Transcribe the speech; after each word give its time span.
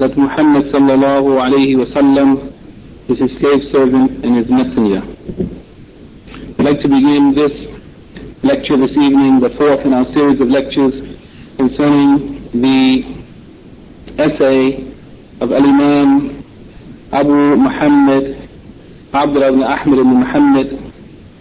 that 0.00 0.16
Muhammad 0.16 0.64
sallallahu 0.72 1.36
alayhi 1.44 1.76
wasallam 1.76 2.50
is 3.10 3.18
his 3.18 3.30
slave 3.38 3.70
servant 3.70 4.24
and 4.24 4.34
his 4.36 4.48
messenger. 4.48 5.02
I'd 6.58 6.64
like 6.64 6.80
to 6.80 6.88
begin 6.88 7.34
this 7.36 7.52
lecture 8.42 8.78
this 8.78 8.96
evening, 8.96 9.40
the 9.40 9.50
fourth 9.50 9.84
in 9.84 9.92
our 9.92 10.06
series 10.14 10.40
of 10.40 10.48
lectures 10.48 10.94
concerning 11.56 12.48
the 12.52 13.04
essay 14.16 14.90
of 15.42 15.52
Al-Imam 15.52 16.42
Abu 17.12 17.56
Muhammad 17.56 18.48
Abdullah 19.12 19.48
ibn 19.48 19.62
Ahmad 19.62 19.98
ibn 19.98 20.14
Muhammad 20.16 20.68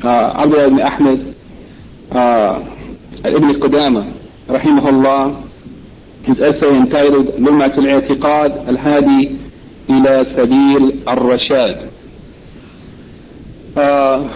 uh, 0.03 0.41
Abdullah 0.43 0.67
ibn 0.67 0.81
Ahmad 0.81 1.35
uh, 2.11 2.59
ibn 3.23 3.49
Qudama 3.61 4.03
rahimahullah 4.47 5.48
essay 6.27 6.75
entitled 6.75 7.39
لمعة 7.39 7.73
الاعتقاد 7.77 8.69
الهادي 8.69 9.31
إلى 9.89 10.25
سبيل 10.35 10.99
الرشاد. 11.07 11.89
Uh, 13.75 14.27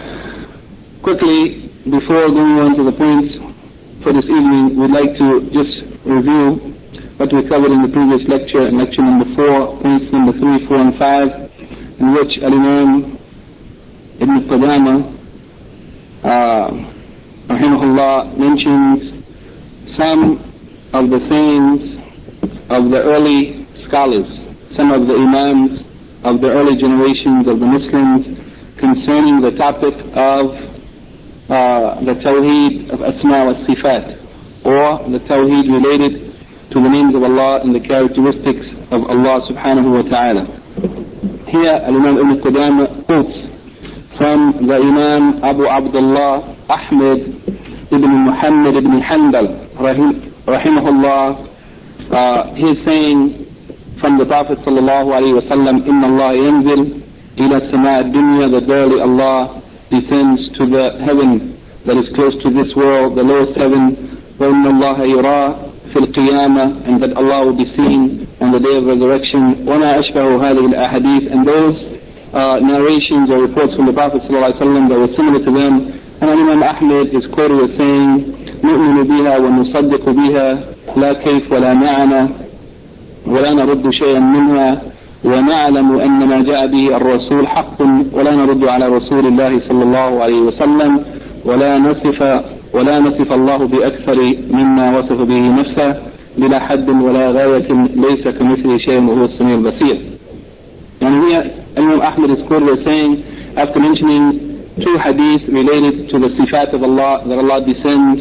quickly, 1.02 1.70
before 1.84 2.28
going 2.30 2.58
on 2.58 2.76
to 2.76 2.84
the 2.84 2.92
points 2.92 3.34
for 4.02 4.12
this 4.12 4.24
evening, 4.24 4.76
we'd 4.76 4.90
like 4.90 5.16
to 5.18 5.40
just 5.50 5.82
review 6.04 6.74
what 7.16 7.32
we 7.32 7.42
covered 7.48 7.72
in 7.72 7.82
the 7.82 7.88
previous 7.88 8.26
lecture, 8.28 8.66
in 8.66 8.78
lecture 8.78 9.02
number 9.02 9.26
four, 9.34 9.76
points 9.80 10.10
number 10.12 10.32
three, 10.32 10.66
four, 10.66 10.78
and 10.78 10.96
five, 10.96 11.50
in 11.98 12.12
which 12.14 12.38
Al-Imam 12.42 13.18
Ibn 14.20 14.40
Qudama, 14.48 15.12
uh, 16.22 16.70
rahimahullah, 17.48 18.36
mentions 18.38 19.24
some 19.96 20.53
of 20.94 21.10
the 21.10 21.18
sayings 21.28 21.98
of 22.70 22.88
the 22.90 23.02
early 23.02 23.66
scholars, 23.84 24.26
some 24.76 24.92
of 24.92 25.08
the 25.08 25.14
imams 25.14 25.80
of 26.22 26.40
the 26.40 26.48
early 26.48 26.76
generations 26.76 27.48
of 27.48 27.58
the 27.58 27.66
Muslims 27.66 28.22
concerning 28.78 29.40
the 29.40 29.50
topic 29.58 29.92
of 30.14 30.54
uh, 31.50 32.00
the 32.00 32.14
tawheed 32.22 32.90
of 32.90 33.02
asma 33.02 33.44
wa 33.44 33.54
sifat, 33.66 34.22
or 34.64 35.10
the 35.10 35.18
tawheed 35.26 35.66
related 35.66 36.32
to 36.70 36.74
the 36.80 36.88
names 36.88 37.12
of 37.12 37.24
Allah 37.24 37.60
and 37.62 37.74
the 37.74 37.80
characteristics 37.80 38.66
of 38.92 39.02
Allah 39.10 39.42
subhanahu 39.50 39.98
wa 39.98 40.08
ta'ala. 40.08 40.44
Here 41.50 41.74
Imam 41.90 42.18
Ibn 42.18 42.40
Qudama 42.40 43.04
quotes 43.06 43.36
from 44.16 44.64
the 44.68 44.74
Imam 44.74 45.42
Abu 45.42 45.66
Abdullah 45.66 46.54
Ahmad 46.70 47.18
ibn 47.90 48.10
Muhammad 48.30 48.76
ibn 48.76 49.00
Hanbal 49.02 49.74
rahimahullah 50.45 51.49
uh, 52.11 52.53
he's 52.55 52.83
saying 52.85 53.45
from 54.01 54.17
the 54.17 54.25
Prophet 54.25 54.57
sallallahu 54.59 55.13
alaihi 55.13 55.37
wasallam, 55.37 55.85
"Inna 55.85 56.07
Allah 56.07 56.31
yanzil 56.33 56.81
ila 57.37 57.57
sama 57.69 58.01
dunya." 58.09 58.49
That 58.51 58.63
verily 58.65 58.99
Allah 59.01 59.61
descends 59.91 60.49
to 60.57 60.65
the 60.65 60.97
heaven 61.05 61.59
that 61.85 61.97
is 61.97 62.09
close 62.15 62.33
to 62.43 62.49
this 62.49 62.73
world, 62.75 63.15
the 63.15 63.23
lowest 63.23 63.57
heaven. 63.57 63.95
وَإِنَّ 64.39 64.63
اللَّهَ 64.65 64.97
يُرَى 65.05 65.41
في 65.91 65.99
القيامة 65.99 66.85
and 66.87 67.03
that 67.03 67.13
Allah 67.17 67.45
will 67.45 67.57
be 67.57 67.65
seen 67.75 68.25
on 68.39 68.51
the 68.51 68.59
day 68.59 68.77
of 68.77 68.85
resurrection. 68.87 69.65
وَمَا 69.67 69.99
أَشْبَهُ 69.99 70.25
هذه 70.39 70.65
الأحاديث 70.65 71.31
and 71.31 71.45
those 71.45 71.75
uh, 72.33 72.59
narrations 72.59 73.29
or 73.29 73.41
reports 73.41 73.75
from 73.75 73.85
the 73.85 73.93
Prophet 73.93 74.21
sallallahu 74.23 74.53
alaihi 74.53 74.61
wasallam 74.61 74.89
that 74.89 74.97
were 74.97 75.13
similar 75.15 75.39
to 75.43 75.51
them. 75.51 75.73
And 76.21 76.29
Imam 76.29 76.63
Ahmad 76.63 77.13
is 77.13 77.25
quoted 77.33 77.69
as 77.69 77.77
saying, 77.77 78.42
نؤمن 78.64 79.02
بها 79.02 79.38
ونصدق 79.38 80.10
بها 80.10 80.58
لا 80.96 81.12
كيف 81.12 81.52
ولا 81.52 81.74
معنى 81.74 82.28
ولا 83.26 83.50
نرد 83.54 83.90
شيئا 83.90 84.18
منها 84.18 84.82
ونعلم 85.24 85.96
أن 86.00 86.28
ما 86.28 86.42
جاء 86.42 86.66
به 86.66 86.96
الرسول 86.96 87.46
حق 87.46 87.80
ولا 88.12 88.34
نرد 88.34 88.64
على 88.64 88.86
رسول 88.88 89.26
الله 89.26 89.60
صلى 89.68 89.82
الله 89.82 90.22
عليه 90.22 90.40
وسلم 90.48 91.00
ولا 91.44 91.78
نصف 91.78 92.42
ولا 92.74 93.00
نصف 93.00 93.32
الله 93.32 93.56
بأكثر 93.66 94.36
مما 94.50 94.98
وصف 94.98 95.20
به 95.20 95.42
نفسه 95.60 95.96
بلا 96.38 96.58
حد 96.60 96.88
ولا 96.90 97.30
غاية 97.30 97.70
ليس 97.96 98.28
كمثله 98.28 98.78
شيء 98.78 99.00
وهو 99.00 99.24
السميع 99.24 99.54
البصير. 99.54 99.98
And 101.00 101.14
here 101.24 101.44
Imam 101.76 102.00
Ahmad 102.00 102.30
is 102.30 102.46
quoted 102.46 102.78
as 102.78 102.84
saying, 102.84 103.22
after 103.56 103.78
mentioning 103.80 104.24
two 104.76 104.96
hadiths 105.04 105.46
related 105.52 106.08
to 106.10 106.18
the 106.18 106.28
sifat 106.28 106.72
of 106.72 106.82
Allah, 106.82 107.22
that 107.28 107.38
Allah 107.38 107.60
descends 107.60 108.20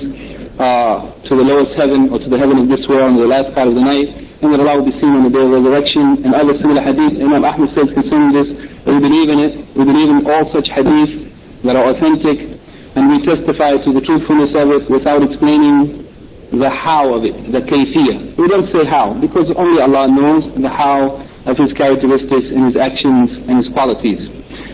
uh, 0.60 1.10
to 1.26 1.32
the 1.36 1.42
lowest 1.42 1.74
heaven 1.74 2.10
or 2.14 2.20
to 2.20 2.30
the 2.30 2.38
heaven 2.38 2.60
of 2.60 2.68
this 2.68 2.88
world 2.88 3.18
in 3.18 3.20
the 3.22 3.28
last 3.28 3.54
part 3.56 3.68
of 3.68 3.74
the 3.74 3.82
night, 3.82 4.10
and 4.42 4.54
that 4.54 4.60
Allah 4.60 4.82
will 4.82 4.90
be 4.92 4.98
seen 5.00 5.10
on 5.10 5.24
the 5.24 5.34
day 5.34 5.42
of 5.42 5.50
resurrection, 5.50 6.22
and 6.26 6.36
other 6.36 6.54
similar 6.62 6.82
hadith. 6.82 7.18
Imam 7.18 7.42
Ahmad 7.42 7.74
says 7.74 7.90
concerning 7.94 8.32
this, 8.38 8.50
we 8.86 9.00
believe 9.00 9.30
in 9.30 9.40
it, 9.40 9.54
we 9.74 9.84
believe 9.86 10.10
in 10.14 10.28
all 10.30 10.46
such 10.54 10.70
hadith 10.70 11.26
that 11.64 11.76
are 11.76 11.90
authentic, 11.90 12.60
and 12.94 13.10
we 13.10 13.26
testify 13.26 13.82
to 13.82 13.90
the 13.94 14.02
truthfulness 14.02 14.54
of 14.54 14.70
it 14.70 14.84
without 14.90 15.24
explaining 15.24 16.06
the 16.54 16.70
how 16.70 17.18
of 17.18 17.26
it, 17.26 17.34
the 17.50 17.66
kayfiyah. 17.66 18.38
We 18.38 18.48
don't 18.48 18.70
say 18.70 18.86
how, 18.86 19.18
because 19.18 19.50
only 19.58 19.82
Allah 19.82 20.06
knows 20.06 20.54
the 20.54 20.70
how 20.70 21.18
of 21.50 21.58
His 21.58 21.74
characteristics 21.74 22.46
and 22.54 22.70
His 22.70 22.78
actions 22.78 23.32
and 23.50 23.66
His 23.66 23.74
qualities. 23.74 24.22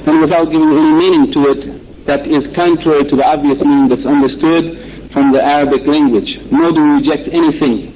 And 0.03 0.19
without 0.19 0.51
giving 0.51 0.67
any 0.75 0.91
meaning 0.91 1.31
to 1.33 1.39
it 1.55 1.61
that 2.05 2.25
is 2.25 2.51
contrary 2.55 3.05
to 3.05 3.15
the 3.15 3.23
obvious 3.23 3.61
meaning 3.61 3.87
that's 3.87 4.05
understood 4.05 4.88
from 5.12 5.32
the 5.32 5.42
Arabic 5.42 5.86
language. 5.86 6.38
Nor 6.50 6.72
do 6.72 6.80
we 6.82 6.90
reject 7.02 7.28
anything 7.32 7.94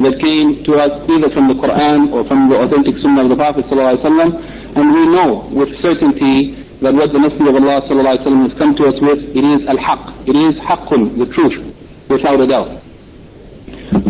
that 0.00 0.18
came 0.18 0.64
to 0.64 0.76
us 0.80 0.92
either 1.08 1.28
from 1.30 1.48
the 1.48 1.54
Quran 1.54 2.12
or 2.12 2.24
from 2.24 2.48
the 2.48 2.56
authentic 2.56 2.96
Sunnah 3.02 3.24
of 3.24 3.28
the 3.28 3.36
Prophet 3.36 3.66
ﷺ, 3.66 4.76
and 4.76 4.94
we 4.94 5.06
know 5.12 5.48
with 5.52 5.68
certainty 5.82 6.52
that 6.80 6.94
what 6.94 7.12
the 7.12 7.18
Messenger 7.20 7.50
of 7.50 7.56
Allah 7.56 7.82
ﷺ 7.86 8.48
has 8.48 8.58
come 8.58 8.74
to 8.76 8.84
us 8.86 8.98
with, 9.00 9.20
it 9.36 9.44
is 9.44 9.68
al-haq, 9.68 10.26
it 10.26 10.34
is 10.34 10.56
haqqun, 10.64 11.18
the 11.18 11.26
truth, 11.26 11.60
without 12.08 12.40
a 12.40 12.46
doubt. 12.46 12.80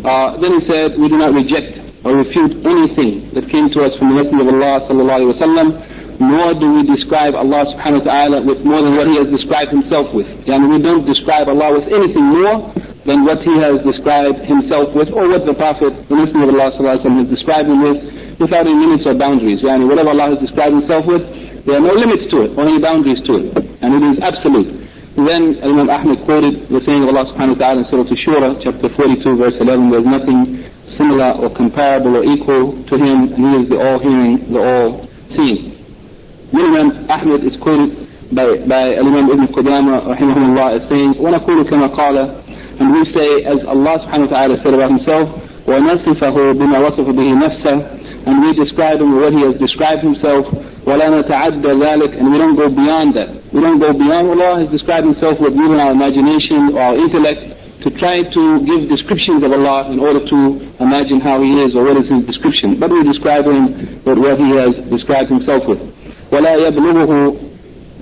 Uh, 0.04 0.36
then 0.38 0.60
he 0.60 0.66
said, 0.66 0.96
we 0.98 1.08
do 1.08 1.18
not 1.18 1.34
reject 1.34 1.78
or 2.04 2.16
refute 2.16 2.64
anything 2.64 3.28
that 3.34 3.48
came 3.50 3.68
to 3.70 3.82
us 3.84 3.92
from 3.98 4.14
the 4.14 4.22
Messenger 4.22 4.42
of 4.42 4.54
Allah 4.54 4.86
ﷺ, 4.88 5.95
nor 6.19 6.53
do 6.53 6.73
we 6.73 6.83
describe 6.83 7.35
Allah 7.35 7.65
subhanahu 7.73 8.05
wa 8.05 8.11
ta'ala 8.11 8.41
with 8.41 8.65
more 8.65 8.81
than 8.81 8.95
what 8.95 9.07
He 9.07 9.17
has 9.17 9.29
described 9.29 9.71
Himself 9.71 10.13
with. 10.13 10.27
And 10.49 10.69
we 10.69 10.81
don't 10.81 11.05
describe 11.05 11.49
Allah 11.49 11.79
with 11.79 11.87
anything 11.93 12.25
more 12.25 12.73
than 13.05 13.23
what 13.23 13.41
He 13.41 13.55
has 13.59 13.81
described 13.83 14.39
Himself 14.45 14.93
with, 14.93 15.09
or 15.13 15.29
what 15.29 15.45
the 15.45 15.53
Prophet, 15.53 15.93
the 16.09 16.15
Messenger 16.15 16.49
of 16.49 16.55
Allah 16.55 16.71
sallallahu 16.73 17.17
has 17.21 17.29
described 17.29 17.69
Him 17.69 17.81
with, 17.81 17.99
without 18.39 18.65
any 18.65 18.75
limits 18.75 19.05
or 19.05 19.13
boundaries. 19.13 19.61
Yani 19.61 19.87
whatever 19.87 20.09
Allah 20.09 20.35
has 20.35 20.39
described 20.39 20.75
Himself 20.75 21.05
with, 21.05 21.23
there 21.65 21.77
are 21.77 21.81
no 21.81 21.93
limits 21.93 22.29
to 22.31 22.41
it, 22.43 22.57
any 22.57 22.79
boundaries 22.79 23.21
to 23.27 23.33
it. 23.35 23.57
And 23.81 23.93
it 23.95 24.03
is 24.17 24.23
absolute. 24.23 24.87
Then 25.15 25.57
Imam 25.63 25.89
Ahmad 25.89 26.23
quoted 26.25 26.69
the 26.69 26.79
saying 26.85 27.03
of 27.03 27.09
Allah 27.09 27.25
subhanahu 27.33 27.57
wa 27.57 27.61
ta'ala 27.61 27.79
in 27.81 27.89
Surah 27.89 28.03
Shura, 28.13 28.61
chapter 28.63 28.89
42, 28.89 29.35
verse 29.35 29.55
11, 29.59 29.89
there's 29.89 30.05
nothing 30.05 30.63
similar 30.95 31.31
or 31.33 31.49
comparable 31.49 32.17
or 32.17 32.23
equal 32.23 32.83
to 32.83 32.95
Him, 32.97 33.33
and 33.33 33.37
He 33.37 33.63
is 33.63 33.69
the 33.69 33.79
all-hearing, 33.81 34.53
the 34.53 34.59
all-seeing. 34.59 35.76
Imam 36.52 37.10
Ahmad 37.10 37.44
is 37.44 37.56
quoted 37.60 37.96
by, 38.32 38.58
by 38.66 38.96
Imam 38.96 39.30
Ibn 39.30 39.46
Qudama 39.48 40.14
rahimahullah 40.14 40.80
as 40.82 40.88
saying, 40.88 41.14
وَنَقُولُ 41.14 41.64
كَمَا 41.64 41.94
قَالَ 41.96 42.80
And 42.80 42.92
we 42.92 43.04
say, 43.12 43.44
as 43.44 43.64
Allah 43.64 43.98
subhanahu 44.04 44.30
wa 44.30 44.36
ta'ala 44.36 44.62
said 44.62 44.74
about 44.74 44.90
Himself, 44.90 45.28
وَنَصِفَهُ 45.66 46.36
بِمَا 46.58 46.78
وَصَفَ 46.90 47.06
بِهِ 47.06 47.28
نَفْسَهُ 47.38 48.02
and 48.24 48.40
we 48.40 48.54
describe 48.54 49.00
him 49.00 49.18
what 49.18 49.32
he 49.32 49.42
has 49.42 49.58
described 49.58 50.02
himself, 50.02 50.46
وَلَا 50.86 51.10
نَتَعَدَّ 51.22 51.58
ذَلك, 51.62 52.16
and 52.18 52.30
we 52.30 52.38
don't 52.38 52.54
go 52.54 52.68
beyond 52.70 53.14
that. 53.14 53.28
We 53.52 53.60
don't 53.60 53.80
go 53.80 53.92
beyond 53.92 54.28
what 54.28 54.38
Allah 54.38 54.60
has 54.62 54.70
described 54.70 55.06
himself 55.06 55.40
with 55.40 55.54
even 55.54 55.80
our 55.80 55.90
imagination 55.90 56.76
or 56.76 56.80
our 56.80 56.96
intellect 56.96 57.82
to 57.82 57.90
try 57.90 58.22
to 58.22 58.42
give 58.64 58.88
descriptions 58.88 59.42
of 59.42 59.52
Allah 59.52 59.90
in 59.90 59.98
order 59.98 60.24
to 60.24 60.38
imagine 60.78 61.18
how 61.20 61.42
He 61.42 61.50
is 61.66 61.74
or 61.74 61.82
what 61.82 61.96
is 61.96 62.08
His 62.08 62.24
description. 62.26 62.78
But 62.78 62.90
we 62.92 63.02
describe 63.02 63.44
Him 63.44 63.74
with 64.04 64.18
what 64.18 64.38
He 64.38 64.50
has 64.54 64.74
described 64.88 65.28
Himself 65.30 65.66
with. 65.66 65.80
وَلَا 66.32 66.54
يَبْلُغُهُ 66.66 67.52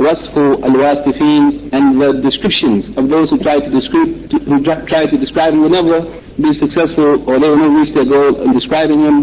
وصف 0.00 0.38
الواصفين 0.64 1.72
and 1.72 2.00
the 2.00 2.12
descriptions 2.22 2.96
of 2.96 3.08
those 3.08 3.28
who 3.30 3.38
try 3.38 3.58
to 3.58 3.70
describe 3.70 4.08
who 4.48 4.62
try 4.86 5.04
to 5.04 5.16
describe 5.18 5.52
him 5.52 5.60
will 5.62 5.76
never 5.82 6.00
be 6.40 6.58
successful 6.58 7.20
or 7.28 7.38
they 7.38 7.48
will 7.48 7.60
never 7.64 7.76
reach 7.80 7.92
their 7.92 8.06
goal 8.06 8.40
in 8.40 8.52
describing 8.54 9.00
him 9.00 9.16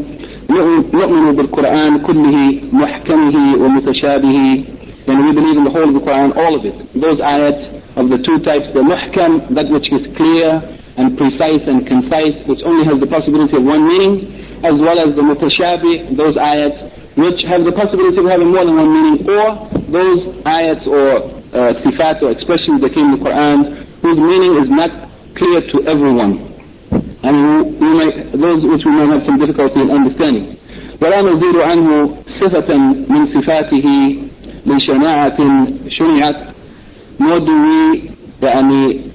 نؤمن 0.50 1.36
بالقرآن 1.36 1.98
كله 2.00 2.60
محكمه 2.74 3.36
ومتشابه 3.62 4.64
and 5.08 5.26
we 5.26 5.32
believe 5.34 5.58
in 5.58 5.64
the 5.64 5.70
whole 5.70 5.88
of 5.90 5.94
the 5.94 6.00
Quran 6.00 6.38
all 6.38 6.56
of 6.56 6.66
it 6.66 6.76
those 6.94 7.20
ayats 7.20 7.64
of 7.98 8.10
the 8.10 8.18
two 8.20 8.38
types 8.40 8.68
the 8.74 8.82
muhkam 8.82 9.48
that 9.56 9.68
which 9.70 9.92
is 9.92 10.04
clear 10.16 10.62
and 10.98 11.18
precise 11.18 11.64
and 11.68 11.88
concise 11.88 12.36
which 12.46 12.62
only 12.64 12.86
has 12.86 13.00
the 13.00 13.08
possibility 13.08 13.58
of 13.58 13.64
one 13.64 13.88
meaning 13.88 14.14
as 14.64 14.76
well 14.80 15.00
as 15.06 15.16
the 15.16 15.22
mutashabih 15.22 16.16
those 16.16 16.36
ayats 16.36 16.91
which 17.16 17.42
have 17.44 17.64
the 17.64 17.72
possibility 17.72 18.18
of 18.18 18.26
having 18.26 18.52
more 18.52 18.66
than 18.66 18.76
one 18.76 18.92
meaning, 18.94 19.30
or 19.30 19.70
those 19.90 20.20
ayats 20.46 20.86
or 20.88 21.24
uh, 21.54 21.74
sifat 21.82 22.22
or 22.22 22.32
expressions 22.32 22.82
that 22.82 22.94
came 22.94 23.14
in 23.14 23.20
the 23.20 23.24
Quran 23.26 23.86
whose 24.02 24.18
meaning 24.20 24.62
is 24.64 24.70
not 24.70 24.92
clear 25.36 25.62
to 25.62 25.88
everyone. 25.88 26.54
And 27.24 27.80
we 27.80 27.90
might, 27.94 28.32
those 28.32 28.64
which 28.64 28.86
we 28.86 28.92
may 28.92 29.08
have 29.08 29.26
some 29.26 29.40
difficulty 29.40 29.82
in 29.82 29.92
understanding. 29.92 30.58
ولا 31.02 31.22
نزيد 31.22 31.56
عنه 31.56 32.18
صفة 32.42 32.78
من 33.10 33.28
صفاته 33.28 34.18
لشناعة 34.66 35.38
شنعت 35.90 36.48
nor 37.20 37.40
do 37.40 37.54
we 37.66 38.12
يعني 38.42 39.12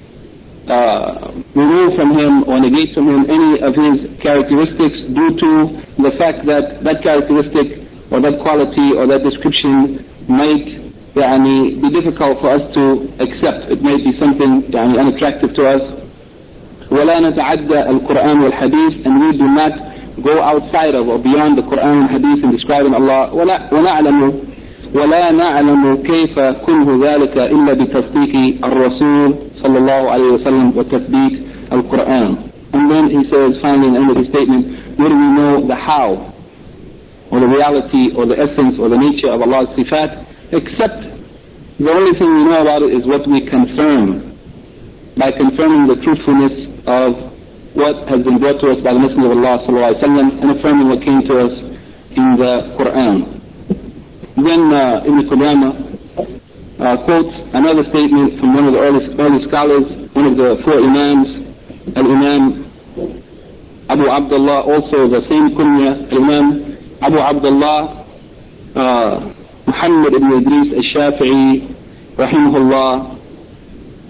uh, 0.67 1.31
remove 1.55 1.95
from 1.95 2.11
him 2.11 2.43
or 2.47 2.59
negate 2.59 2.93
from 2.93 3.07
him 3.09 3.29
any 3.29 3.59
of 3.61 3.75
his 3.75 4.19
characteristics 4.21 5.01
due 5.01 5.37
to 5.39 5.81
the 6.01 6.11
fact 6.17 6.45
that 6.45 6.83
that 6.83 7.01
characteristic 7.03 7.79
or 8.11 8.19
that 8.21 8.39
quality 8.41 8.93
or 8.95 9.07
that 9.07 9.23
description 9.23 10.03
might 10.27 10.79
يعني, 11.15 11.81
be 11.81 11.89
difficult 11.89 12.39
for 12.41 12.49
us 12.49 12.73
to 12.73 12.83
accept. 13.19 13.71
It 13.71 13.81
may 13.83 13.97
be 13.97 14.17
something 14.19 14.63
يعني, 14.71 14.97
unattractive 14.99 15.53
to 15.55 15.67
us. 15.69 16.03
ولا 16.91 17.19
نتعدى 17.19 17.89
القرآن 17.89 18.39
والحديث 18.39 19.05
and 19.05 19.19
we 19.19 19.37
do 19.37 19.47
not 19.47 19.73
go 20.21 20.41
outside 20.41 20.93
of 20.95 21.07
or 21.07 21.17
beyond 21.19 21.57
the 21.57 21.61
Quran 21.63 22.01
and 22.01 22.09
Hadith 22.09 22.43
in 22.43 22.51
describing 22.51 22.93
Allah 22.93 23.33
ولا 23.33 23.73
ونعلم 23.73 24.33
ولا 24.93 25.31
نعلم 25.31 25.95
كيف 25.95 26.39
كنه 26.39 27.05
ذلك 27.07 27.37
إلا 27.37 27.73
بتصديق 27.73 28.65
الرسول 28.65 29.35
صلى 29.61 29.77
الله 29.77 30.11
عليه 30.11 30.25
وسلم 30.25 30.73
وتثبيت 30.77 31.39
القرآن 31.71 32.37
and 32.73 32.91
then 32.91 33.09
he 33.09 33.23
says 33.29 33.59
finally 33.61 33.87
in 33.87 33.93
the 33.93 33.99
end 33.99 34.11
of 34.11 34.17
his 34.17 34.27
statement 34.27 34.65
where 34.99 35.09
do 35.09 35.15
we 35.15 35.29
know 35.39 35.61
the 35.67 35.75
how 35.75 36.33
or 37.31 37.39
the 37.39 37.47
reality 37.47 38.13
or 38.15 38.25
the 38.25 38.37
essence 38.37 38.77
or 38.79 38.89
the 38.89 38.97
nature 38.97 39.29
of 39.29 39.41
Allah's 39.41 39.69
sifat, 39.75 40.25
except 40.51 41.01
the 41.79 41.89
only 41.89 42.17
thing 42.17 42.29
we 42.29 42.43
know 42.45 42.61
about 42.61 42.83
it 42.83 42.93
is 42.93 43.05
what 43.05 43.25
we 43.27 43.41
confirm 43.45 44.37
by 45.17 45.31
confirming 45.31 45.87
the 45.87 45.95
truthfulness 46.03 46.69
of 46.85 47.33
what 47.73 48.07
has 48.07 48.23
been 48.23 48.37
brought 48.37 48.61
to 48.61 48.69
us 48.71 48.79
by 48.81 48.93
the 48.93 48.99
Messenger 48.99 49.31
of 49.31 49.37
Allah 49.37 49.65
وسلم, 49.65 50.41
and 50.41 50.51
affirming 50.51 50.89
what 50.89 51.01
came 51.01 51.21
to 51.25 51.39
us 51.49 51.53
in 52.13 52.37
the 52.37 52.69
Quran. 52.77 53.41
Then 54.37 54.73
uh, 54.73 55.01
Ibn 55.05 55.19
Qudama 55.29 55.69
uh, 56.79 56.97
quotes 57.05 57.33
another 57.53 57.83
statement 57.89 58.39
from 58.39 58.53
one 58.53 58.67
of 58.67 58.73
the 58.73 58.79
early, 58.79 59.05
early 59.17 59.47
scholars, 59.47 59.85
one 60.13 60.25
of 60.25 60.37
the 60.37 60.61
four 60.63 60.77
Imams, 60.77 61.29
Al-Imam 61.97 62.63
Abu 63.89 64.09
Abdullah, 64.09 64.61
also 64.61 65.07
the 65.07 65.21
same 65.27 65.49
kunya, 65.57 66.11
Al-Imam 66.11 66.76
Abu 67.01 67.17
Abdullah 67.19 68.05
uh, 68.75 69.33
Muhammad 69.67 70.13
ibn 70.13 70.29
Idris 70.39 70.69
al-Shafi'i 70.73 71.67
rahimahullah 72.15 73.13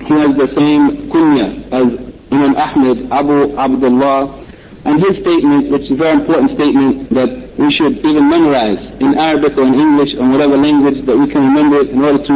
he 0.07 0.13
has 0.13 0.35
the 0.35 0.47
same 0.57 1.09
kunya 1.11 1.47
as 1.71 1.87
Imam 2.31 2.55
Ahmad 2.57 2.97
Abu 3.11 3.55
Abdullah 3.57 4.43
and 4.85 4.99
his 4.99 5.15
statement, 5.23 5.71
which 5.71 5.83
is 5.87 5.91
a 5.91 5.95
very 5.95 6.19
important 6.19 6.51
statement 6.59 7.07
that 7.15 7.29
we 7.55 7.71
should 7.79 8.03
even 8.03 8.27
memorize 8.27 8.81
in 8.99 9.15
Arabic 9.17 9.55
or 9.57 9.63
in 9.63 9.75
English 9.79 10.11
or 10.19 10.27
whatever 10.27 10.57
language 10.57 11.05
that 11.05 11.15
we 11.15 11.27
can 11.31 11.39
remember 11.47 11.79
it 11.81 11.89
in 11.91 12.03
order 12.03 12.19
to 12.19 12.35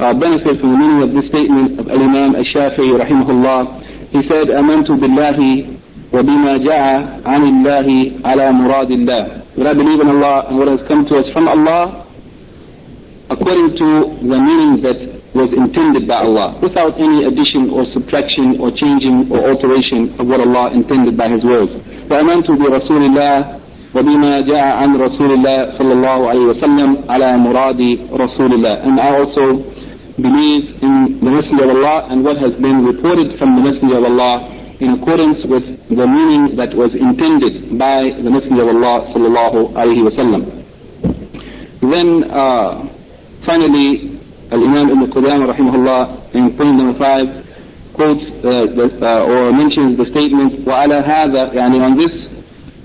uh, 0.00 0.14
benefit 0.14 0.60
from 0.60 0.72
the 0.72 0.78
meaning 0.80 1.02
of 1.02 1.12
this 1.12 1.28
statement 1.28 1.78
of 1.78 1.90
Al-Imam 1.90 2.36
al-Shafi'i 2.36 2.88
rahimahullah. 2.96 3.84
He 4.16 4.22
said, 4.28 4.48
أمنت 4.48 4.88
بالله 4.96 5.38
وبما 6.12 6.56
جاء 6.58 7.20
عن 7.26 7.42
الله 7.42 8.12
على 8.24 8.52
مراد 8.52 8.90
الله. 8.90 9.42
That 9.56 9.66
I 9.66 9.74
believe 9.74 10.00
in 10.00 10.08
Allah 10.08 10.46
and 10.48 10.58
what 10.58 10.68
has 10.68 10.86
come 10.86 11.06
to 11.06 11.16
us 11.18 11.26
from 11.32 11.48
Allah 11.48 12.04
according 13.30 13.76
to 13.78 13.88
the 14.20 14.38
meaning 14.38 14.82
that 14.82 14.98
was 15.34 15.50
intended 15.52 16.06
by 16.06 16.22
Allah, 16.22 16.58
without 16.60 16.94
any 17.00 17.24
addition 17.24 17.70
or 17.70 17.86
subtraction 17.92 18.60
or 18.60 18.70
changing 18.70 19.32
or 19.32 19.48
alteration 19.50 20.14
of 20.20 20.28
what 20.28 20.40
Allah 20.40 20.70
intended 20.72 21.16
by 21.16 21.28
His 21.28 21.42
words. 21.42 21.72
وآمنت 22.10 22.50
برسول 22.50 23.02
الله 23.10 23.58
وبما 23.94 24.40
جاء 24.40 24.66
عن 24.76 24.96
رسول 24.96 25.30
الله 25.32 25.78
صلى 25.78 25.92
الله 25.92 26.28
عليه 26.28 26.44
وسلم 26.52 26.98
على 27.08 27.36
مراد 27.38 27.80
رسول 28.12 28.50
الله. 28.52 28.84
And 28.86 29.00
I 29.00 29.18
also 29.18 29.64
believe 30.20 30.82
in 30.82 31.18
the 31.18 31.30
Messenger 31.30 31.64
of 31.64 31.70
Allah 31.70 32.06
and 32.10 32.24
what 32.24 32.36
has 32.38 32.54
been 32.54 32.84
reported 32.84 33.38
from 33.38 33.56
the 33.56 33.62
Messenger 33.72 33.98
of 33.98 34.04
Allah 34.04 34.34
in 34.80 34.90
accordance 34.90 35.44
with 35.46 35.64
the 35.88 36.06
meaning 36.06 36.56
that 36.56 36.74
was 36.74 36.94
intended 36.94 37.78
by 37.78 38.10
the 38.10 38.30
Messenger 38.30 38.62
of 38.62 38.76
Allah 38.76 39.12
sallallahu 39.14 39.72
alaihi 39.74 40.02
wasallam. 40.08 40.42
Then 41.80 42.30
uh, 42.30 42.88
finally, 43.46 44.18
Al-Imam 44.50 44.90
Ibn 44.90 45.10
Qudama 45.12 45.52
rahimahullah 45.52 46.34
in 46.34 46.56
point 46.56 46.76
number 46.76 46.98
five 46.98 47.44
quotes 47.94 48.22
uh, 48.44 48.66
the, 48.66 48.86
uh, 49.00 49.24
or 49.24 49.52
mentions 49.52 49.96
the 49.96 50.04
statement 50.10 50.64
وعلى 50.66 50.98
هذا 51.04 51.52
يعني 51.54 51.80
on 51.80 51.96
this 51.96 52.12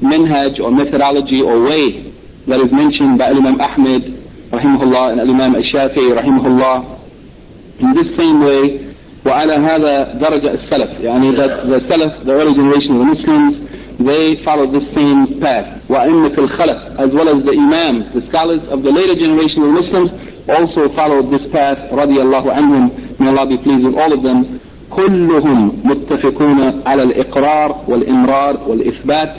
manhaj 0.01 0.59
or 0.59 0.71
methodology 0.71 1.41
or 1.41 1.61
way 1.63 2.11
that 2.47 2.59
is 2.61 2.71
mentioned 2.71 3.17
by 3.17 3.29
Imam 3.29 3.59
Ahmed 3.59 4.03
rahimahullah 4.51 5.11
and 5.13 5.21
Imam 5.21 5.55
Al-Shafi'i 5.55 6.13
rahimahullah 6.15 6.99
in 7.79 7.93
this 7.93 8.15
same 8.15 8.39
way 8.39 8.89
وعلى 9.26 9.54
هذا 9.56 10.12
درجة 10.20 10.54
السلف 10.54 11.00
يعني 11.00 11.36
that 11.36 11.66
the 11.66 11.80
Salaf, 11.88 12.24
the 12.24 12.32
early 12.32 12.54
generation 12.54 12.92
of 12.94 12.98
the 12.98 13.04
Muslims, 13.14 13.54
they 13.98 14.42
followed 14.44 14.72
this 14.72 14.86
same 14.94 15.40
path. 15.40 15.66
وأئمة 15.88 16.34
الخلف 16.38 17.00
as 17.00 17.10
well 17.12 17.28
as 17.28 17.42
the 17.44 17.52
Imams, 17.52 18.12
the 18.12 18.22
scholars 18.28 18.60
of 18.68 18.82
the 18.82 18.90
later 18.90 19.14
generation 19.14 19.62
of 19.62 19.68
the 19.74 19.80
Muslims 19.82 20.10
also 20.48 20.88
followed 20.94 21.30
this 21.30 21.50
path 21.52 21.78
رضي 21.92 22.20
الله 22.20 22.52
عنهم 22.52 22.90
may 23.18 23.28
Allah 23.28 23.46
be 23.46 23.56
pleased 23.56 23.84
with 23.84 23.96
all 23.96 24.12
of 24.12 24.22
them 24.22 24.44
كلهم 24.90 25.72
متفقون 25.84 26.82
على 26.86 27.02
الإقرار 27.02 27.84
والإمرار 27.88 28.56
والإثبات 28.68 29.34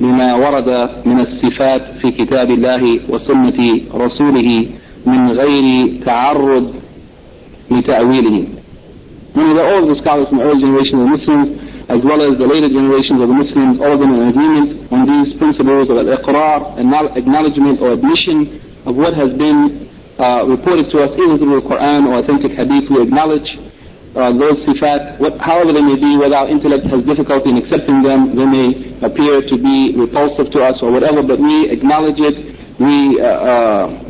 لما 0.00 0.34
ورد 0.34 0.90
من 1.06 1.20
الصفات 1.20 1.82
في 2.02 2.10
كتاب 2.10 2.50
الله 2.50 3.00
وسنة 3.08 3.80
رسوله 3.94 4.66
من 5.06 5.30
غير 5.30 5.92
تعرض 6.04 6.74
لتأويله 7.70 8.44
meaning 9.38 9.54
that 9.54 9.66
all 9.70 9.86
of 9.86 9.88
the 9.94 9.98
scholars 10.02 10.26
from 10.28 10.42
the 10.42 10.44
early 10.50 10.58
generation 10.58 10.98
of 10.98 11.06
Muslims, 11.14 11.48
as 11.86 12.00
well 12.02 12.20
as 12.26 12.34
the 12.42 12.48
later 12.50 12.66
generations 12.66 13.22
of 13.22 13.30
the 13.30 13.38
Muslims, 13.38 13.78
all 13.78 13.94
of 13.94 14.00
them 14.02 14.10
in 14.18 14.28
agreement 14.34 14.90
on 14.90 15.06
these 15.06 15.38
principles 15.38 15.86
of 15.86 15.96
al-iqrar, 16.02 16.74
acknowledgement 17.14 17.78
or 17.80 17.94
admission 17.94 18.58
of 18.84 18.98
what 18.98 19.14
has 19.14 19.30
been 19.38 19.86
uh, 20.18 20.42
reported 20.44 20.90
to 20.90 21.06
us 21.06 21.14
either 21.14 21.38
through 21.38 21.62
the 21.62 21.66
Quran 21.70 22.10
or 22.10 22.18
authentic 22.18 22.50
hadith. 22.58 22.90
We 22.90 23.06
acknowledge 23.06 23.46
uh, 24.18 24.34
those 24.34 24.58
sifat, 24.66 25.22
what, 25.22 25.38
however 25.38 25.72
they 25.72 25.86
may 25.86 25.94
be, 25.94 26.18
whether 26.18 26.34
our 26.34 26.48
intellect 26.50 26.90
has 26.90 27.06
difficulty 27.06 27.54
in 27.54 27.62
accepting 27.62 28.02
them, 28.02 28.34
they 28.34 28.44
may 28.44 28.68
appear 29.06 29.46
to 29.46 29.54
be 29.56 29.94
repulsive 29.94 30.50
to 30.50 30.66
us 30.66 30.82
or 30.82 30.90
whatever, 30.90 31.22
but 31.22 31.38
we 31.38 31.70
acknowledge 31.70 32.18
it, 32.18 32.36
we 32.82 33.22
uh, 33.22 33.24
uh 33.24 34.04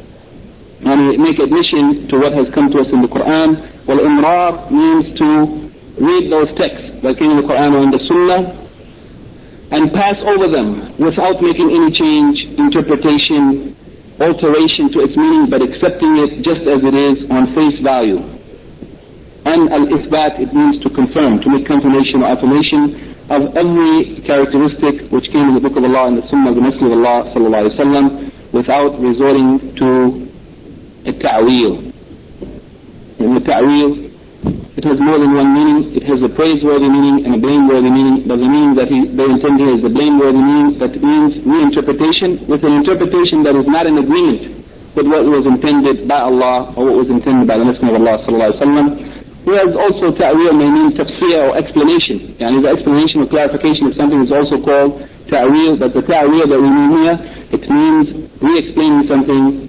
and 0.80 1.08
we 1.08 1.16
make 1.16 1.38
admission 1.40 2.06
to 2.08 2.18
what 2.18 2.32
has 2.32 2.48
come 2.54 2.70
to 2.70 2.78
us 2.78 2.86
in 2.92 3.02
the 3.02 3.08
Quran. 3.08 3.58
Well, 3.88 4.00
imrar 4.00 4.70
means 4.70 5.16
to 5.16 5.72
read 5.96 6.30
those 6.30 6.54
texts 6.60 7.00
came 7.16 7.30
in 7.32 7.36
the 7.40 7.48
Quran 7.48 7.72
or 7.72 7.90
the 7.90 8.04
Sunnah 8.04 8.68
and 9.72 9.90
pass 9.92 10.20
over 10.20 10.46
them 10.48 10.94
without 10.98 11.40
making 11.40 11.72
any 11.72 11.90
change, 11.96 12.36
interpretation, 12.58 13.74
alteration 14.20 14.92
to 14.92 15.00
its 15.00 15.16
meaning, 15.16 15.48
but 15.48 15.62
accepting 15.62 16.18
it 16.18 16.42
just 16.42 16.68
as 16.68 16.84
it 16.84 16.94
is 16.94 17.30
on 17.30 17.54
face 17.54 17.80
value. 17.80 18.20
And 19.48 19.72
al-ithbat, 19.72 20.38
it 20.38 20.52
means 20.52 20.82
to 20.82 20.90
confirm, 20.90 21.40
to 21.40 21.48
make 21.48 21.64
confirmation 21.64 22.22
or 22.22 22.28
affirmation 22.28 23.16
of 23.30 23.56
every 23.56 24.20
characteristic 24.20 25.08
which 25.10 25.32
came 25.32 25.48
in 25.48 25.54
the 25.54 25.60
Book 25.60 25.76
of 25.76 25.84
Allah 25.84 26.08
and 26.08 26.18
the 26.18 26.28
Sunnah 26.28 26.50
of 26.50 26.56
the 26.56 26.60
Messenger 26.60 26.92
of 26.92 26.92
Allah 26.92 27.32
sallallahu 27.32 28.52
without 28.52 29.00
resorting 29.00 29.74
to 29.76 30.28
a 31.06 31.12
ta'wil. 31.12 31.87
In 33.18 33.34
the 33.34 33.40
ta'wil, 33.40 34.08
it 34.78 34.84
has 34.86 34.98
more 35.02 35.18
than 35.18 35.34
one 35.34 35.50
meaning. 35.50 35.90
It 35.98 36.06
has 36.06 36.22
a 36.22 36.30
praiseworthy 36.30 36.86
meaning 36.86 37.26
and 37.26 37.34
a 37.34 37.40
blameworthy 37.42 37.90
meaning. 37.90 38.30
But 38.30 38.38
the 38.38 38.46
meaning 38.46 38.78
that 38.78 38.86
he, 38.86 39.10
they 39.10 39.26
intend 39.26 39.58
here 39.58 39.74
is 39.74 39.82
the 39.82 39.90
blameworthy 39.90 40.38
meaning 40.38 40.78
that 40.78 40.94
means 41.02 41.42
reinterpretation 41.42 42.46
with 42.46 42.62
an 42.62 42.78
interpretation 42.78 43.42
that 43.42 43.58
is 43.58 43.66
not 43.66 43.90
in 43.90 43.98
agreement 43.98 44.62
with 44.94 45.10
what 45.10 45.26
was 45.26 45.46
intended 45.50 46.06
by 46.06 46.22
Allah 46.22 46.70
or 46.78 46.94
what 46.94 46.96
was 47.02 47.10
intended 47.10 47.50
by 47.50 47.58
the 47.58 47.66
Messenger 47.66 47.98
of 47.98 48.06
Allah 48.06 48.22
sallallahu 48.22 48.50
alaihi 48.54 48.62
wasallam. 48.62 48.86
Whereas 49.42 49.74
also 49.74 50.14
ta'wil 50.14 50.52
may 50.54 50.70
mean 50.70 50.94
tafsir 50.94 51.50
or 51.50 51.58
explanation. 51.58 52.38
Yani 52.38 52.62
the 52.62 52.70
explanation 52.70 53.22
or 53.22 53.26
clarification 53.26 53.90
of 53.90 53.98
something 53.98 54.22
is 54.22 54.30
also 54.30 54.62
called 54.62 55.02
ta'wil, 55.26 55.74
but 55.82 55.90
the 55.90 56.02
ta'wil 56.06 56.46
that 56.46 56.60
we 56.62 56.70
mean 56.70 56.90
here, 57.02 57.16
it 57.50 57.66
means 57.66 58.06
re-explaining 58.38 59.08
something 59.10 59.68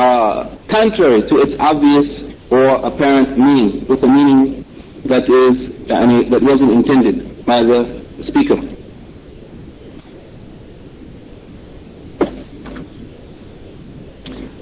uh, 0.00 0.48
contrary 0.72 1.28
to 1.28 1.44
its 1.44 1.60
obvious 1.60 2.23
or 2.50 2.86
apparent 2.86 3.38
meaning, 3.38 3.86
with 3.86 4.02
a 4.02 4.06
meaning 4.06 4.64
that 5.04 5.24
is, 5.24 5.70
yani, 5.86 6.28
that 6.30 6.42
wasn't 6.42 6.70
intended 6.70 7.44
by 7.44 7.62
the 7.62 8.04
speaker. 8.26 8.56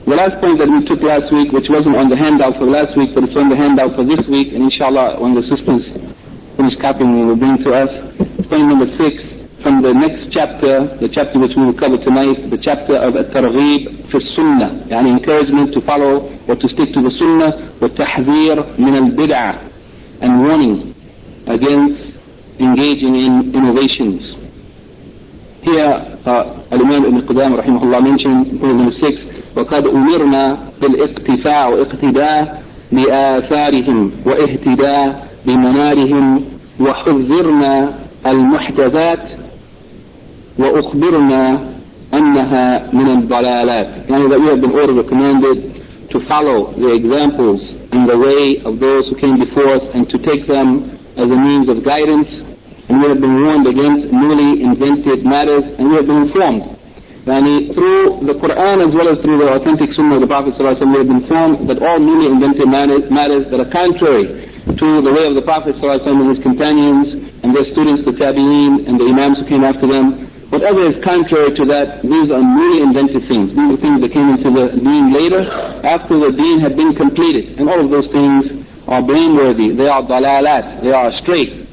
The 0.05 0.17
last 0.17 0.41
point 0.41 0.59
that 0.59 0.69
we 0.69 0.85
took 0.85 1.01
last 1.01 1.33
week, 1.33 1.53
which 1.53 1.71
wasn't 1.71 1.97
on 1.97 2.09
the 2.09 2.17
handout 2.17 2.59
for 2.59 2.67
last 2.67 2.97
week, 2.97 3.15
but 3.15 3.25
it's 3.25 3.37
on 3.37 3.49
the 3.49 3.57
handout 3.57 3.95
for 3.95 4.05
this 4.05 4.27
week, 4.29 4.53
and 4.53 4.65
inshallah, 4.65 5.21
when 5.21 5.35
the 5.35 5.43
sisters 5.43 5.89
finish 6.57 6.77
copying, 6.81 7.21
we 7.21 7.25
will 7.25 7.37
bring 7.37 7.57
to 7.63 7.73
us. 7.73 7.89
Point 8.49 8.67
number 8.69 8.91
six, 8.99 9.23
from 9.63 9.83
the 9.83 9.93
next 9.95 10.33
chapter, 10.33 10.87
the 11.01 11.09
chapter 11.09 11.39
which 11.39 11.53
we 11.57 11.65
will 11.67 11.75
cover 11.75 11.97
tonight, 11.99 12.51
the 12.51 12.59
chapter 12.59 12.97
of 12.97 13.15
الترغيب 13.17 13.89
في 14.11 14.15
السنة, 14.15 14.89
يعني 14.91 15.11
encouragement 15.19 15.73
to 15.73 15.81
follow 15.81 16.31
or 16.49 16.57
to 16.57 16.69
stick 16.69 16.93
to 16.93 17.01
the 17.01 17.11
sunnah, 17.19 17.53
والتحذير 17.81 18.65
من 18.79 18.97
البدعة, 18.97 19.59
and 20.21 20.43
warning 20.43 20.95
against 21.47 22.03
engaging 22.61 23.15
in 23.15 23.55
innovations. 23.55 24.23
Here, 25.63 26.19
uh, 26.27 26.61
Al-Imam 26.73 27.05
Ibn 27.05 27.23
Qudam 27.23 27.61
rahimahullah 27.61 28.03
mentioned, 28.03 28.61
point 28.61 28.77
number 28.77 28.99
six, 28.99 29.19
وقد 29.57 29.87
أمرنا 29.87 30.59
بالاقتفاء 30.81 31.71
واقتداء 31.73 32.63
بآثارهم 32.93 34.13
واهتداء 34.27 35.29
بمنارهم 35.47 36.45
وحذرنا 36.81 37.95
المحدثات 38.27 39.42
وأخبرنا 40.60 41.60
أنها 42.14 42.90
من 42.94 43.08
الضلالات 43.12 44.10
يعني 44.10 44.30
that 44.30 44.40
we 44.40 44.48
have 44.50 44.62
been 44.62 44.72
ordered 44.72 44.98
or 44.98 45.04
commanded 45.04 45.84
to 46.10 46.20
follow 46.22 46.72
the 46.74 46.94
examples 46.96 47.62
in 47.94 48.06
the 48.06 48.18
way 48.18 48.62
of 48.66 48.80
those 48.80 49.08
who 49.10 49.16
came 49.16 49.38
before 49.40 49.76
us 49.76 49.84
and 49.94 50.10
to 50.10 50.18
take 50.18 50.46
them 50.48 50.98
as 51.18 51.30
a 51.30 51.36
means 51.36 51.68
of 51.70 51.84
guidance 51.84 52.30
and 52.90 53.02
we 53.02 53.08
have 53.10 53.20
been 53.20 53.42
warned 53.44 53.68
against 53.68 54.12
newly 54.14 54.62
invented 54.64 55.26
matters 55.26 55.64
and 55.78 55.90
we 55.90 55.96
have 55.96 56.08
been 56.08 56.24
informed 56.24 56.78
Yani 57.28 57.74
through 57.76 58.24
the 58.24 58.32
Quran 58.40 58.88
as 58.88 58.96
well 58.96 59.10
as 59.12 59.20
through 59.20 59.38
the 59.44 59.52
authentic 59.52 59.92
Sunnah 60.00 60.16
of 60.16 60.22
the 60.22 60.28
Prophet 60.32 60.56
ﷺ, 60.56 60.80
we 60.94 60.98
have 61.04 61.08
been 61.12 61.20
informed 61.28 61.68
that 61.68 61.84
all 61.84 62.00
newly 62.00 62.32
invented 62.32 62.70
matters, 62.72 63.12
matters 63.12 63.52
that 63.52 63.60
are 63.60 63.68
contrary 63.70 64.48
to 64.64 64.88
the 65.04 65.12
way 65.12 65.28
of 65.28 65.36
the 65.36 65.42
Prophet 65.44 65.76
ﷺ 65.76 66.08
and 66.08 66.30
his 66.32 66.40
companions 66.42 67.28
and 67.44 67.52
their 67.54 67.68
students, 67.76 68.06
the 68.08 68.16
Tabi'een 68.16 68.88
and 68.88 68.96
the 68.98 69.04
Imams 69.12 69.40
who 69.40 69.46
came 69.46 69.66
after 69.66 69.88
them, 69.92 70.31
whatever 70.52 70.88
is 70.88 71.04
contrary 71.04 71.52
to 71.56 71.66
that, 71.66 72.02
these 72.02 72.32
are 72.32 72.42
newly 72.42 72.82
invented 72.84 73.28
things. 73.28 73.56
These 73.56 73.70
are 73.74 73.78
things 73.78 74.02
that 74.02 74.12
came 74.12 74.30
into 74.30 74.50
the 74.52 74.66
deen 74.78 75.12
later, 75.12 75.44
after 75.84 76.20
the 76.20 76.32
deen 76.32 76.60
had 76.60 76.76
been 76.76 76.96
completed. 76.96 77.60
And 77.60 77.70
all 77.70 77.80
of 77.80 77.90
those 77.90 78.10
things 78.12 78.66
are 78.88 79.02
blameworthy. 79.02 79.72
They 79.72 79.88
are 79.88 80.02
dalalat. 80.02 80.82
They 80.82 80.92
are 80.92 81.12
straight. 81.22 81.68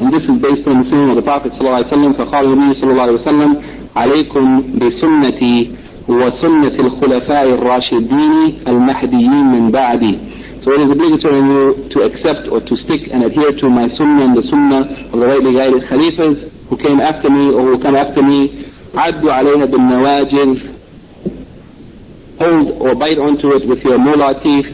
And 0.00 0.12
this 0.12 0.22
is 0.24 0.40
based 0.40 0.66
on 0.66 0.84
the 0.84 0.90
saying 0.90 1.10
of 1.10 1.16
the 1.16 1.22
Prophet 1.22 1.52
ﷺ, 1.52 2.14
فقال 2.14 2.44
النبي 2.46 2.80
صلى 2.80 2.90
الله 2.90 3.02
عليه 3.02 3.20
وسلم 3.20 3.62
عليكم 3.96 4.62
بسنتي 4.78 5.74
وسنة 6.08 6.76
الخلفاء 6.80 7.44
الراشدين 7.54 8.54
المهديين 8.68 9.46
من 9.52 9.70
بعدي. 9.70 10.18
So 10.64 10.72
it 10.72 10.80
is 10.82 10.90
obligatory 10.90 11.40
on 11.40 11.50
you 11.50 11.88
to 11.90 12.02
accept 12.02 12.48
or 12.48 12.60
to 12.60 12.76
stick 12.76 13.08
and 13.12 13.24
adhere 13.24 13.52
to 13.52 13.68
my 13.70 13.88
sunnah 13.96 14.24
and 14.24 14.36
the 14.36 14.42
sunnah 14.50 14.82
of 15.12 15.18
the 15.20 15.26
rightly 15.26 15.52
guided 15.54 15.82
khalifas 15.82 16.50
who 16.72 16.76
came 16.76 17.00
after 17.00 17.30
me 17.30 17.50
or 17.50 17.62
who 17.62 17.78
come 17.82 17.96
after 17.96 18.22
me. 18.22 18.64
عدوا 18.94 19.32
عليها 19.32 19.64
بالنواجذ 19.66 20.58
hold 22.40 22.68
or 22.80 22.94
bite 22.94 23.18
onto 23.18 23.52
it 23.56 23.66
with 23.68 23.82
your 23.84 23.98
molar 23.98 24.34
teeth 24.40 24.66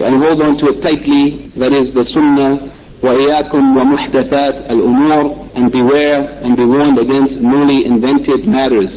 and 0.00 0.22
hold 0.22 0.40
onto 0.42 0.68
it 0.68 0.82
tightly 0.82 1.48
that 1.56 1.72
is 1.72 1.94
the 1.94 2.04
sunnah 2.14 2.58
وإياكم 3.02 3.76
ومحدثات 3.76 4.70
الأمور 4.70 5.36
and 5.56 5.72
beware 5.72 6.20
and 6.44 6.56
be 6.56 6.64
warned 6.64 6.98
against 6.98 7.34
newly 7.34 7.84
invented 7.84 8.46
matters 8.46 8.90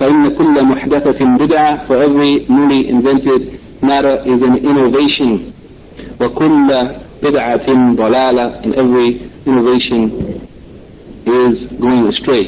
فإن 0.00 0.28
كل 0.38 0.64
محدثة 0.64 1.36
بدعة 1.36 1.86
for 1.86 1.96
every 2.02 2.46
newly 2.48 2.88
invented 2.88 3.60
matter 3.82 4.14
is 4.26 4.40
an 4.42 4.56
innovation 4.56 5.52
وكل 6.20 6.88
بدعة 7.22 7.94
ضلالة 7.96 8.62
and 8.64 8.74
every 8.74 9.20
innovation 9.46 10.40
is 11.25 11.71
going 11.79 12.07
astray. 12.07 12.47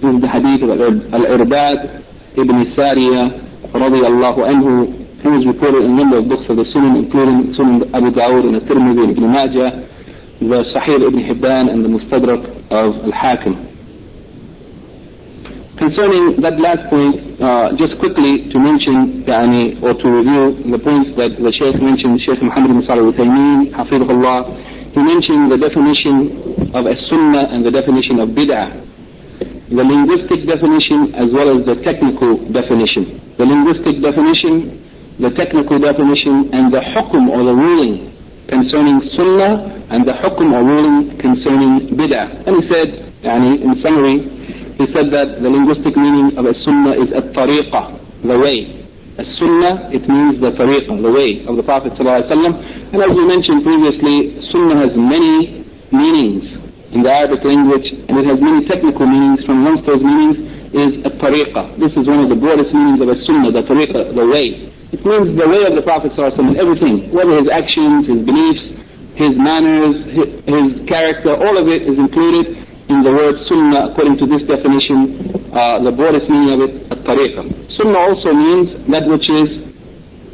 This 0.00 0.14
is 0.14 0.20
the 0.20 0.28
hadith 0.28 0.62
of 0.62 0.80
Al-Irbad 1.14 2.02
ibn 2.36 2.56
Sariya 2.74 3.40
radiallahu 3.72 4.40
anhu. 4.44 5.00
He 5.22 5.28
was 5.28 5.46
reported 5.46 5.84
in 5.84 5.92
a 5.92 5.94
number 5.94 6.18
of 6.18 6.28
books 6.28 6.48
of 6.50 6.56
the 6.56 6.64
Sunan, 6.64 7.04
including 7.04 7.54
Sunan 7.54 7.94
Abu 7.94 8.10
Dawud 8.10 8.46
and 8.46 8.56
Al-Tirmidhi 8.56 9.04
and 9.04 9.10
Ibn 9.16 9.32
Majah, 9.32 9.88
the 10.40 10.64
Sahih 10.74 11.06
ibn 11.08 11.20
Hibban 11.20 11.70
and 11.72 11.84
the 11.84 11.88
Mustadrak 11.88 12.44
of 12.70 13.04
Al-Hakim. 13.04 13.56
Concerning 15.76 16.40
that 16.40 16.60
last 16.60 16.88
point, 16.90 17.40
uh, 17.40 17.72
just 17.76 17.98
quickly 17.98 18.48
to 18.50 18.58
mention 18.60 19.24
يعني, 19.24 19.82
or 19.82 19.94
to 19.94 20.08
review 20.08 20.70
the 20.70 20.78
points 20.78 21.16
that 21.16 21.36
the 21.36 21.50
Shaykh 21.50 21.82
mentioned, 21.82 22.20
Shaykh 22.20 22.42
Muhammad 22.42 22.70
bin 22.70 22.86
Salih 22.86 23.06
al-Uthaymeen, 23.06 23.72
Hafidhullah, 23.72 24.73
he 24.94 25.02
mentioned 25.02 25.50
the 25.50 25.58
definition 25.58 26.72
of 26.74 26.86
a 26.86 26.96
sunnah 27.10 27.50
and 27.50 27.66
the 27.66 27.70
definition 27.70 28.20
of 28.20 28.30
bid'ah. 28.30 28.80
The 29.68 29.82
linguistic 29.82 30.46
definition 30.46 31.14
as 31.14 31.32
well 31.32 31.58
as 31.58 31.66
the 31.66 31.74
technical 31.82 32.38
definition. 32.52 33.20
The 33.36 33.44
linguistic 33.44 34.00
definition 34.00 34.84
the 35.18 35.30
technical 35.30 35.78
definition 35.78 36.52
and 36.52 36.72
the 36.72 36.80
hukum 36.80 37.28
or 37.28 37.44
the 37.44 37.54
ruling 37.54 38.10
concerning 38.48 39.00
sunnah 39.16 39.86
and 39.90 40.04
the 40.04 40.12
hukum 40.12 40.52
or 40.52 40.64
ruling 40.64 41.16
concerning 41.18 41.88
bid'ah. 41.96 42.46
And 42.46 42.62
he 42.62 42.68
said, 42.68 42.88
yani, 43.22 43.62
in 43.62 43.80
summary, 43.80 44.18
he 44.74 44.92
said 44.92 45.10
that 45.12 45.38
the 45.40 45.48
linguistic 45.48 45.96
meaning 45.96 46.36
of 46.36 46.46
a 46.46 46.54
sunnah 46.64 47.00
is 47.00 47.12
a 47.12 47.22
tariqah, 47.22 48.22
the 48.22 48.38
way. 48.38 48.83
A 49.16 49.24
sunnah, 49.38 49.90
it 49.94 50.08
means 50.08 50.40
the 50.40 50.50
tariqah, 50.50 51.00
the 51.00 51.12
way 51.12 51.46
of 51.46 51.54
the 51.54 51.62
Prophet 51.62 51.92
ﷺ. 51.92 52.90
And 52.92 52.98
as 53.02 53.10
we 53.14 53.24
mentioned 53.26 53.62
previously, 53.62 54.42
sunnah 54.50 54.82
has 54.82 54.96
many 54.96 55.62
meanings 55.92 56.50
in 56.90 57.02
the 57.02 57.10
Arabic 57.10 57.44
language 57.44 57.86
and 58.08 58.18
it 58.18 58.26
has 58.26 58.40
many 58.40 58.66
technical 58.66 59.06
meanings. 59.06 59.44
From 59.44 59.66
amongst 59.66 59.86
those 59.86 60.02
meanings 60.02 60.38
is 60.74 61.06
a 61.06 61.10
tariqah. 61.10 61.78
This 61.78 61.94
is 61.96 62.06
one 62.06 62.26
of 62.26 62.28
the 62.28 62.34
broadest 62.34 62.74
meanings 62.74 63.00
of 63.00 63.08
a 63.08 63.24
sunnah, 63.24 63.52
the 63.52 63.62
tariqah, 63.62 64.14
the 64.14 64.26
way. 64.26 64.70
It 64.90 65.04
means 65.06 65.36
the 65.38 65.48
way 65.48 65.62
of 65.62 65.74
the 65.78 65.82
Prophet 65.82 66.12
ﷺ 66.12 66.56
everything, 66.58 67.12
whether 67.12 67.38
his 67.38 67.48
actions, 67.48 68.06
his 68.06 68.18
beliefs, 68.26 68.62
his 69.14 69.38
manners, 69.38 70.06
his, 70.10 70.28
his, 70.42 70.88
character, 70.88 71.34
all 71.34 71.56
of 71.56 71.68
it 71.68 71.82
is 71.82 71.98
included 71.98 72.58
in 72.88 73.02
the 73.02 73.10
word 73.10 73.36
sunnah 73.48 73.90
according 73.90 74.18
to 74.18 74.26
this 74.26 74.46
definition, 74.46 75.16
uh, 75.52 75.80
the 75.80 75.90
broadest 75.90 76.28
meaning 76.28 76.50
of 76.54 76.60
it, 76.68 76.92
at-tariqah. 76.92 77.76
Sunnah 77.76 77.98
also 77.98 78.32
means 78.32 78.86
that 78.88 79.06
which 79.08 79.28
is 79.30 79.64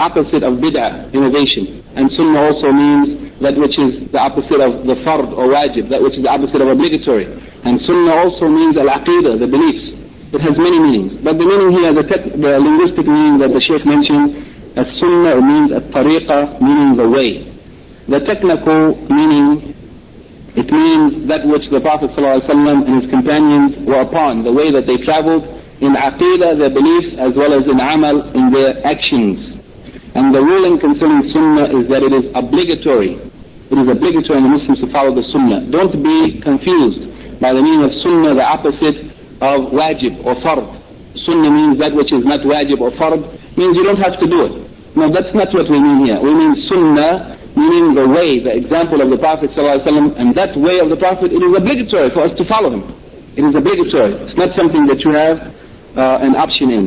opposite 0.00 0.42
of 0.42 0.59
bid'ah, 0.59 1.12
innovation. 1.12 1.85
And 1.95 2.11
sunnah 2.12 2.40
also 2.40 2.73
means 2.73 3.38
that 3.40 3.57
which 3.57 3.78
is 3.78 4.11
the 4.11 4.19
opposite 4.19 4.61
of 4.61 4.85
the 4.85 4.95
fard 5.04 5.30
or 5.37 5.49
wajib, 5.49 5.88
that 5.90 6.02
which 6.02 6.16
is 6.16 6.23
the 6.23 6.30
opposite 6.30 6.61
of 6.61 6.69
obligatory. 6.69 7.26
And 7.64 7.80
sunnah 7.87 8.14
also 8.14 8.49
means 8.49 8.76
al-aqidah, 8.76 9.38
the 9.38 9.47
beliefs. 9.47 9.97
It 10.33 10.40
has 10.40 10.57
many 10.57 10.78
meanings. 10.78 11.14
But 11.23 11.38
the 11.38 11.45
meaning 11.45 11.73
here, 11.73 11.92
the, 11.92 12.02
the 12.02 12.59
linguistic 12.61 13.07
meaning 13.07 13.38
that 13.38 13.52
the 13.52 13.61
Sheikh 13.61 13.85
mentioned, 13.85 14.47
as-sunnah 14.78 15.40
means 15.42 15.73
at-tariqa, 15.73 16.61
meaning 16.61 16.97
the 16.97 17.09
way. 17.09 17.50
The 18.07 18.21
technical 18.21 18.97
meaning, 19.11 19.75
it 20.57 20.71
means 20.71 21.28
that 21.28 21.47
which 21.47 21.69
the 21.71 21.80
Prophet 21.80 22.11
ﷺ 22.11 22.87
and 22.87 23.02
his 23.02 23.11
companions 23.11 23.76
were 23.87 24.00
upon, 24.00 24.42
the 24.42 24.52
way 24.52 24.71
that 24.73 24.87
they 24.87 24.97
traveled 25.04 25.45
in 25.80 25.95
aqidah, 25.95 26.59
their 26.59 26.71
beliefs, 26.71 27.16
as 27.19 27.35
well 27.35 27.54
as 27.54 27.66
in 27.66 27.78
amal, 27.78 28.23
in 28.35 28.50
their 28.50 28.85
actions. 28.87 29.57
And 30.14 30.35
the 30.35 30.42
ruling 30.42 30.78
concerning 30.78 31.30
sunnah 31.33 31.71
is 31.78 31.88
that 31.88 32.02
it 32.02 32.12
is 32.12 32.33
obligatory. 32.35 33.14
It 33.71 33.78
is 33.78 33.87
obligatory 33.87 34.38
on 34.38 34.42
the 34.42 34.49
Muslims 34.59 34.80
to 34.80 34.88
follow 34.90 35.14
the 35.14 35.23
Sunnah. 35.30 35.71
Don't 35.71 36.02
be 36.02 36.40
confused 36.40 37.40
by 37.40 37.54
the 37.54 37.62
meaning 37.62 37.85
of 37.85 37.92
Sunnah, 38.02 38.35
the 38.35 38.42
opposite 38.42 39.07
of 39.40 39.71
wajib 39.71 40.25
or 40.26 40.35
fard. 40.42 40.66
Sunnah 41.25 41.50
means 41.50 41.78
that 41.78 41.95
which 41.95 42.12
is 42.12 42.25
not 42.25 42.40
wajib 42.40 42.80
or 42.80 42.90
fard, 42.90 43.23
means 43.57 43.76
you 43.76 43.85
don't 43.85 44.02
have 44.02 44.19
to 44.19 44.26
do 44.26 44.45
it. 44.47 44.71
No, 44.97 45.12
that's 45.12 45.33
not 45.33 45.54
what 45.54 45.71
we 45.71 45.78
mean 45.78 46.04
here. 46.04 46.19
We 46.19 46.35
mean 46.35 46.57
Sunnah, 46.69 47.38
meaning 47.55 47.93
the 47.95 48.07
way, 48.07 48.39
the 48.39 48.53
example 48.55 49.01
of 49.01 49.09
the 49.09 49.17
Prophet 49.17 49.51
ﷺ, 49.51 50.19
and 50.19 50.35
that 50.35 50.55
way 50.57 50.79
of 50.79 50.89
the 50.89 50.97
Prophet, 50.97 51.31
it 51.31 51.41
is 51.41 51.53
obligatory 51.55 52.09
for 52.12 52.21
us 52.27 52.35
to 52.38 52.45
follow 52.45 52.69
him. 52.69 52.83
It 53.35 53.43
is 53.43 53.55
obligatory. 53.55 54.13
It's 54.27 54.38
not 54.38 54.55
something 54.55 54.85
that 54.88 55.03
you 55.03 55.12
have 55.12 55.39
uh, 55.97 56.25
an 56.25 56.35
option 56.35 56.71
in. 56.71 56.83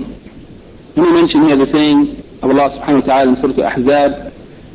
Let 0.97 1.05
me 1.07 1.13
mention 1.13 1.43
here 1.47 1.57
the 1.57 1.71
saying 1.73 2.25
of 2.43 2.51
Allah 2.51 2.71
subhanahu 2.79 3.03
wa 3.03 3.09
ta'ala 3.09 3.29
in 3.31 3.37
Surah 3.41 3.69
Al-Ahzab, 3.69 4.11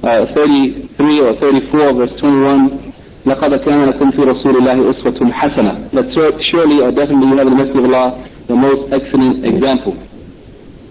uh, 0.04 0.34
33 0.34 1.22
or 1.22 1.34
34, 1.36 1.94
verse 1.94 2.20
21, 2.20 2.94
لقد 3.26 3.56
كان 3.64 3.86
لكم 3.90 4.12
في 4.12 4.22
رسول 4.22 4.56
الله 4.58 4.92
أسوة 4.92 5.32
حسنة. 5.32 5.92
That 5.94 6.12
surely 6.52 6.82
or 6.84 6.92
definitely 6.92 7.28
you 7.28 7.38
have 7.38 7.48
in 7.48 7.54
the 7.58 7.64
Messenger 7.64 7.80
of 7.80 7.94
Allah 7.94 8.30
the 8.48 8.56
most 8.56 8.92
excellent 8.92 9.46
example. 9.46 9.96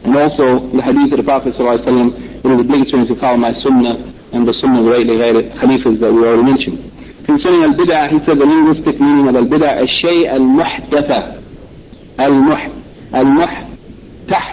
And 0.05 0.17
also 0.17 0.67
the 0.75 0.83
hadith 0.83 1.13
of 1.13 1.19
the 1.19 1.23
Prophet 1.25 1.55
ﷺ, 1.55 2.45
it 2.45 2.51
is 2.51 2.61
obligatory 2.61 3.07
to 3.07 3.15
follow 3.17 3.37
my 3.37 3.53
sunnah 3.63 4.13
of 4.34 4.46
the 4.46 4.92
right 4.92 5.06
khalifas 5.06 6.00
that 6.00 6.12
we 6.12 6.20
already 6.20 6.44
mentioned. 6.44 6.92
Concerning 7.26 7.64
al-bid'ah, 7.64 8.10
he 8.10 8.20
said 8.26 8.38
the 8.38 8.46
linguistic 8.46 9.00
meaning 9.00 9.28
of 9.28 9.36
al-bid'ah 9.36 9.86
shay 10.02 10.28
al-muhdatha. 10.28 11.44
Al-muh, 12.20 12.72
al-muhtah, 13.14 14.46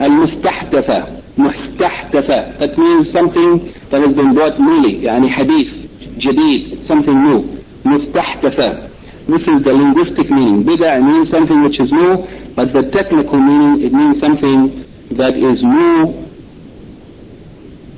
al-mustahdatha. 0.00 1.22
Muhtahdatha. 1.38 2.58
That 2.58 2.76
means 2.76 3.12
something 3.12 3.72
that 3.90 4.00
has 4.02 4.14
been 4.14 4.34
brought 4.34 4.58
newly, 4.58 5.02
يعني 5.02 5.30
hadith. 5.30 5.88
جديد, 6.18 6.86
something 6.86 7.22
new. 7.22 7.64
مستحدثة. 7.84 8.90
This 9.26 9.42
is 9.42 9.62
the 9.62 9.72
linguistic 9.72 10.30
meaning. 10.30 10.64
Bid'ah 10.64 11.00
means 11.04 11.30
something 11.30 11.62
which 11.62 11.78
is 11.80 11.92
new, 11.92 12.26
but 12.56 12.72
the 12.72 12.90
technical 12.90 13.38
meaning, 13.38 13.84
it 13.84 13.92
means 13.92 14.18
something 14.20 14.84
that 15.10 15.36
is 15.36 15.62
new 15.62 16.27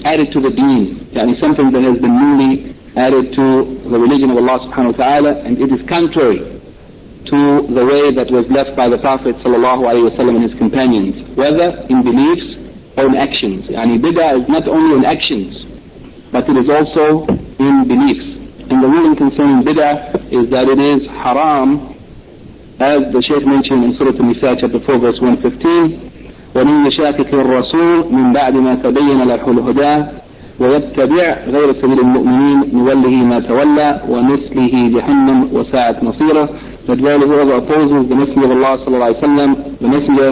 added 0.05 0.33
to 0.33 0.41
the 0.41 0.51
deen. 0.51 0.97
Yani 1.13 1.41
something 1.41 1.71
that 1.73 1.83
has 1.83 1.99
been 1.99 2.17
newly 2.17 2.75
added 2.97 3.33
to 3.35 3.65
the 3.89 3.99
religion 3.99 4.31
of 4.31 4.37
Allah 4.37 4.67
subhanahu 4.67 4.99
wa 4.99 5.05
ta'ala, 5.05 5.33
and 5.43 5.61
it 5.61 5.71
is 5.73 5.87
contrary 5.89 6.39
to 7.31 7.67
the 7.69 7.85
way 7.87 8.11
that 8.11 8.31
was 8.31 8.51
left 8.51 8.75
by 8.75 8.89
the 8.89 8.99
Prophet 8.99 9.37
sallallahu 9.37 9.87
alaihi 9.87 10.11
wasallam 10.11 10.43
and 10.43 10.51
his 10.51 10.59
companions, 10.59 11.15
whether 11.37 11.87
in 11.89 12.03
beliefs 12.03 12.59
or 12.97 13.07
in 13.07 13.15
actions. 13.15 13.67
Yani 13.67 14.01
bid'ah 14.01 14.43
is 14.43 14.49
not 14.49 14.67
only 14.67 14.99
in 14.99 15.05
actions, 15.05 15.55
but 16.33 16.49
it 16.49 16.57
is 16.57 16.69
also 16.69 17.27
in 17.59 17.87
beliefs. 17.87 18.27
And 18.71 18.83
the 18.83 18.89
ruling 18.89 19.15
concerning 19.17 19.63
bid'ah 19.63 20.33
is 20.33 20.51
that 20.51 20.67
it 20.67 20.81
is 20.81 21.09
haram, 21.11 21.95
as 22.81 23.13
the 23.13 23.23
Shaykh 23.23 23.47
mentioned 23.47 23.85
in 23.85 23.97
Surah 23.97 24.17
Al-Nisa 24.17 24.57
chapter 24.59 24.81
4 24.81 24.99
verse 24.99 25.21
115, 25.21 26.10
ومن 26.57 26.87
يشاكك 26.87 27.35
الرسول 27.35 28.05
من 28.13 28.33
بعد 28.33 28.55
ما 28.57 28.75
تبين 28.75 29.23
له 29.23 29.51
الهدى 29.51 30.05
ويتبع 30.61 31.37
غير 31.49 31.73
سبيل 31.73 32.01
المؤمنين 32.01 32.59
نوله 32.73 33.11
ما 33.11 33.41
تولى 33.41 34.01
ونسله 34.09 34.89
جهنم 34.95 35.49
وساءت 35.53 36.05
مصيره 36.05 36.49
that 36.87 36.99
whoever 36.99 37.55
opposes 37.55 38.09
the 38.09 38.17
Messenger 38.17 38.47
of 38.47 38.51
Allah 38.53 38.85
sallallahu 38.85 39.15
alaihi 39.15 39.21
wasallam, 39.23 39.79
the 39.79 39.89
Messenger, 39.89 40.29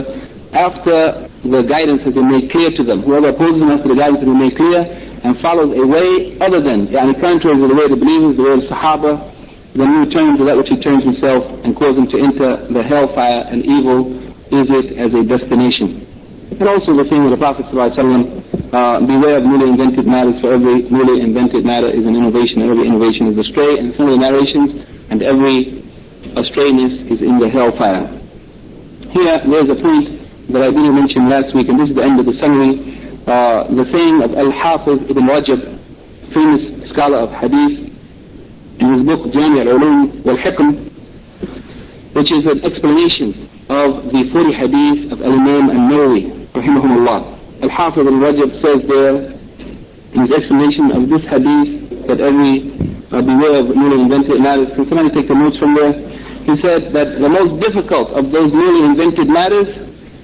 after 0.52 1.28
the 1.44 1.62
guidance 1.62 2.02
has 2.02 2.14
been 2.14 2.28
made 2.28 2.50
clear 2.50 2.70
to 2.70 2.82
them, 2.82 3.02
whoever 3.02 3.28
opposes 3.28 3.62
him 3.62 3.70
after 3.70 3.88
the 3.88 3.94
guidance 3.94 4.18
has 4.18 4.28
been 4.28 4.38
made 4.40 4.56
clear, 4.56 4.80
and 5.22 5.38
follows 5.40 5.70
a 5.76 5.86
way 5.86 6.36
other 6.40 6.60
than, 6.60 6.88
yani 6.88 7.14
contrary 7.20 7.56
to 7.58 7.68
the 7.68 7.74
way 7.74 7.84
of 7.84 7.90
the 7.90 8.00
believers, 8.00 8.36
the 8.36 8.42
way 8.42 8.52
of 8.52 8.60
the 8.62 8.68
Sahaba, 8.68 9.12
then 9.74 10.02
he 10.02 10.10
turns 10.12 10.38
to 10.38 10.44
that 10.46 10.56
which 10.56 10.68
he 10.68 10.80
turns 10.80 11.04
himself 11.04 11.44
and 11.64 11.76
causes 11.76 11.98
him 11.98 12.08
to 12.08 12.18
enter 12.18 12.56
the 12.72 12.82
hellfire 12.82 13.46
and 13.52 13.64
evil 13.64 14.10
is 14.50 14.66
it 14.70 14.98
as 14.98 15.12
a 15.14 15.22
destination. 15.22 16.07
And 16.50 16.68
also 16.68 16.96
the 16.96 17.04
thing 17.04 17.24
of 17.24 17.30
the 17.30 17.36
Prophet 17.36 17.66
uh, 17.68 19.00
beware 19.04 19.36
of 19.38 19.44
newly 19.44 19.70
invented 19.70 20.06
matters, 20.06 20.40
for 20.40 20.54
every 20.54 20.82
newly 20.88 21.20
invented 21.20 21.64
matter 21.64 21.88
is 21.88 22.06
an 22.06 22.16
innovation, 22.16 22.62
and 22.62 22.70
every 22.70 22.86
innovation 22.88 23.28
is 23.28 23.38
a 23.38 23.44
stray, 23.44 23.78
and 23.78 23.94
some 23.96 24.08
of 24.08 24.18
the 24.18 24.22
narrations, 24.24 24.84
and 25.10 25.22
every 25.22 25.84
astrayness 26.34 27.10
is 27.12 27.22
in 27.22 27.38
the 27.38 27.48
hellfire. 27.48 28.08
Here, 29.12 29.40
there's 29.44 29.68
a 29.68 29.76
point 29.76 30.08
that 30.48 30.62
I 30.62 30.70
didn't 30.70 30.94
mention 30.94 31.28
last 31.28 31.54
week, 31.54 31.68
and 31.68 31.78
this 31.78 31.90
is 31.90 31.96
the 31.96 32.02
end 32.02 32.18
of 32.18 32.26
the 32.26 32.34
summary 32.40 32.98
uh, 33.28 33.64
the 33.68 33.84
saying 33.92 34.22
of 34.22 34.32
Al-Hafiz 34.34 35.10
Ibn 35.10 35.24
Rajab, 35.28 35.78
famous 36.32 36.90
scholar 36.90 37.18
of 37.18 37.32
hadith, 37.32 37.92
in 38.80 38.94
his 38.94 39.02
book 39.04 39.30
Jami 39.32 39.60
al-Ulum 39.60 40.24
wal-Hikm, 40.24 40.88
which 42.14 42.32
is 42.32 42.46
an 42.46 42.64
explanation 42.64 43.50
of 43.68 44.08
the 44.12 44.28
40 44.32 44.52
hadith 44.52 45.12
of 45.12 45.22
Al-Imam 45.22 45.70
al-Nawawi, 45.70 46.46
rahimahumullah. 46.56 47.62
Al-Hafiz 47.62 48.06
al-Rajab 48.06 48.50
says 48.64 48.88
there, 48.88 49.14
in 50.12 50.20
his 50.24 50.32
explanation 50.32 50.90
of 50.92 51.08
this 51.08 51.22
hadith, 51.28 52.06
that 52.08 52.20
every 52.20 52.64
uh, 53.12 53.20
beware 53.20 53.60
of 53.60 53.76
newly 53.76 54.00
invented 54.02 54.40
matters. 54.40 54.68
Can 54.74 54.88
somebody 54.88 55.10
take 55.10 55.28
the 55.28 55.34
notes 55.34 55.58
from 55.58 55.74
there? 55.74 55.92
He 56.48 56.56
said 56.64 56.92
that 56.96 57.20
the 57.20 57.28
most 57.28 57.60
difficult 57.60 58.08
of 58.16 58.32
those 58.32 58.52
newly 58.52 58.88
invented 58.88 59.28
matters 59.28 59.68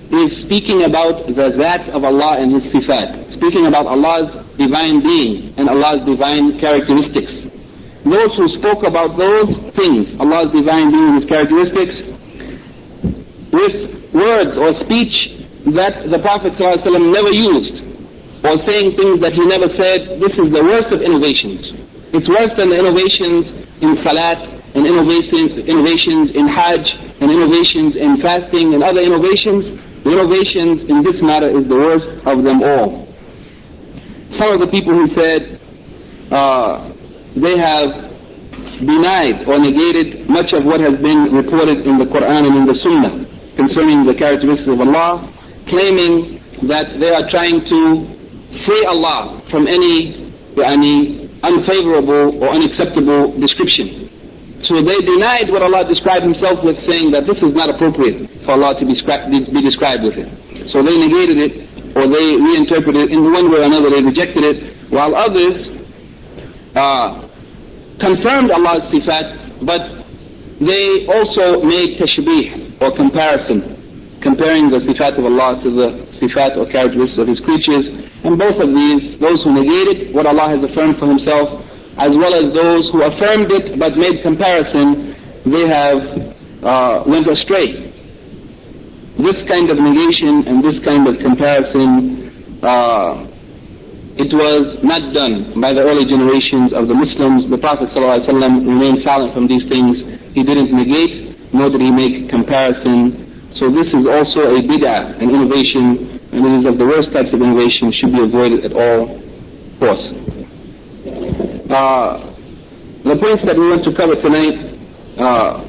is 0.09 0.45
speaking 0.45 0.85
about 0.85 1.27
the 1.27 1.53
Zat 1.57 1.89
of 1.91 2.05
Allah 2.05 2.41
and 2.41 2.53
His 2.53 2.65
Sifat, 2.73 3.37
speaking 3.37 3.67
about 3.67 3.87
Allah's 3.87 4.33
divine 4.57 5.03
being 5.03 5.53
and 5.59 5.69
Allah's 5.69 6.05
divine 6.07 6.59
characteristics. 6.59 7.33
Those 8.05 8.33
who 8.37 8.49
spoke 8.57 8.85
about 8.85 9.17
those 9.17 9.49
things, 9.77 10.19
Allah's 10.21 10.53
divine 10.53 10.93
being 10.93 11.09
and 11.09 11.21
His 11.21 11.29
characteristics, 11.29 12.14
with 13.55 14.13
words 14.13 14.53
or 14.59 14.75
speech 14.85 15.15
that 15.79 16.11
the 16.11 16.19
Prophet 16.19 16.53
ﷺ 16.59 16.85
never 16.85 17.33
used, 17.33 17.81
or 18.45 18.59
saying 18.67 18.99
things 18.99 19.23
that 19.23 19.33
he 19.33 19.45
never 19.47 19.71
said, 19.73 20.21
this 20.21 20.35
is 20.37 20.51
the 20.53 20.61
worst 20.61 20.93
of 20.93 21.01
innovations. 21.01 21.73
It's 22.13 22.29
worse 22.29 22.53
than 22.59 22.69
the 22.69 22.79
innovations 22.79 23.49
in 23.81 23.97
Salat, 24.03 24.43
and 24.75 24.83
innovations, 24.87 25.57
innovations 25.65 26.35
in 26.35 26.47
Hajj, 26.51 26.85
and 27.23 27.31
innovations 27.31 27.97
in 27.97 28.21
fasting, 28.21 28.75
and 28.75 28.83
other 28.83 29.01
innovations 29.01 29.81
the 30.05 30.13
innovations 30.13 30.91
in 30.91 31.03
this 31.03 31.17
matter 31.23 31.49
is 31.49 31.67
the 31.67 31.75
worst 31.75 32.27
of 32.27 32.45
them 32.45 32.63
all. 32.63 33.09
Some 34.37 34.53
of 34.53 34.61
the 34.61 34.69
people 34.69 34.93
who 34.93 35.09
said 35.15 35.59
uh, 36.31 36.93
they 37.33 37.57
have 37.57 38.13
denied 38.85 39.49
or 39.49 39.59
negated 39.59 40.29
much 40.29 40.53
of 40.53 40.67
what 40.67 40.81
has 40.81 41.01
been 41.01 41.33
reported 41.33 41.87
in 41.87 41.97
the 41.97 42.05
Quran 42.05 42.45
and 42.45 42.55
in 42.55 42.67
the 42.67 42.79
Sunnah 42.85 43.34
concerning 43.57 44.05
the 44.05 44.15
characteristics 44.15 44.69
of 44.69 44.81
Allah, 44.81 45.31
claiming 45.67 46.41
that 46.67 46.99
they 46.99 47.11
are 47.11 47.29
trying 47.31 47.61
to 47.65 47.81
free 48.65 48.85
Allah 48.87 49.43
from 49.51 49.67
any, 49.67 50.31
any 50.59 51.29
unfavorable 51.43 52.43
or 52.43 52.49
unacceptable 52.51 53.39
description. 53.39 54.09
So 54.65 54.81
they 54.81 54.97
denied 55.05 55.51
what 55.53 55.63
Allah 55.63 55.85
described 55.85 56.25
Himself 56.25 56.65
with, 56.65 56.79
saying 56.87 57.11
that 57.13 57.27
this 57.27 57.37
is 57.37 57.55
not 57.55 57.69
appropriate 57.69 58.31
for 58.45 58.53
Allah 58.53 58.79
to 58.81 58.85
be, 58.87 58.95
be 58.97 59.61
described 59.61 60.05
with 60.05 60.17
it. 60.17 60.29
So 60.73 60.83
they 60.83 60.97
negated 60.97 61.39
it, 61.39 61.53
or 61.95 62.09
they 62.09 62.27
reinterpreted 62.41 63.09
it 63.09 63.11
in 63.13 63.23
one 63.31 63.51
way 63.53 63.61
or 63.61 63.69
another. 63.69 63.91
They 63.91 64.03
rejected 64.03 64.43
it, 64.43 64.57
while 64.89 65.15
others 65.15 65.69
uh, 66.75 67.29
confirmed 68.01 68.51
Allah's 68.51 68.89
sifat, 68.91 69.67
but 69.67 70.04
they 70.61 71.07
also 71.07 71.63
made 71.63 71.99
tashbih 71.99 72.81
or 72.81 72.95
comparison, 72.95 74.19
comparing 74.21 74.71
the 74.71 74.79
sifat 74.87 75.19
of 75.19 75.25
Allah 75.27 75.61
to 75.63 75.71
the 75.71 75.89
sifat 76.23 76.57
or 76.57 76.67
characteristics 76.71 77.19
of 77.19 77.27
His 77.29 77.41
creatures. 77.41 77.87
And 78.23 78.39
both 78.39 78.57
of 78.63 78.71
these, 78.71 79.19
those 79.19 79.43
who 79.43 79.53
negated 79.53 80.15
what 80.15 80.27
Allah 80.27 80.51
has 80.55 80.63
affirmed 80.63 80.99
for 80.99 81.07
Himself, 81.07 81.61
as 81.99 82.11
well 82.15 82.35
as 82.35 82.53
those 82.55 82.91
who 82.91 83.03
affirmed 83.03 83.51
it 83.51 83.79
but 83.79 83.97
made 83.97 84.23
comparison, 84.23 85.15
they 85.45 85.67
have 85.67 86.01
uh, 86.63 87.05
went 87.07 87.27
astray. 87.27 87.91
This 89.19 89.39
kind 89.47 89.71
of 89.71 89.79
negation 89.79 90.47
and 90.49 90.63
this 90.63 90.83
kind 90.83 91.07
of 91.07 91.19
comparison, 91.19 92.31
uh, 92.63 93.27
it 94.17 94.31
was 94.33 94.83
not 94.83 95.13
done 95.13 95.61
by 95.61 95.75
the 95.75 95.83
early 95.83 96.07
generations 96.07 96.73
of 96.73 96.89
the 96.89 96.95
Muslims. 96.95 97.51
The 97.51 97.59
Prophet 97.59 97.91
ﷺ 97.91 98.31
remained 98.67 99.03
silent 99.03 99.35
from 99.35 99.47
these 99.47 99.69
things. 99.69 100.14
He 100.35 100.43
didn't 100.43 100.73
negate, 100.73 101.55
nor 101.55 101.71
did 101.71 101.81
he 101.81 101.91
make 101.93 102.29
comparison. 102.29 103.55
So 103.55 103.71
this 103.71 103.87
is 103.87 104.05
also 104.05 104.51
a 104.51 104.61
bid'ah, 104.67 105.23
an 105.23 105.31
innovation, 105.31 106.19
and 106.33 106.45
it 106.45 106.59
is 106.59 106.67
of 106.67 106.77
the 106.77 106.85
worst 106.85 107.13
types 107.13 107.33
of 107.33 107.41
innovation, 107.41 107.93
should 107.93 108.13
be 108.13 108.21
avoided 108.21 108.65
at 108.65 108.73
all 108.73 109.23
costs. 109.79 110.11
Uh, 111.71 112.19
the 113.05 113.17
points 113.17 113.45
that 113.47 113.55
we 113.57 113.69
want 113.69 113.85
to 113.85 113.95
cover 113.95 114.17
tonight, 114.17 114.59
uh, 115.19 115.63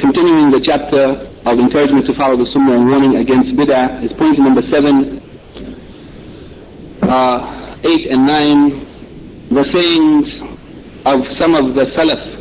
continuing 0.00 0.50
the 0.50 0.60
chapter 0.66 1.22
of 1.46 1.58
encouragement 1.60 2.04
to 2.06 2.14
follow 2.14 2.36
the 2.36 2.50
Sunnah 2.50 2.74
and 2.74 2.90
warning 2.90 3.16
against 3.16 3.50
bid'ah, 3.54 4.02
is 4.02 4.12
point 4.14 4.36
number 4.40 4.62
seven, 4.62 5.22
uh, 7.02 7.76
eight 7.84 8.10
and 8.10 8.26
nine, 8.26 8.84
the 9.48 9.62
sayings 9.70 10.26
of 11.06 11.22
some 11.38 11.54
of 11.54 11.74
the 11.74 11.86
Salaf 11.94 12.37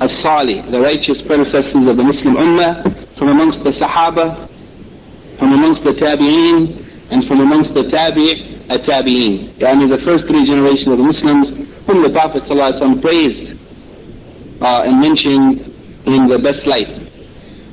as-Salih, 0.00 0.62
the 0.70 0.80
righteous 0.80 1.22
predecessors 1.26 1.86
of 1.88 1.96
the 1.96 2.04
Muslim 2.04 2.36
Ummah, 2.36 3.16
from 3.16 3.28
amongst 3.28 3.64
the 3.64 3.70
Sahaba, 3.80 4.48
from 5.38 5.52
amongst 5.52 5.84
the 5.84 5.92
Tabi'een, 5.92 6.86
and 7.10 7.26
from 7.26 7.40
amongst 7.40 7.72
the 7.72 7.84
Tabi' 7.88 8.56
at-Tabi'een. 8.68 9.54
Yani 9.62 9.88
the 9.88 10.02
first 10.04 10.26
three 10.26 10.44
generations 10.44 10.88
of 10.88 10.98
the 10.98 11.04
Muslims, 11.04 11.68
whom 11.86 12.02
the 12.02 12.10
Prophet 12.10 12.42
ﷺ 12.44 13.00
praised 13.00 13.56
uh, 14.60 14.82
and 14.82 15.00
mentioned 15.00 15.64
in 16.06 16.26
the 16.26 16.38
best 16.42 16.66
light. 16.66 16.90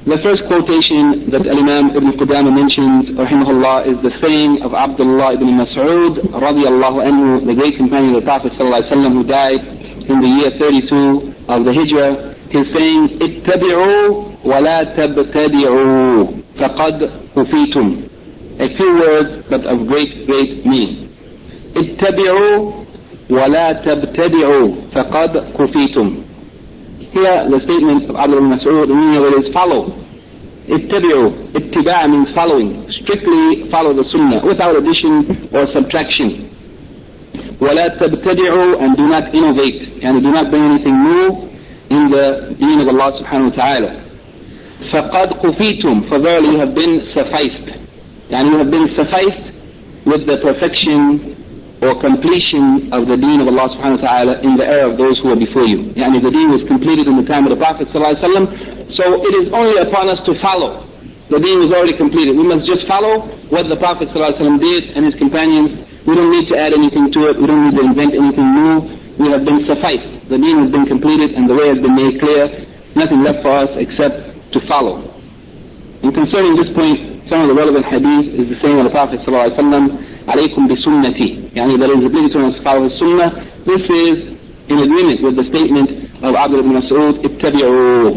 The 0.05 0.19
first 0.19 0.43
quotation 0.47 1.31
that 1.31 1.47
Imam 1.47 1.95
Ibn 1.95 2.11
Qudama 2.19 2.51
mentions, 2.53 3.15
rahimahullah, 3.15 3.87
is 3.87 3.97
the 4.03 4.11
saying 4.19 4.61
of 4.61 4.73
Abdullah 4.73 5.35
ibn 5.35 5.47
Mas'ud, 5.55 6.19
radiallahu 6.29 6.99
anhu, 7.07 7.45
the 7.45 7.55
great 7.55 7.77
companion 7.77 8.13
of 8.15 8.21
the 8.21 8.27
Prophet 8.27 8.51
ﷺ 8.53 9.11
who 9.11 9.23
died 9.23 9.82
in 10.08 10.20
the 10.20 10.28
year 10.28 10.50
32 10.58 11.34
of 11.48 11.64
the 11.64 11.72
Hijrah. 11.72 12.34
He's 12.50 12.72
saying, 12.72 13.18
اتبعوا 13.20 14.24
ولا 14.44 14.84
تبتدعوا 14.96 16.26
فقد 16.56 17.10
كفيتم. 17.36 18.02
A 18.60 18.68
few 18.76 18.98
words, 18.98 19.44
but 19.48 19.66
of 19.66 19.86
great, 19.86 20.26
great 20.26 20.64
meaning. 20.66 21.08
اتبعوا 21.76 22.72
ولا 23.30 23.72
تبتدعوا 23.72 24.74
فقد 24.92 25.52
كفيتم. 25.58 26.24
Here, 27.12 27.48
the 27.48 27.60
statement 27.64 28.10
of 28.10 28.16
Abdullah 28.16 28.44
ibn 28.44 28.58
Mas'ud, 28.58 28.86
the 28.88 28.94
meaning 28.94 29.16
of 29.16 29.24
it 29.32 29.46
is 29.46 29.52
follow. 29.52 29.92
Ittabi'u. 30.68 31.52
Ittiba' 31.52 32.10
means 32.10 32.34
following. 32.34 32.90
Strictly 32.92 33.70
follow 33.70 33.94
the 33.94 34.04
sunnah, 34.10 34.44
without 34.44 34.76
addition 34.76 35.48
or 35.54 35.70
subtraction. 35.72 36.50
وَلَا 37.63 37.87
تَبْتَدِعُوا 37.97 38.81
And 38.83 38.97
do 38.97 39.07
not 39.07 39.33
innovate. 39.33 40.03
And 40.03 40.21
do 40.21 40.31
not 40.31 40.49
bring 40.51 40.63
anything 40.63 40.97
new 41.03 41.27
in 41.89 42.09
the 42.11 42.55
deen 42.59 42.79
of 42.81 42.87
Allah 42.89 43.21
wa 43.23 43.49
ta'ala. 43.49 43.91
فَقَدْ 44.91 45.27
قُفِيتُمْ 45.41 46.09
For 46.09 46.19
verily 46.19 46.51
you 46.53 46.59
have 46.59 46.75
been 46.75 47.07
sufficed. 47.13 47.67
And 48.31 48.51
you 48.51 48.57
have 48.57 48.69
been 48.71 48.89
sufficed 48.95 49.45
with 50.05 50.25
the 50.25 50.37
perfection 50.43 51.33
or 51.81 51.99
completion 51.99 52.91
of 52.93 53.07
the 53.07 53.15
deen 53.15 53.39
of 53.39 53.47
Allah 53.47 53.67
subhanahu 53.75 54.01
wa 54.01 54.07
ta'ala 54.07 54.33
in 54.41 54.55
the 54.55 54.65
era 54.65 54.89
of 54.91 54.97
those 54.97 55.17
who 55.19 55.29
were 55.29 55.35
before 55.39 55.65
you. 55.67 55.91
Yani 55.95 56.21
the 56.21 56.31
deen 56.31 56.51
was 56.51 56.67
completed 56.67 57.07
in 57.07 57.15
the 57.15 57.27
time 57.27 57.43
of 57.47 57.51
the 57.51 57.59
Prophet 57.59 57.87
sallallahu 57.89 58.15
alaihi 58.15 58.23
wasallam, 58.23 58.95
so 58.95 59.03
it 59.27 59.33
is 59.43 59.53
only 59.53 59.79
upon 59.81 60.09
us 60.09 60.19
to 60.25 60.35
follow. 60.39 60.83
The 61.28 61.38
deen 61.38 61.60
was 61.60 61.70
already 61.72 61.96
completed. 61.96 62.36
We 62.36 62.44
must 62.48 62.64
just 62.64 62.86
follow 62.88 63.28
what 63.52 63.68
the 63.68 63.76
Prophet 63.76 64.08
ﷺ 64.08 64.58
did 64.60 64.96
and 64.96 65.04
his 65.04 65.14
companions. 65.20 65.76
We 66.08 66.16
don't 66.16 66.32
need 66.32 66.48
to 66.48 66.56
add 66.56 66.72
anything 66.72 67.12
to 67.12 67.20
it. 67.28 67.36
We 67.36 67.46
don't 67.46 67.68
need 67.68 67.76
to 67.76 67.84
invent 67.84 68.14
anything 68.16 68.48
new. 68.56 68.74
We 69.20 69.28
have 69.30 69.44
been 69.44 69.66
sufficed. 69.68 70.28
The 70.32 70.38
deen 70.40 70.56
has 70.64 70.70
been 70.72 70.86
completed 70.86 71.36
and 71.36 71.44
the 71.48 71.54
way 71.54 71.68
has 71.68 71.78
been 71.78 71.94
made 71.94 72.16
clear. 72.20 72.48
Nothing 72.96 73.22
left 73.22 73.42
for 73.44 73.52
us 73.52 73.70
except 73.76 74.52
to 74.56 74.58
follow. 74.66 75.04
And 76.02 76.14
concerning 76.14 76.56
this 76.56 76.72
point, 76.72 77.28
some 77.28 77.44
of 77.44 77.48
the 77.52 77.56
relevant 77.58 77.84
hadith 77.84 78.32
is 78.32 78.48
the 78.48 78.56
saying 78.64 78.78
of 78.80 78.84
the 78.88 78.94
Prophet 78.94 79.20
ﷺ, 79.20 80.08
عليكم 80.28 80.68
بسنتي 80.68 81.38
يعني 81.56 81.78
there 81.78 81.92
is 81.98 82.04
obligatory 82.04 82.44
on 82.44 82.50
us 82.52 82.56
to 82.58 82.62
follow 82.62 82.82
his 82.88 82.98
sunnah 82.98 83.30
this 83.64 83.80
is 83.80 84.36
in 84.68 84.78
agreement 84.78 85.22
with 85.22 85.36
the 85.36 85.44
statement 85.48 85.88
of 86.22 86.34
Abdullah 86.34 86.60
ibn 86.64 86.72
Mas'ud 86.76 87.24
اتبعوا 87.24 88.16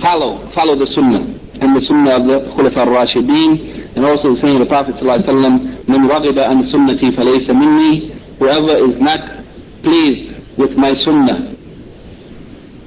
follow 0.00 0.38
follow 0.56 0.74
the 0.76 0.86
sunnah 0.94 1.22
And 3.95 4.05
also 4.05 4.33
the 4.35 4.41
saying 4.41 4.55
of 4.55 4.59
the 4.59 4.65
Prophet 4.65 4.95
صلى 4.95 5.01
الله 5.01 5.13
عليه 5.13 5.29
وسلم 5.29 5.53
من 5.87 6.07
رغب 6.09 6.39
عن 6.39 6.63
سنتي 6.71 7.11
فليس 7.11 7.49
مني 7.49 8.09
whoever 8.39 8.75
is 8.89 8.99
not 8.99 9.21
pleased 9.83 10.35
with 10.57 10.75
my 10.77 10.93
sunnah 11.05 11.53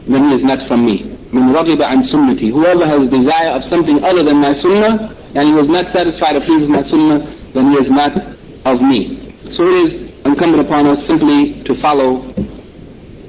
then 0.08 0.22
he 0.30 0.34
is 0.36 0.44
not 0.44 0.66
from 0.68 0.84
me 0.84 1.04
من 1.32 1.52
رغب 1.54 1.82
عن 1.82 2.08
سنتي 2.08 2.50
whoever 2.52 2.86
has 2.86 3.08
desire 3.10 3.50
of 3.56 3.62
something 3.70 4.02
other 4.04 4.24
than 4.24 4.36
my 4.40 4.52
sunnah 4.62 5.14
and 5.34 5.42
he 5.48 5.54
was 5.54 5.68
not 5.68 5.86
satisfied 5.92 6.36
or 6.36 6.40
pleased 6.40 6.62
with 6.62 6.70
my 6.70 6.82
sunnah 6.90 7.18
then 7.52 7.70
he 7.72 7.76
is 7.78 7.90
not 7.90 8.12
of 8.66 8.82
me. 8.82 9.16
So 9.54 9.62
it 9.64 9.76
is 9.94 10.26
incumbent 10.26 10.66
upon 10.66 10.86
us 10.88 11.06
simply 11.06 11.62
to 11.64 11.74
follow 11.80 12.18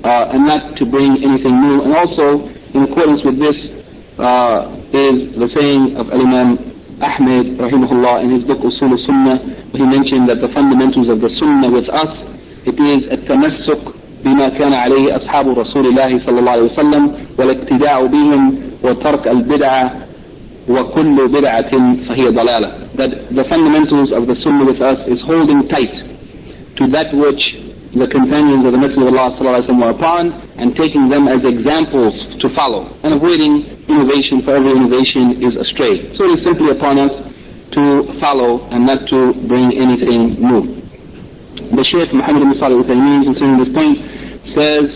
uh, 0.03 0.33
and 0.33 0.45
not 0.45 0.75
to 0.77 0.85
bring 0.85 1.23
anything 1.23 1.61
new. 1.61 1.81
And 1.83 1.93
also, 1.95 2.49
in 2.73 2.83
accordance 2.83 3.23
with 3.23 3.37
this, 3.39 3.55
uh, 4.19 4.75
is 4.93 5.35
the 5.35 5.49
saying 5.53 5.97
of 5.97 6.09
Imam 6.11 6.57
Ahmed, 7.01 7.57
rahimahullah, 7.61 8.23
in 8.23 8.31
his 8.31 8.43
book 8.43 8.57
Usul 8.59 8.97
Sunnah, 9.05 9.37
he 9.73 9.83
mentioned 9.83 10.27
that 10.29 10.41
the 10.41 10.47
fundamentals 10.49 11.09
of 11.09 11.21
the 11.21 11.29
Sunnah 11.39 11.69
with 11.71 11.87
us, 11.89 12.11
it 12.65 12.73
is 12.79 13.09
التمسك 13.11 13.93
بما 14.25 14.49
كان 14.49 14.73
عليه 14.73 15.15
أصحاب 15.15 15.59
رسول 15.59 15.85
الله 15.87 16.25
صلى 16.25 16.39
الله 16.39 16.51
عليه 16.51 16.63
وسلم 16.73 17.11
والاقتداء 17.37 18.05
بهم 18.07 18.59
وترك 18.83 19.27
البدعة 19.27 19.91
وكل 20.69 21.27
بدعة 21.27 21.69
فهي 22.09 22.27
ضلالة 22.29 22.71
that 22.95 23.29
the 23.35 23.43
fundamentals 23.43 24.11
of 24.11 24.27
the 24.27 24.35
sunnah 24.41 24.65
with 24.65 24.81
us 24.81 25.07
is 25.07 25.21
holding 25.21 25.67
tight 25.67 25.93
to 26.77 26.87
that 26.87 27.13
which 27.13 27.56
the 27.92 28.08
companions 28.08 28.64
of 28.64 28.72
the 28.72 28.78
Messenger 28.78 29.08
of 29.08 29.14
Allah 29.14 29.36
وسلم, 29.36 29.76
were 29.84 29.90
upon 29.90 30.32
and 30.56 30.74
taking 30.74 31.08
them 31.08 31.28
as 31.28 31.44
examples 31.44 32.16
to 32.40 32.48
follow 32.56 32.88
and 33.04 33.12
avoiding 33.12 33.68
innovation 33.84 34.40
for 34.40 34.56
every 34.56 34.72
innovation 34.72 35.42
is 35.44 35.52
astray. 35.60 36.08
So 36.16 36.24
it 36.24 36.40
is 36.40 36.44
simply 36.44 36.70
upon 36.70 36.98
us 36.98 37.12
to 37.72 38.04
follow 38.18 38.64
and 38.72 38.86
not 38.86 39.08
to 39.08 39.34
bring 39.46 39.76
anything 39.76 40.40
new. 40.40 40.80
The 41.76 41.84
Shaykh 41.84 42.12
Muhammad 42.16 42.42
ibn 42.48 42.58
Salih 42.58 42.80
Uthaymeen 42.80 43.24
concerning 43.24 43.60
this 43.64 43.72
point 43.76 43.96
says 44.56 44.88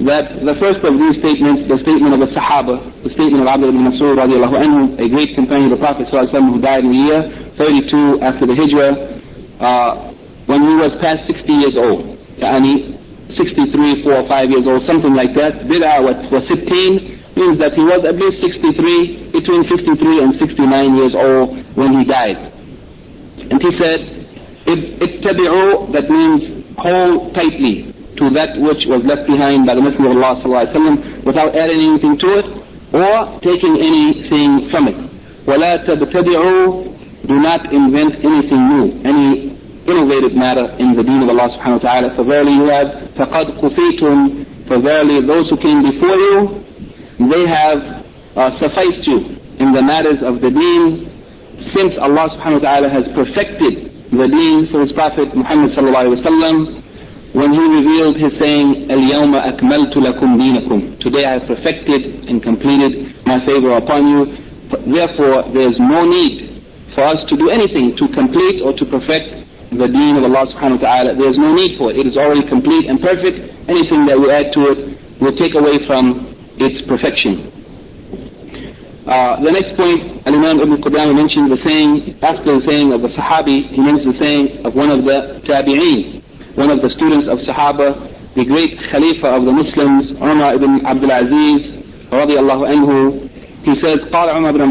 that 0.00 0.40
the 0.40 0.56
first 0.56 0.80
of 0.80 0.96
these 0.96 1.20
statements, 1.20 1.68
the 1.68 1.76
statement 1.84 2.16
of 2.16 2.20
the 2.20 2.32
Sahaba, 2.32 2.80
the 3.04 3.10
statement 3.10 3.44
of 3.44 3.48
Abdullah 3.48 3.72
ibn 3.72 3.84
Mas'ud 3.84 4.16
radiallahu 4.16 4.56
anhu, 4.56 4.98
a 4.98 5.08
great 5.08 5.34
companion 5.34 5.72
of 5.72 5.78
the 5.78 5.84
Prophet 5.84 6.08
who 6.08 6.60
died 6.60 6.84
in 6.84 6.92
the 6.92 7.02
year 7.04 7.20
32 7.56 8.20
after 8.24 8.46
the 8.46 8.54
Hijrah, 8.56 8.96
uh, 9.60 10.12
when 10.46 10.62
he 10.62 10.74
was 10.80 10.92
past 11.00 11.26
60 11.26 11.52
years 11.52 11.76
old. 11.76 12.13
Yani 12.38 12.96
63, 13.36 14.02
4 14.02 14.12
or 14.12 14.28
5 14.28 14.50
years 14.50 14.66
old, 14.66 14.86
something 14.86 15.14
like 15.14 15.34
that. 15.34 15.54
Bid'ah 15.66 16.02
was, 16.02 16.30
was 16.30 16.48
15, 16.48 17.20
means 17.36 17.58
that 17.58 17.74
he 17.74 17.82
was 17.82 18.04
at 18.04 18.16
least 18.16 18.42
63, 18.42 19.30
between 19.32 19.64
53 19.68 20.22
and 20.22 20.38
69 20.38 20.96
years 20.96 21.14
old 21.14 21.56
when 21.76 21.98
he 21.98 22.04
died. 22.04 22.38
And 23.50 23.62
he 23.62 23.70
said, 23.78 24.00
ittabi'u, 24.66 25.92
that 25.92 26.10
means 26.10 26.64
hold 26.76 27.34
tightly 27.34 27.92
to 28.16 28.30
that 28.30 28.58
which 28.58 28.86
was 28.86 29.04
left 29.04 29.26
behind 29.26 29.66
by 29.66 29.74
the 29.74 29.80
Messenger 29.80 30.10
of 30.10 30.16
Allah 30.16 30.42
sallallahu 30.42 31.24
without 31.24 31.54
adding 31.54 31.80
anything 31.90 32.18
to 32.18 32.28
it 32.38 32.46
or 32.92 33.40
taking 33.40 33.74
anything 33.80 34.68
from 34.70 34.88
it. 34.88 34.96
وَلَا 35.46 35.84
تَبْتَدِعُوا 35.86 37.26
Do 37.26 37.40
not 37.40 37.72
invent 37.72 38.24
anything 38.24 38.68
new, 38.68 38.86
any 39.04 39.53
innovative 39.86 40.34
matter 40.36 40.66
in 40.78 40.94
the 40.94 41.02
deen 41.02 41.22
of 41.22 41.28
Allah 41.28 41.48
subhanahu 41.56 41.82
wa 41.82 41.88
ta'ala. 41.90 42.14
For 42.16 42.24
verily 42.24 42.52
you 42.52 42.68
have 42.68 42.88
فَقَدْ 43.16 43.58
قُفِيتُمْ 43.58 44.66
For 44.68 44.78
verily 44.78 45.26
those 45.26 45.48
who 45.50 45.56
came 45.56 45.82
before 45.82 46.16
you, 46.16 46.64
they 47.18 47.46
have 47.46 48.06
uh, 48.36 48.58
sufficed 48.58 49.06
you 49.06 49.36
in 49.58 49.72
the 49.72 49.82
matters 49.82 50.22
of 50.22 50.40
the 50.40 50.50
deen 50.50 51.10
since 51.74 51.92
Allah 51.98 52.30
subhanahu 52.36 52.64
wa 52.64 52.66
ta'ala 52.68 52.88
has 52.88 53.04
perfected 53.12 53.90
the 54.10 54.26
deen 54.26 54.66
for 54.72 54.80
his 54.82 54.92
Prophet 54.92 55.34
Muhammad 55.36 55.72
sallallahu 55.72 56.16
alayhi 56.16 56.24
wa 56.24 56.30
sallam 56.30 56.56
when 57.32 57.52
he 57.52 57.60
revealed 57.62 58.16
his 58.16 58.32
saying, 58.40 58.88
الْيَوْمَ 58.90 59.30
أَكْمَلْتُ 59.54 59.94
لَكُمْ 59.94 60.28
دِينَكُمْ 60.36 60.98
Today 60.98 61.24
I 61.24 61.32
have 61.38 61.46
perfected 61.46 62.26
and 62.28 62.42
completed 62.42 63.14
my 63.24 63.38
favor 63.46 63.70
upon 63.76 64.08
you. 64.08 64.24
Therefore, 64.70 65.44
there 65.52 65.68
is 65.70 65.78
no 65.78 66.04
need 66.10 66.50
for 66.94 67.04
us 67.04 67.28
to 67.28 67.36
do 67.36 67.50
anything 67.50 67.94
to 67.96 68.08
complete 68.08 68.62
or 68.62 68.72
to 68.72 68.84
perfect 68.84 69.46
the 69.77 69.87
deen 69.87 70.17
of 70.17 70.23
Allah 70.23 70.47
subhanahu 70.53 70.81
wa 70.81 70.87
ta'ala. 70.87 71.15
There 71.15 71.29
is 71.29 71.37
no 71.37 71.53
need 71.53 71.77
for 71.77 71.91
it. 71.91 71.97
It 71.99 72.07
is 72.07 72.17
already 72.17 72.47
complete 72.47 72.87
and 72.89 72.99
perfect. 73.01 73.37
Anything 73.69 74.05
that 74.05 74.19
we 74.19 74.31
add 74.31 74.53
to 74.53 74.61
it 74.71 74.79
will 75.21 75.35
take 75.35 75.55
away 75.55 75.85
from 75.85 76.27
its 76.57 76.85
perfection. 76.87 77.51
Uh, 79.05 79.37
the 79.39 79.51
next 79.51 79.75
point, 79.77 80.01
Al-Imam 80.25 80.59
Ibn 80.65 80.77
Qudama 80.81 81.13
mentioned 81.13 81.51
the 81.51 81.61
saying, 81.61 82.17
after 82.23 82.57
the 82.59 82.65
saying 82.65 82.91
of 82.91 83.01
the 83.03 83.09
Sahabi, 83.09 83.67
he 83.69 83.79
mentions 83.79 84.13
the 84.13 84.19
saying 84.19 84.65
of 84.65 84.73
one 84.75 84.89
of 84.89 85.03
the 85.05 85.41
Tabi'een, 85.45 86.23
one 86.57 86.71
of 86.71 86.81
the 86.81 86.89
students 86.89 87.29
of 87.29 87.37
Sahaba, 87.45 87.93
the 88.33 88.43
great 88.45 88.79
Khalifa 88.89 89.27
of 89.29 89.45
the 89.45 89.51
Muslims, 89.51 90.09
Umar 90.17 90.55
ibn 90.55 90.85
Abdul 90.85 91.11
Aziz, 91.11 91.69
radiallahu 92.09 92.65
anhu, 92.65 93.29
he 93.65 93.73
says, 93.81 93.99
قال 94.11 94.29
عمر 94.29 94.51
بن 94.51 94.61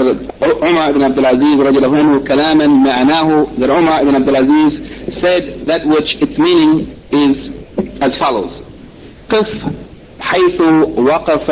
عمر 0.63 0.93
بن 0.93 1.03
عبد 1.03 1.19
العزيز 1.19 1.61
رضي 1.61 1.79
الله 1.79 1.99
عنه 1.99 2.19
كلاما 2.21 2.67
معناه 2.67 3.47
that 3.59 3.71
Umar 3.71 4.03
ibn 4.03 4.15
Abdul 4.15 4.37
Aziz 4.37 4.73
said 5.21 5.67
that 5.67 5.85
which 5.87 6.11
its 6.23 6.39
meaning 6.39 6.87
is 7.13 7.37
as 8.01 8.15
follows. 8.19 8.53
قف 9.31 9.49
حيث 10.21 10.61
وقف 10.97 11.51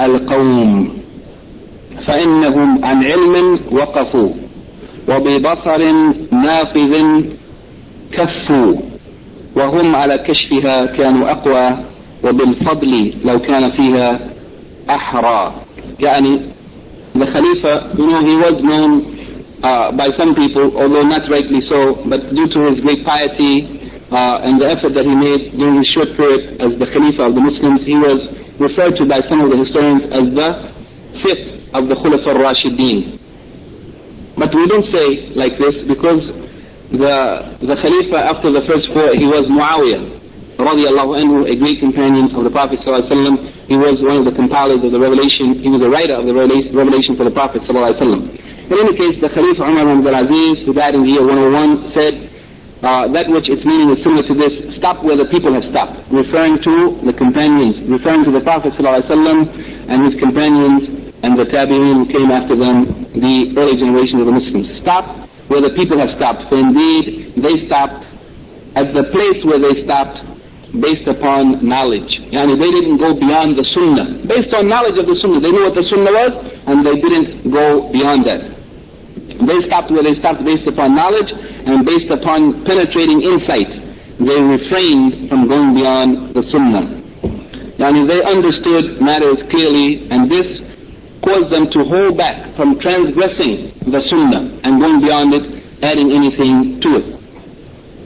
القوم 0.00 0.90
فإنهم 2.06 2.84
عن 2.84 3.04
علم 3.04 3.60
وقفوا 3.72 4.30
وببصر 5.08 5.92
نافذ 6.32 6.94
كفوا 8.12 8.74
وهم 9.56 9.96
على 9.96 10.18
كشفها 10.18 10.86
كانوا 10.86 11.30
أقوى 11.30 11.78
وبالفضل 12.24 13.12
لو 13.24 13.38
كان 13.38 13.70
فيها 13.70 14.20
أحرى 14.90 15.54
يعني 16.00 16.40
the 17.14 17.26
Khalifa, 17.26 17.94
you 17.98 18.06
know, 18.06 18.22
he 18.22 18.36
was 18.38 18.56
known 18.62 18.92
uh, 19.62 19.92
by 19.92 20.08
some 20.16 20.34
people, 20.34 20.76
although 20.78 21.02
not 21.02 21.28
rightly 21.28 21.60
so, 21.66 21.94
but 22.06 22.22
due 22.30 22.46
to 22.48 22.70
his 22.70 22.80
great 22.82 23.04
piety 23.04 23.66
uh, 24.10 24.46
and 24.46 24.60
the 24.60 24.66
effort 24.70 24.94
that 24.94 25.04
he 25.04 25.14
made 25.14 25.52
during 25.58 25.82
his 25.82 25.88
short 25.90 26.14
period 26.16 26.60
as 26.62 26.78
the 26.78 26.86
Khalifa 26.86 27.26
of 27.26 27.34
the 27.34 27.40
Muslims, 27.40 27.82
he 27.82 27.94
was 27.94 28.30
referred 28.58 28.96
to 28.96 29.04
by 29.06 29.20
some 29.28 29.40
of 29.40 29.50
the 29.50 29.58
historians 29.58 30.04
as 30.14 30.26
the 30.34 30.50
fifth 31.18 31.74
of 31.74 31.88
the 31.88 31.94
Khulafa 31.98 32.30
al-Rashideen. 32.30 33.18
But 34.38 34.54
we 34.54 34.66
don't 34.66 34.86
say 34.90 35.34
like 35.34 35.58
this 35.58 35.86
because 35.86 36.22
the, 36.94 37.16
the 37.60 37.76
Khalifa 37.76 38.16
after 38.16 38.50
the 38.50 38.62
first 38.66 38.88
four, 38.94 39.14
he 39.14 39.26
was 39.26 39.46
Muawiyah 39.50 40.20
radiallahu 40.59 41.19
anhu, 41.19 41.51
a 41.51 41.55
great 41.55 41.79
companion 41.79 42.31
of 42.35 42.43
the 42.43 42.49
Prophet 42.49 42.79
ﷺ. 42.79 43.67
He 43.67 43.75
was 43.75 43.99
one 44.01 44.17
of 44.17 44.25
the 44.25 44.31
compilers 44.31 44.83
of 44.83 44.91
the 44.91 44.99
revelation. 44.99 45.59
He 45.59 45.69
was 45.69 45.81
a 45.83 45.89
writer 45.89 46.15
of 46.15 46.25
the 46.25 46.33
revelation 46.33 47.15
for 47.15 47.23
the 47.27 47.31
Prophet 47.31 47.61
ﷺ. 47.63 48.71
In 48.71 48.73
any 48.79 48.95
case, 48.97 49.21
the 49.21 49.29
Khalifa 49.29 49.61
Umar 49.61 49.85
ibn 49.93 50.15
Aziz, 50.15 50.65
who 50.65 50.73
died 50.73 50.95
in 50.95 51.03
the 51.03 51.11
year 51.11 51.21
101, 51.27 51.93
said, 51.93 52.13
uh, 52.81 53.07
that 53.13 53.27
which 53.29 53.49
its 53.49 53.65
meaning 53.65 53.89
is 53.91 54.03
similar 54.03 54.23
to 54.27 54.33
this, 54.35 54.75
stop 54.77 55.03
where 55.03 55.17
the 55.17 55.25
people 55.29 55.53
have 55.53 55.63
stopped, 55.69 55.97
referring 56.11 56.61
to 56.61 56.97
the 57.03 57.13
companions, 57.13 57.77
referring 57.89 58.23
to 58.25 58.31
the 58.31 58.41
Prophet 58.41 58.73
ﷺ 58.73 59.89
and 59.89 59.97
his 60.11 60.19
companions 60.19 60.87
and 61.23 61.37
the 61.37 61.45
tabi'in 61.45 62.05
who 62.05 62.07
came 62.11 62.29
after 62.31 62.55
them, 62.55 62.85
the 63.13 63.53
early 63.57 63.77
generation 63.77 64.19
of 64.19 64.25
the 64.25 64.31
Muslims. 64.33 64.69
Stop 64.81 65.29
where 65.49 65.61
the 65.61 65.73
people 65.75 65.97
have 65.97 66.15
stopped, 66.17 66.49
for 66.49 66.57
indeed 66.59 67.33
they 67.37 67.65
stopped 67.65 68.05
at 68.75 68.93
the 68.93 69.03
place 69.13 69.39
where 69.45 69.59
they 69.61 69.81
stopped 69.83 70.28
based 70.72 71.08
upon 71.08 71.66
knowledge. 71.66 72.20
Yani 72.30 72.54
they 72.54 72.70
didn't 72.70 72.98
go 72.98 73.14
beyond 73.14 73.56
the 73.56 73.66
sunnah. 73.74 74.22
Based 74.26 74.52
on 74.54 74.68
knowledge 74.68 74.98
of 74.98 75.06
the 75.06 75.18
sunnah. 75.18 75.40
They 75.40 75.50
knew 75.50 75.64
what 75.66 75.74
the 75.74 75.86
sunnah 75.90 76.14
was 76.14 76.32
and 76.66 76.86
they 76.86 76.96
didn't 77.00 77.50
go 77.50 77.90
beyond 77.90 78.26
that. 78.26 78.54
They 79.40 79.58
stopped 79.66 79.90
where 79.90 80.04
they 80.04 80.18
stopped 80.18 80.44
based 80.44 80.66
upon 80.68 80.94
knowledge 80.94 81.30
and 81.66 81.84
based 81.84 82.10
upon 82.10 82.64
penetrating 82.64 83.22
insight. 83.22 83.70
They 84.20 84.38
refrained 84.38 85.28
from 85.28 85.48
going 85.48 85.74
beyond 85.74 86.34
the 86.34 86.44
sunnah. 86.52 86.86
Yani 87.80 88.06
they 88.06 88.20
understood 88.22 89.00
matters 89.00 89.42
clearly 89.50 90.06
and 90.10 90.30
this 90.30 90.60
caused 91.22 91.50
them 91.50 91.70
to 91.70 91.84
hold 91.84 92.16
back 92.16 92.54
from 92.54 92.78
transgressing 92.78 93.72
the 93.90 94.02
sunnah 94.08 94.60
and 94.62 94.80
going 94.80 95.00
beyond 95.00 95.34
it, 95.34 95.44
adding 95.82 96.12
anything 96.12 96.80
to 96.80 96.88
it. 96.96 97.06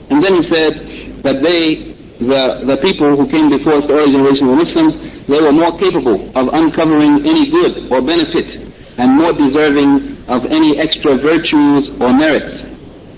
And 0.09 0.23
then 0.23 0.41
he 0.41 0.49
said 0.49 1.23
that 1.23 1.41
they 1.41 1.94
the, 2.19 2.63
the 2.63 2.77
people 2.79 3.15
who 3.15 3.27
came 3.27 3.49
before 3.49 3.83
us, 3.83 3.87
the 3.87 3.93
early 3.93 4.11
generation 4.15 4.47
of 4.47 4.55
Muslims, 4.55 4.93
they 5.27 5.39
were 5.39 5.51
more 5.51 5.75
capable 5.75 6.31
of 6.31 6.47
uncovering 6.53 7.27
any 7.27 7.51
good 7.51 7.91
or 7.91 7.99
benefit 7.99 8.71
and 8.95 9.19
more 9.19 9.33
deserving 9.35 10.23
of 10.31 10.47
any 10.47 10.79
extra 10.79 11.19
virtues 11.19 11.91
or 11.99 12.15
merits 12.15 12.63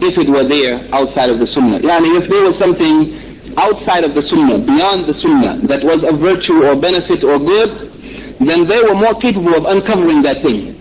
if 0.02 0.18
it 0.18 0.30
were 0.30 0.46
there 0.46 0.82
outside 0.94 1.30
of 1.30 1.38
the 1.38 1.48
Sunnah. 1.54 1.80
Yani 1.80 2.22
if 2.22 2.30
there 2.30 2.46
was 2.46 2.58
something 2.58 3.54
outside 3.58 4.04
of 4.04 4.14
the 4.14 4.22
Sunnah, 4.26 4.62
beyond 4.66 5.06
the 5.06 5.18
Sunnah, 5.22 5.62
that 5.70 5.82
was 5.86 6.02
a 6.06 6.14
virtue 6.18 6.66
or 6.66 6.78
benefit 6.78 7.22
or 7.26 7.38
good, 7.38 7.94
then 8.42 8.70
they 8.70 8.82
were 8.86 8.94
more 8.94 9.18
capable 9.18 9.58
of 9.58 9.66
uncovering 9.66 10.22
that 10.22 10.42
thing. 10.42 10.74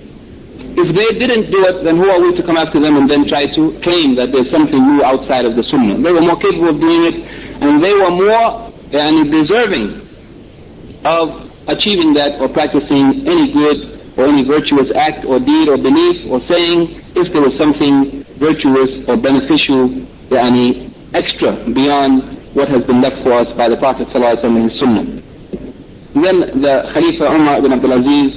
If 0.76 0.92
they 0.92 1.16
didn't 1.16 1.48
do 1.48 1.64
it, 1.64 1.84
then 1.84 1.96
who 1.96 2.04
are 2.04 2.20
we 2.20 2.36
to 2.36 2.42
come 2.44 2.60
after 2.60 2.76
them 2.80 3.00
and 3.00 3.08
then 3.08 3.24
try 3.24 3.48
to 3.48 3.62
claim 3.80 4.16
that 4.20 4.28
there's 4.28 4.52
something 4.52 4.76
new 4.76 5.00
outside 5.00 5.48
of 5.48 5.56
the 5.56 5.64
Sunnah? 5.64 5.96
They 5.96 6.12
were 6.12 6.20
more 6.20 6.36
capable 6.36 6.68
of 6.68 6.80
doing 6.80 7.02
it 7.12 7.45
and 7.61 7.83
they 7.83 7.93
were 7.93 8.11
more 8.11 8.71
yani, 8.91 9.29
deserving 9.31 10.01
of 11.05 11.51
achieving 11.67 12.13
that 12.13 12.39
or 12.41 12.49
practicing 12.49 13.27
any 13.27 13.51
good 13.53 13.99
or 14.17 14.27
any 14.27 14.43
virtuous 14.43 14.89
act 14.95 15.25
or 15.25 15.39
deed 15.39 15.69
or 15.69 15.77
belief 15.77 16.29
or 16.29 16.39
saying 16.47 16.89
if 17.15 17.31
there 17.33 17.41
was 17.41 17.55
something 17.57 18.23
virtuous 18.37 19.07
or 19.07 19.17
beneficial 19.17 19.89
yani, 20.29 20.91
extra 21.13 21.53
beyond 21.71 22.23
what 22.55 22.67
has 22.67 22.83
been 22.85 23.01
left 23.01 23.23
for 23.23 23.33
us 23.33 23.47
by 23.55 23.69
the 23.69 23.77
Prophet 23.77 24.07
ﷺ 24.09 24.43
and 24.43 24.69
his 24.71 24.79
Sunnah. 24.79 25.05
Then 26.13 26.59
the 26.61 26.91
Khalifa 26.93 27.23
Umar 27.31 27.57
ibn 27.59 27.71
Abdul 27.71 27.93
Aziz 27.93 28.35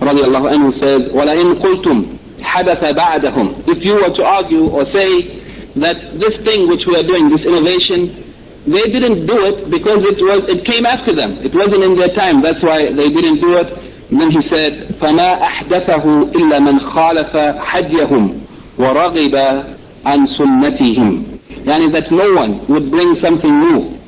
radiallahu 0.00 0.46
anhu 0.48 0.72
says, 0.80 1.12
وَلَئِن 1.12 1.60
قُلْتُمْ 1.60 2.16
حَدَثَ 2.40 2.80
بَعْدَهُمْ 2.96 3.68
If 3.68 3.84
you 3.84 3.94
were 4.00 4.08
to 4.16 4.24
argue 4.24 4.68
or 4.68 4.84
say 4.86 5.36
that 5.76 5.96
this 6.18 6.34
thing 6.44 6.68
which 6.68 6.86
we 6.86 6.96
are 6.96 7.04
doing, 7.04 7.28
this 7.28 7.42
innovation, 7.44 8.23
they 8.66 8.92
didn't 8.92 9.26
do 9.26 9.38
it 9.46 9.70
because 9.70 10.04
it 10.04 10.20
was 10.20 10.48
it 10.48 10.64
came 10.64 10.84
after 10.84 11.14
them. 11.16 11.38
It 11.40 11.54
wasn't 11.54 11.82
in 11.82 11.96
their 11.96 12.12
time. 12.14 12.42
That's 12.42 12.62
why 12.62 12.92
they 12.92 13.08
didn't 13.08 13.40
do 13.40 13.56
it. 13.56 13.72
And 14.10 14.20
then 14.20 14.30
he 14.30 14.42
said, 14.48 15.00
فما 15.00 15.40
أحدثه 15.40 16.32
إلا 16.34 16.58
من 16.58 16.80
خالف 16.80 17.36
حديهم 17.58 18.40
ورغب 18.78 19.34
عن 20.04 20.26
سنتهم. 20.38 21.24
Yani 21.64 21.92
that 21.92 22.10
no 22.10 22.34
one 22.34 22.66
would 22.68 22.90
bring 22.90 23.20
something 23.20 23.60
new 23.60 23.98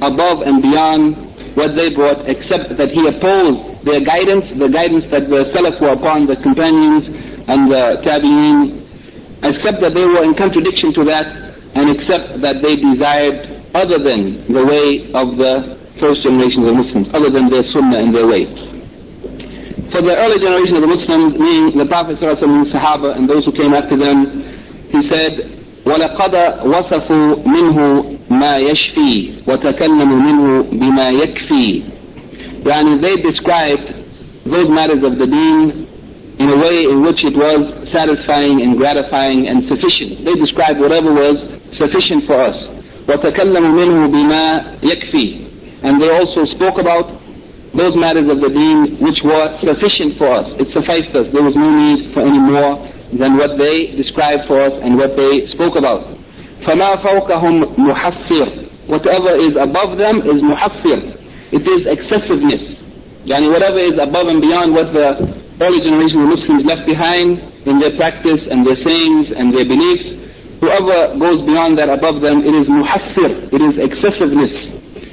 above 0.00 0.42
and 0.42 0.62
beyond 0.62 1.16
what 1.56 1.74
they 1.74 1.92
brought 1.94 2.28
except 2.28 2.76
that 2.76 2.90
he 2.90 3.06
opposed 3.08 3.84
their 3.84 4.00
guidance, 4.00 4.46
the 4.56 4.68
guidance 4.68 5.04
that 5.10 5.28
the 5.28 5.50
Salaf 5.52 5.80
were 5.80 5.92
upon, 5.92 6.26
the 6.26 6.36
companions 6.36 7.06
and 7.48 7.70
the 7.70 7.98
Tabi'een, 8.04 8.80
except 9.42 9.80
that 9.80 9.94
they 9.94 10.04
were 10.04 10.24
in 10.24 10.34
contradiction 10.34 10.92
to 10.94 11.04
that 11.04 11.26
and 11.74 11.90
except 11.90 12.40
that 12.40 12.62
they 12.62 12.76
desired 12.76 13.58
other 13.73 13.99
than 13.99 14.45
the 14.51 14.63
way 14.63 15.09
of 15.13 15.37
the 15.37 15.77
first 15.99 16.23
generation 16.23 16.61
of 16.61 16.75
the 16.75 16.77
Muslims, 16.83 17.07
other 17.13 17.29
than 17.29 17.49
their 17.49 17.65
sunnah 17.73 17.99
and 17.99 18.13
their 18.13 18.27
way. 18.27 18.45
For 19.93 20.01
the 20.01 20.15
early 20.17 20.39
generation 20.41 20.75
of 20.77 20.81
the 20.81 20.93
Muslims, 20.93 21.37
meaning 21.37 21.77
the 21.77 21.85
Prophet 21.85 22.21
and 22.21 22.67
Sahaba 22.67 23.15
and 23.15 23.29
those 23.29 23.45
who 23.45 23.51
came 23.51 23.73
after 23.73 23.97
them, 23.97 24.41
he 24.89 25.07
said, 25.09 25.59
ولقد 25.85 26.35
وصفوا 26.65 27.35
منه 27.45 28.05
ما 28.29 28.57
يشفي 28.57 29.31
وتكلموا 29.47 30.19
منه 30.19 30.65
بما 30.71 31.09
يكفي 31.09 31.83
يعني 32.65 33.01
they 33.01 33.21
described 33.21 33.93
those 34.45 34.69
matters 34.69 35.03
of 35.03 35.17
the 35.17 35.25
deen 35.25 35.87
in 36.39 36.49
a 36.49 36.57
way 36.57 36.85
in 36.89 37.03
which 37.03 37.23
it 37.23 37.35
was 37.35 37.91
satisfying 37.91 38.61
and 38.61 38.77
gratifying 38.77 39.47
and 39.47 39.63
sufficient. 39.67 40.25
They 40.25 40.33
described 40.33 40.79
whatever 40.79 41.11
was 41.13 41.37
sufficient 41.77 42.25
for 42.25 42.41
us. 42.41 42.72
وَتَكَلَّمُوا 43.07 43.73
مِنْهُ 43.75 44.07
بِمَا 44.07 44.79
يَكْفِي 44.81 45.83
And 45.83 46.01
they 46.01 46.09
also 46.09 46.45
spoke 46.55 46.79
about 46.79 47.11
those 47.73 47.95
matters 47.97 48.29
of 48.29 48.39
the 48.39 48.49
deen 48.49 48.97
which 49.01 49.19
were 49.23 49.59
sufficient 49.59 50.17
for 50.17 50.29
us. 50.29 50.47
It 50.61 50.71
sufficed 50.71 51.15
us. 51.15 51.27
There 51.33 51.43
was 51.43 51.55
no 51.55 51.67
need 51.67 52.13
for 52.13 52.21
any 52.21 52.39
more 52.39 52.79
than 53.11 53.35
what 53.37 53.57
they 53.57 53.91
described 53.97 54.47
for 54.47 54.61
us 54.61 54.73
and 54.81 54.95
what 54.97 55.17
they 55.17 55.47
spoke 55.51 55.75
about. 55.75 56.05
فَمَا 56.63 57.01
فَوْقَهُمْ 57.03 57.75
مُحَفِّرٌ 57.75 58.87
Whatever 58.87 59.35
is 59.41 59.55
above 59.55 59.97
them 59.97 60.17
is 60.23 60.39
muhassir. 60.43 61.17
It 61.51 61.67
is 61.67 61.87
excessiveness. 61.87 62.79
يعني 63.25 63.51
whatever 63.51 63.79
is 63.79 63.97
above 63.97 64.27
and 64.27 64.41
beyond 64.41 64.73
what 64.73 64.91
the 64.93 65.17
early 65.61 65.79
generation 65.83 66.23
of 66.23 66.29
Muslims 66.39 66.65
left 66.65 66.85
behind 66.85 67.39
in 67.65 67.79
their 67.79 67.95
practice 67.95 68.47
and 68.51 68.65
their 68.65 68.75
sayings 68.83 69.31
and 69.31 69.53
their 69.53 69.65
beliefs, 69.65 70.23
Whoever 70.62 71.14
goes 71.18 71.46
beyond 71.46 71.78
that 71.78 71.88
above 71.88 72.20
them, 72.20 72.42
it 72.42 72.54
is 72.54 72.66
muhassir, 72.66 73.30
it 73.52 73.62
is 73.62 73.74
excessiveness. 73.78 74.52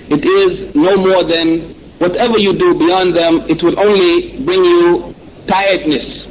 It 0.09 0.23
is 0.25 0.73
no 0.73 0.97
more 0.97 1.21
than 1.25 1.69
whatever 2.01 2.37
you 2.37 2.53
do 2.57 2.73
beyond 2.73 3.13
them, 3.15 3.45
it 3.49 3.61
will 3.61 3.77
only 3.79 4.41
bring 4.43 4.63
you 4.63 5.13
tiredness 5.47 6.25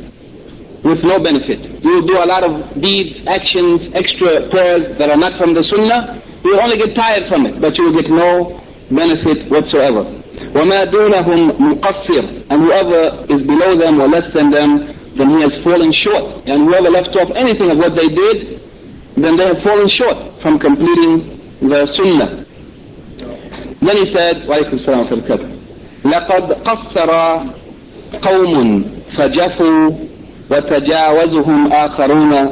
with 0.82 1.00
no 1.02 1.18
benefit. 1.18 1.62
You 1.82 1.90
will 2.02 2.06
do 2.06 2.18
a 2.18 2.26
lot 2.26 2.44
of 2.44 2.74
deeds, 2.80 3.24
actions, 3.26 3.94
extra 3.94 4.48
prayers 4.50 4.98
that 4.98 5.08
are 5.08 5.16
not 5.16 5.38
from 5.38 5.54
the 5.54 5.62
sunnah. 5.64 6.20
You 6.44 6.50
will 6.52 6.60
only 6.60 6.76
get 6.76 6.94
tired 6.94 7.26
from 7.28 7.46
it, 7.46 7.60
but 7.60 7.78
you 7.78 7.84
will 7.88 7.96
get 8.02 8.10
no 8.10 8.60
benefit 8.90 9.48
whatsoever. 9.48 10.04
وَمَا 10.52 10.90
دُونَهُمْ 10.92 11.40
مُقَصِّرٌ 11.56 12.46
And 12.50 12.58
whoever 12.62 13.00
is 13.32 13.46
below 13.46 13.78
them 13.78 14.00
or 14.00 14.08
less 14.08 14.28
than 14.34 14.50
them, 14.50 14.86
then 15.16 15.28
he 15.30 15.40
has 15.40 15.54
fallen 15.64 15.92
short. 16.04 16.46
And 16.46 16.68
whoever 16.68 16.90
left 16.90 17.16
off 17.16 17.30
anything 17.34 17.70
of 17.70 17.78
what 17.78 17.94
they 17.96 18.08
did, 18.12 18.60
then 19.16 19.36
they 19.36 19.46
have 19.46 19.62
fallen 19.62 19.88
short 19.98 20.42
from 20.42 20.58
completing 20.58 21.40
the 21.60 21.86
sunnah. 21.96 22.44
Then 23.80 23.96
he 24.02 24.12
said, 24.12 24.46
وعليكم 24.48 24.76
السلام 24.78 24.98
ورحمة 25.00 25.24
الله 25.24 25.48
لقد 26.04 26.52
قصر 26.52 27.10
قوم 28.22 28.84
فجفوا 29.16 29.90
وتجاوزهم 30.50 31.72
آخرون 31.72 32.50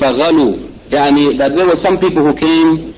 فغلوا 0.00 0.56
يعني 0.92 1.38
that 1.38 1.54
there 1.54 1.66
were 1.66 1.80
some 1.82 1.98
people 1.98 2.24
who 2.24 2.34
came 2.34 2.94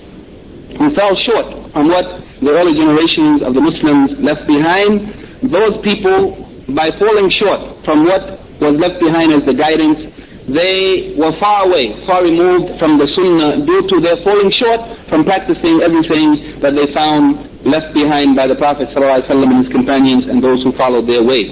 who 0.78 0.94
fell 0.94 1.14
short 1.26 1.46
on 1.74 1.88
what 1.88 2.22
the 2.40 2.50
early 2.50 2.74
generations 2.78 3.42
of 3.42 3.54
the 3.54 3.60
Muslims 3.60 4.18
left 4.20 4.46
behind. 4.46 5.00
Those 5.42 5.80
people, 5.82 6.48
by 6.68 6.90
falling 6.98 7.30
short 7.38 7.84
from 7.84 8.04
what 8.04 8.40
was 8.60 8.76
left 8.76 8.98
behind 9.00 9.32
as 9.34 9.44
the 9.44 9.54
guidance, 9.54 10.10
they 10.48 11.14
were 11.16 11.32
far 11.38 11.70
away, 11.70 11.94
far 12.04 12.24
removed 12.24 12.78
from 12.78 12.98
the 12.98 13.06
Sunnah 13.14 13.64
due 13.64 13.86
to 13.88 14.00
their 14.00 14.16
falling 14.26 14.50
short 14.50 14.82
from 15.08 15.24
practicing 15.24 15.80
everything 15.82 16.58
that 16.60 16.74
they 16.74 16.90
found 16.92 17.38
left 17.64 17.94
behind 17.94 18.34
by 18.34 18.48
the 18.48 18.56
Prophet 18.56 18.88
ﷺ 18.90 19.30
and 19.30 19.64
his 19.64 19.72
companions 19.72 20.26
and 20.28 20.42
those 20.42 20.62
who 20.64 20.72
followed 20.72 21.06
their 21.06 21.22
way. 21.22 21.46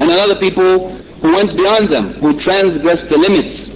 And 0.00 0.08
another 0.08 0.40
people 0.40 0.88
who 1.20 1.30
went 1.36 1.52
beyond 1.56 1.92
them, 1.92 2.14
who 2.20 2.40
transgressed 2.40 3.08
the 3.08 3.18
limits. 3.20 3.68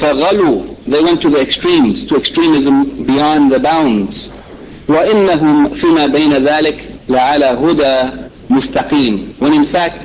فَغَلُوا 0.00 0.84
They 0.84 1.00
went 1.00 1.22
to 1.22 1.30
the 1.30 1.40
extremes, 1.40 2.08
to 2.08 2.16
extremism 2.16 3.06
beyond 3.06 3.52
the 3.52 3.58
bounds. 3.60 4.12
وَإِنَّهُمْ 4.86 5.80
فِيمَا 5.80 6.12
بَيْنَ 6.12 6.44
ذَلِكَ 6.44 7.08
لَعَلَى 7.08 7.56
هُدَى 7.56 8.28
مُسْتَقِيمٍ 8.50 9.40
When 9.40 9.54
in 9.54 9.72
fact, 9.72 10.04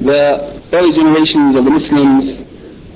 the 0.00 0.60
early 0.72 0.92
generations 0.96 1.56
of 1.56 1.64
the 1.64 1.70
Muslims, 1.70 2.44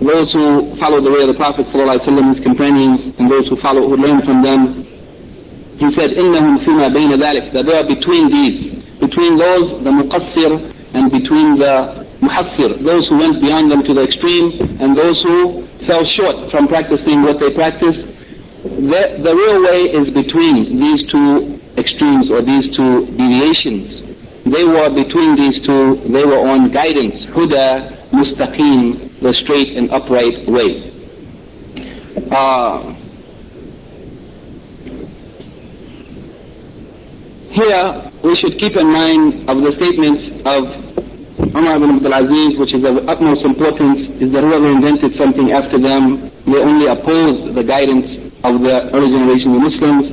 those 0.03 0.31
who 0.33 0.77
followed 0.79 1.03
the 1.03 1.11
way 1.11 1.27
of 1.27 1.35
the 1.35 1.39
Prophet 1.39 1.67
ﷺ, 1.75 2.35
his 2.35 2.43
companions, 2.45 3.19
and 3.19 3.31
those 3.31 3.49
who 3.49 3.57
followed, 3.59 3.91
who 3.91 3.97
learned 3.99 4.23
from 4.25 4.43
them, 4.43 4.87
he 5.79 5.91
said, 5.95 6.11
إِنَّهُمْ 6.15 6.63
فِيمَا 6.63 6.91
بَيْنَ 6.95 7.13
ذَلِكَ 7.19 7.53
That 7.53 7.67
they 7.67 7.75
are 7.75 7.87
between 7.87 8.31
these, 8.31 8.79
between 8.99 9.39
those, 9.39 9.83
the 9.83 9.91
muqassir, 9.91 10.75
and 10.95 11.11
between 11.11 11.59
the 11.59 12.07
muhassir, 12.23 12.79
those 12.83 13.07
who 13.09 13.19
went 13.19 13.41
beyond 13.41 13.71
them 13.71 13.83
to 13.85 13.95
the 13.95 14.03
extreme, 14.03 14.55
and 14.83 14.97
those 14.97 15.21
who 15.23 15.67
fell 15.87 16.05
short 16.17 16.51
from 16.51 16.69
practicing 16.69 17.23
what 17.23 17.39
they 17.39 17.51
practiced. 17.55 18.07
The, 18.63 19.03
the 19.23 19.35
real 19.35 19.63
way 19.63 19.81
is 20.03 20.11
between 20.15 20.79
these 20.79 21.07
two 21.11 21.61
extremes 21.79 22.31
or 22.31 22.43
these 22.43 22.75
two 22.75 23.07
deviations. 23.07 23.99
They 24.45 24.65
were 24.65 24.91
between 24.91 25.37
these 25.37 25.63
two, 25.63 25.97
they 26.11 26.25
were 26.25 26.43
on 26.49 26.71
guidance, 26.71 27.23
huda, 27.31 28.02
mustaqim, 28.14 29.20
the 29.20 29.34
straight 29.34 29.76
and 29.76 29.92
upright 29.92 30.48
way. 30.48 30.92
Uh, 32.32 32.94
here, 37.52 38.12
we 38.24 38.38
should 38.38 38.60
keep 38.60 38.76
in 38.76 38.88
mind 38.88 39.50
of 39.50 39.58
the 39.62 39.74
statements 39.76 40.24
of 40.46 40.94
Umar 41.56 41.76
ibn 41.78 41.98
Abdul 41.98 42.14
Aziz, 42.14 42.60
which 42.60 42.74
is 42.74 42.84
of 42.86 43.10
utmost 43.10 43.46
importance, 43.46 44.10
is 44.22 44.32
that 44.32 44.44
whoever 44.44 44.72
invented 44.72 45.18
something 45.18 45.52
after 45.52 45.78
them, 45.78 46.30
they 46.46 46.58
only 46.58 46.88
opposed 46.88 47.54
the 47.54 47.64
guidance 47.64 48.34
of 48.44 48.62
the 48.62 48.90
early 48.94 49.10
generation 49.10 49.56
of 49.56 49.62
Muslims 49.62 50.06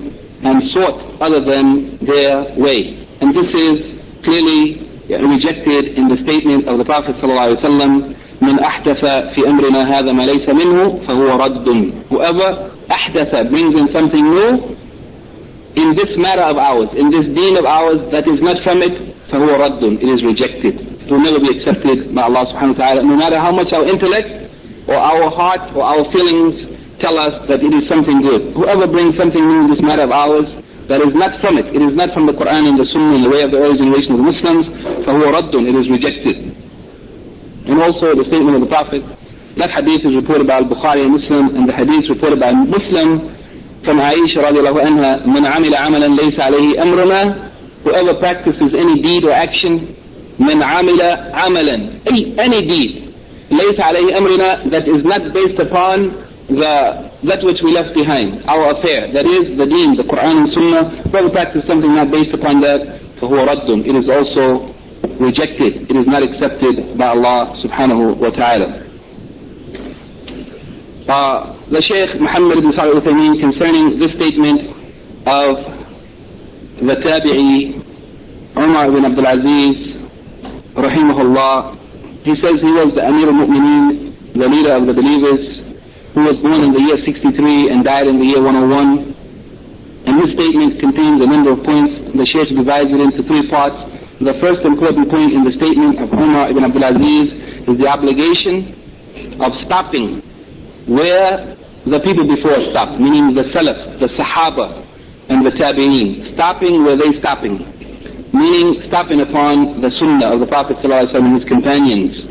and 0.43 0.63
sought 0.73 1.21
other 1.21 1.41
than 1.45 1.97
their 1.99 2.45
way. 2.57 3.07
And 3.21 3.35
this 3.35 3.49
is 3.53 4.01
clearly 4.25 4.90
rejected 5.10 5.98
in 5.98 6.08
the 6.08 6.18
statement 6.24 6.68
of 6.68 6.78
the 6.78 6.86
Prophet 6.86 7.16
ﷺ, 7.18 8.16
من 8.42 8.60
أحدث 8.60 9.00
في 9.36 9.48
أمرنا 9.48 10.00
هذا 10.00 10.12
ما 10.12 10.24
ليس 10.24 10.50
منه 10.50 11.00
فهو 11.08 11.38
رد. 11.38 11.94
Whoever 12.10 12.70
أحدث 12.92 13.50
brings 13.50 13.76
in 13.76 13.88
something 13.94 14.24
new 14.24 14.76
in 15.76 15.96
this 15.96 16.18
matter 16.18 16.44
of 16.44 16.58
ours, 16.58 16.90
in 16.96 17.10
this 17.12 17.26
deen 17.34 17.58
of 17.58 17.66
ours 17.66 18.00
that 18.12 18.28
is 18.28 18.42
not 18.42 18.62
from 18.64 18.82
it, 18.84 19.16
فهو 19.32 19.48
رد. 19.56 20.02
It 20.02 20.10
is 20.10 20.24
rejected 20.24 20.96
will 21.10 21.22
never 21.22 21.40
be 21.40 21.60
accepted 21.60 22.14
by 22.16 22.24
Allah 22.24 22.50
subhanahu 22.50 22.78
wa 22.78 22.86
ta'ala, 22.86 23.04
no 23.04 23.16
matter 23.16 23.38
how 23.38 23.52
much 23.52 23.72
our 23.74 23.88
intellect 23.88 24.50
or 24.88 24.96
our 24.98 25.30
heart 25.30 25.62
or 25.76 25.84
our 25.84 26.12
feelings 26.12 26.66
tell 27.00 27.18
us 27.20 27.48
that 27.48 27.62
it 27.62 27.74
is 27.74 27.88
something 27.88 28.22
good. 28.22 28.54
Whoever 28.54 28.88
brings 28.88 29.18
something 29.18 29.42
new 29.42 29.66
in 29.66 29.70
this 29.70 29.82
matter 29.82 30.04
of 30.04 30.12
ours 30.12 30.50
that 30.90 31.02
is 31.02 31.14
not 31.16 31.42
from 31.42 31.58
it, 31.58 31.66
it 31.74 31.82
is 31.82 31.96
not 31.96 32.14
from 32.14 32.26
the 32.26 32.34
Quran 32.34 32.70
and 32.70 32.78
the 32.80 32.86
Sunnah 32.94 33.16
and 33.18 33.26
the 33.26 33.32
way 33.34 33.42
of 33.42 33.52
the 33.52 33.58
early 33.58 33.78
generation 33.78 34.12
of 34.14 34.20
the 34.22 34.28
Muslims, 34.32 34.64
فهو 35.06 35.24
رد, 35.34 35.54
it 35.54 35.76
is 35.76 35.90
rejected. 35.90 36.36
And 37.66 37.82
also 37.82 38.14
the 38.14 38.26
statement 38.30 38.56
of 38.56 38.62
the 38.62 38.70
Prophet, 38.70 39.02
that 39.58 39.72
hadith 39.72 40.06
is 40.06 40.14
reported 40.16 40.46
by 40.46 40.62
Al-Bukhari 40.62 41.02
and 41.06 41.14
Muslim, 41.18 41.56
and 41.58 41.68
the 41.68 41.74
hadith 41.74 42.10
reported 42.10 42.40
by 42.40 42.52
Muslim 42.54 43.34
from 43.84 43.98
Aisha 43.98 44.46
radiallahu 44.46 44.82
anha, 44.86 45.26
من 45.26 45.46
عمل 45.46 45.74
عملا 45.76 46.08
ليس 46.22 46.38
عليه 46.40 46.82
أمرنا, 46.82 47.52
whoever 47.84 48.14
practices 48.20 48.74
any 48.76 49.02
deed 49.02 49.24
or 49.24 49.32
action 49.32 49.88
من 50.40 50.64
عمل 50.64 51.02
عملا 51.34 51.90
أي 52.12 52.36
any 52.38 52.62
deed 52.68 53.02
ليس 53.52 53.80
عليه 53.80 54.18
أمرنا 54.18 54.70
that 54.70 54.88
is 54.88 55.04
not 55.06 55.34
based 55.34 55.60
upon 55.60 56.12
the 56.50 56.76
that 57.24 57.42
which 57.44 57.58
we 57.64 57.72
left 57.74 57.94
behind 57.96 58.44
our 58.46 58.78
affair 58.78 59.08
that 59.12 59.26
is 59.26 59.58
the 59.58 59.66
deen 59.66 59.96
the 59.96 60.04
Quran 60.04 60.46
and 60.46 60.50
Sunnah 60.54 60.84
whoever 61.10 61.30
practice 61.30 61.66
something 61.66 61.94
not 61.94 62.12
based 62.12 62.34
upon 62.34 62.62
that 62.62 63.02
فهو 63.22 63.46
رد 63.46 63.86
it 63.86 63.96
is 63.96 64.08
also 64.10 64.74
rejected 65.20 65.90
it 65.90 65.96
is 65.96 66.08
not 66.08 66.22
accepted 66.24 66.98
by 66.98 67.08
Allah 67.08 67.56
subhanahu 67.64 68.18
wa 68.18 68.30
ta'ala 68.30 68.68
uh, 71.08 71.54
the 71.70 71.82
Shaykh 71.82 72.20
Muhammad 72.20 72.58
ibn 72.60 72.74
Salih 72.74 72.98
al 72.98 73.40
concerning 73.40 74.00
this 74.00 74.12
statement 74.16 74.62
of 75.26 75.54
the 76.82 76.96
Tabi'i 77.06 77.82
Umar 78.58 78.88
ibn 78.88 79.06
Abdul 79.06 79.28
Aziz 79.28 79.96
rahimahullah, 80.76 81.78
he 82.24 82.36
says 82.42 82.60
he 82.60 82.72
was 82.72 82.94
the 82.96 83.06
Amir 83.06 83.28
al-Mu'mineen, 83.28 84.34
the 84.34 84.48
leader 84.48 84.76
of 84.76 84.86
the 84.86 84.94
believers, 84.94 85.49
who 86.15 86.25
was 86.25 86.37
born 86.43 86.65
in 86.65 86.73
the 86.73 86.81
year 86.81 86.99
63 87.05 87.71
and 87.71 87.85
died 87.85 88.07
in 88.07 88.19
the 88.19 88.25
year 88.25 88.43
101. 88.43 89.15
And 90.07 90.15
this 90.23 90.35
statement 90.35 90.81
contains 90.81 91.21
a 91.21 91.27
number 91.27 91.53
of 91.53 91.63
points. 91.63 92.13
The 92.13 92.27
Shaykh 92.27 92.51
divides 92.57 92.91
it 92.91 93.01
into 93.01 93.23
three 93.23 93.49
parts. 93.49 93.79
The 94.19 94.35
first 94.41 94.65
important 94.67 95.09
point 95.09 95.33
in 95.33 95.45
the 95.45 95.53
statement 95.55 96.01
of 96.01 96.13
Umar 96.13 96.51
ibn 96.51 96.65
Abdul 96.65 96.85
Aziz 96.85 97.29
is 97.69 97.79
the 97.79 97.87
obligation 97.87 98.75
of 99.41 99.51
stopping 99.65 100.21
where 100.87 101.57
the 101.87 102.01
people 102.01 102.27
before 102.27 102.59
stopped, 102.71 103.01
meaning 103.01 103.33
the 103.33 103.47
Salaf, 103.55 103.99
the 103.99 104.09
Sahaba, 104.19 104.85
and 105.29 105.47
the 105.47 105.51
Tabi'een. 105.51 106.35
Stopping 106.35 106.85
where 106.85 106.97
they 106.97 107.19
stopping 107.21 107.65
meaning 108.33 108.87
stopping 108.87 109.21
upon 109.21 109.81
the 109.81 109.91
sunnah 109.99 110.35
of 110.35 110.41
the 110.41 110.47
Prophet 110.47 110.77
ﷺ 110.79 111.15
and 111.15 111.41
his 111.41 111.49
companions. 111.49 112.30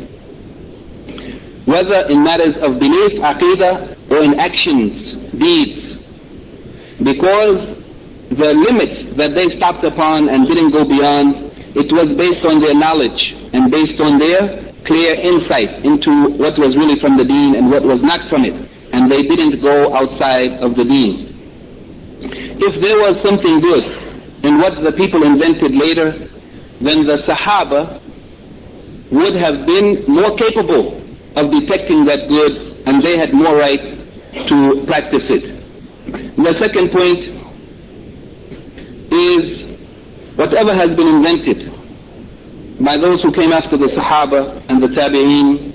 Whether 1.70 2.10
in 2.10 2.24
matters 2.24 2.56
of 2.58 2.80
belief, 2.80 3.22
aqidah, 3.22 4.10
or 4.10 4.24
in 4.26 4.40
actions, 4.40 4.90
deeds. 5.30 6.02
Because 6.98 7.78
the 8.26 8.50
limits 8.58 9.14
that 9.14 9.38
they 9.38 9.54
stopped 9.54 9.84
upon 9.84 10.28
and 10.28 10.48
didn't 10.50 10.74
go 10.74 10.82
beyond, 10.82 11.54
it 11.78 11.86
was 11.94 12.10
based 12.18 12.42
on 12.42 12.58
their 12.58 12.74
knowledge 12.74 13.22
and 13.54 13.70
based 13.70 14.02
on 14.02 14.18
their 14.18 14.66
clear 14.82 15.14
insight 15.14 15.86
into 15.86 16.34
what 16.42 16.58
was 16.58 16.74
really 16.74 16.98
from 16.98 17.14
the 17.16 17.22
deen 17.22 17.54
and 17.54 17.70
what 17.70 17.86
was 17.86 18.02
not 18.02 18.28
from 18.28 18.44
it. 18.44 18.58
And 18.90 19.06
they 19.06 19.22
didn't 19.22 19.62
go 19.62 19.94
outside 19.94 20.58
of 20.66 20.74
the 20.74 20.82
deen. 20.82 21.30
If 22.58 22.74
there 22.82 22.98
was 22.98 23.22
something 23.22 23.60
good 23.62 23.86
in 24.42 24.58
what 24.58 24.82
the 24.82 24.90
people 24.90 25.22
invented 25.22 25.70
later, 25.70 26.18
then 26.82 27.06
the 27.06 27.22
Sahaba 27.30 28.02
would 29.14 29.36
have 29.38 29.64
been 29.66 30.02
more 30.10 30.34
capable 30.36 31.00
of 31.36 31.50
detecting 31.50 32.04
that 32.06 32.28
good 32.28 32.86
and 32.86 33.02
they 33.02 33.16
had 33.18 33.32
more 33.32 33.56
right 33.56 33.80
to 34.48 34.84
practice 34.86 35.22
it. 35.30 35.44
The 36.36 36.54
second 36.58 36.90
point 36.90 37.20
is 39.12 39.76
whatever 40.36 40.74
has 40.74 40.96
been 40.96 41.08
invented 41.08 41.72
by 42.84 42.96
those 42.96 43.22
who 43.22 43.32
came 43.32 43.52
after 43.52 43.76
the 43.76 43.88
Sahaba 43.88 44.62
and 44.68 44.82
the 44.82 44.88
Tabi'een, 44.88 45.70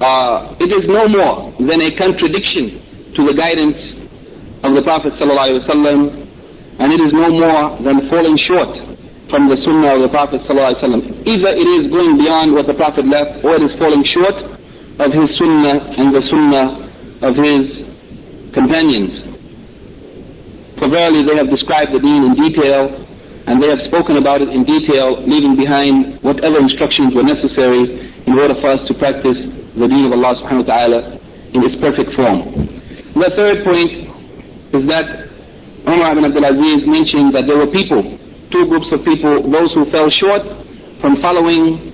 uh, 0.00 0.56
it 0.58 0.72
is 0.72 0.88
no 0.88 1.06
more 1.08 1.52
than 1.58 1.80
a 1.82 1.94
contradiction 1.96 2.80
to 3.14 3.24
the 3.24 3.34
guidance 3.34 3.76
of 4.64 4.74
the 4.74 4.82
Prophet 4.82 5.12
ﷺ 5.14 6.26
and 6.78 6.92
it 6.92 7.00
is 7.00 7.12
no 7.12 7.28
more 7.30 7.76
than 7.82 8.08
falling 8.08 8.38
short 8.48 8.91
from 9.32 9.48
the 9.48 9.56
sunnah 9.64 9.96
of 9.96 10.04
the 10.04 10.12
Prophet 10.12 10.44
ﷺ. 10.44 11.24
Either 11.24 11.50
it 11.56 11.68
is 11.80 11.90
going 11.90 12.20
beyond 12.20 12.52
what 12.52 12.68
the 12.68 12.76
Prophet 12.76 13.08
left, 13.08 13.40
or 13.42 13.56
it 13.56 13.64
is 13.64 13.72
falling 13.80 14.04
short 14.04 14.36
of 15.00 15.08
his 15.08 15.28
sunnah 15.40 15.80
and 15.96 16.12
the 16.12 16.20
sunnah 16.28 16.76
of 17.24 17.32
his 17.40 17.80
companions. 18.52 19.24
For 20.76 20.92
verily 20.92 21.24
they 21.24 21.40
have 21.40 21.48
described 21.48 21.96
the 21.96 22.00
deen 22.04 22.28
in 22.28 22.34
detail, 22.36 22.92
and 23.48 23.56
they 23.56 23.72
have 23.72 23.80
spoken 23.88 24.20
about 24.20 24.42
it 24.44 24.50
in 24.52 24.68
detail, 24.68 25.16
leaving 25.24 25.56
behind 25.56 26.20
whatever 26.20 26.60
instructions 26.60 27.14
were 27.16 27.24
necessary 27.24 28.12
in 28.28 28.36
order 28.36 28.54
for 28.60 28.68
us 28.68 28.86
to 28.86 28.92
practice 28.92 29.40
the 29.72 29.88
deen 29.88 30.04
of 30.04 30.12
Allah 30.12 30.36
subhanahu 30.44 30.68
wa 30.68 30.76
ta'ala 30.76 31.00
in 31.56 31.64
its 31.64 31.80
perfect 31.80 32.12
form. 32.12 32.68
The 33.16 33.32
third 33.32 33.64
point 33.64 34.12
is 34.76 34.84
that 34.92 35.32
Umar 35.88 36.12
ibn 36.12 36.28
Abdul 36.28 36.44
Aziz 36.44 36.86
mentioned 36.86 37.32
that 37.32 37.48
there 37.48 37.56
were 37.56 37.72
people, 37.72 38.20
two 38.52 38.68
groups 38.68 38.92
of 38.92 39.04
people, 39.04 39.42
those 39.48 39.72
who 39.72 39.88
fell 39.90 40.08
short 40.20 40.44
from 41.00 41.16
following 41.24 41.90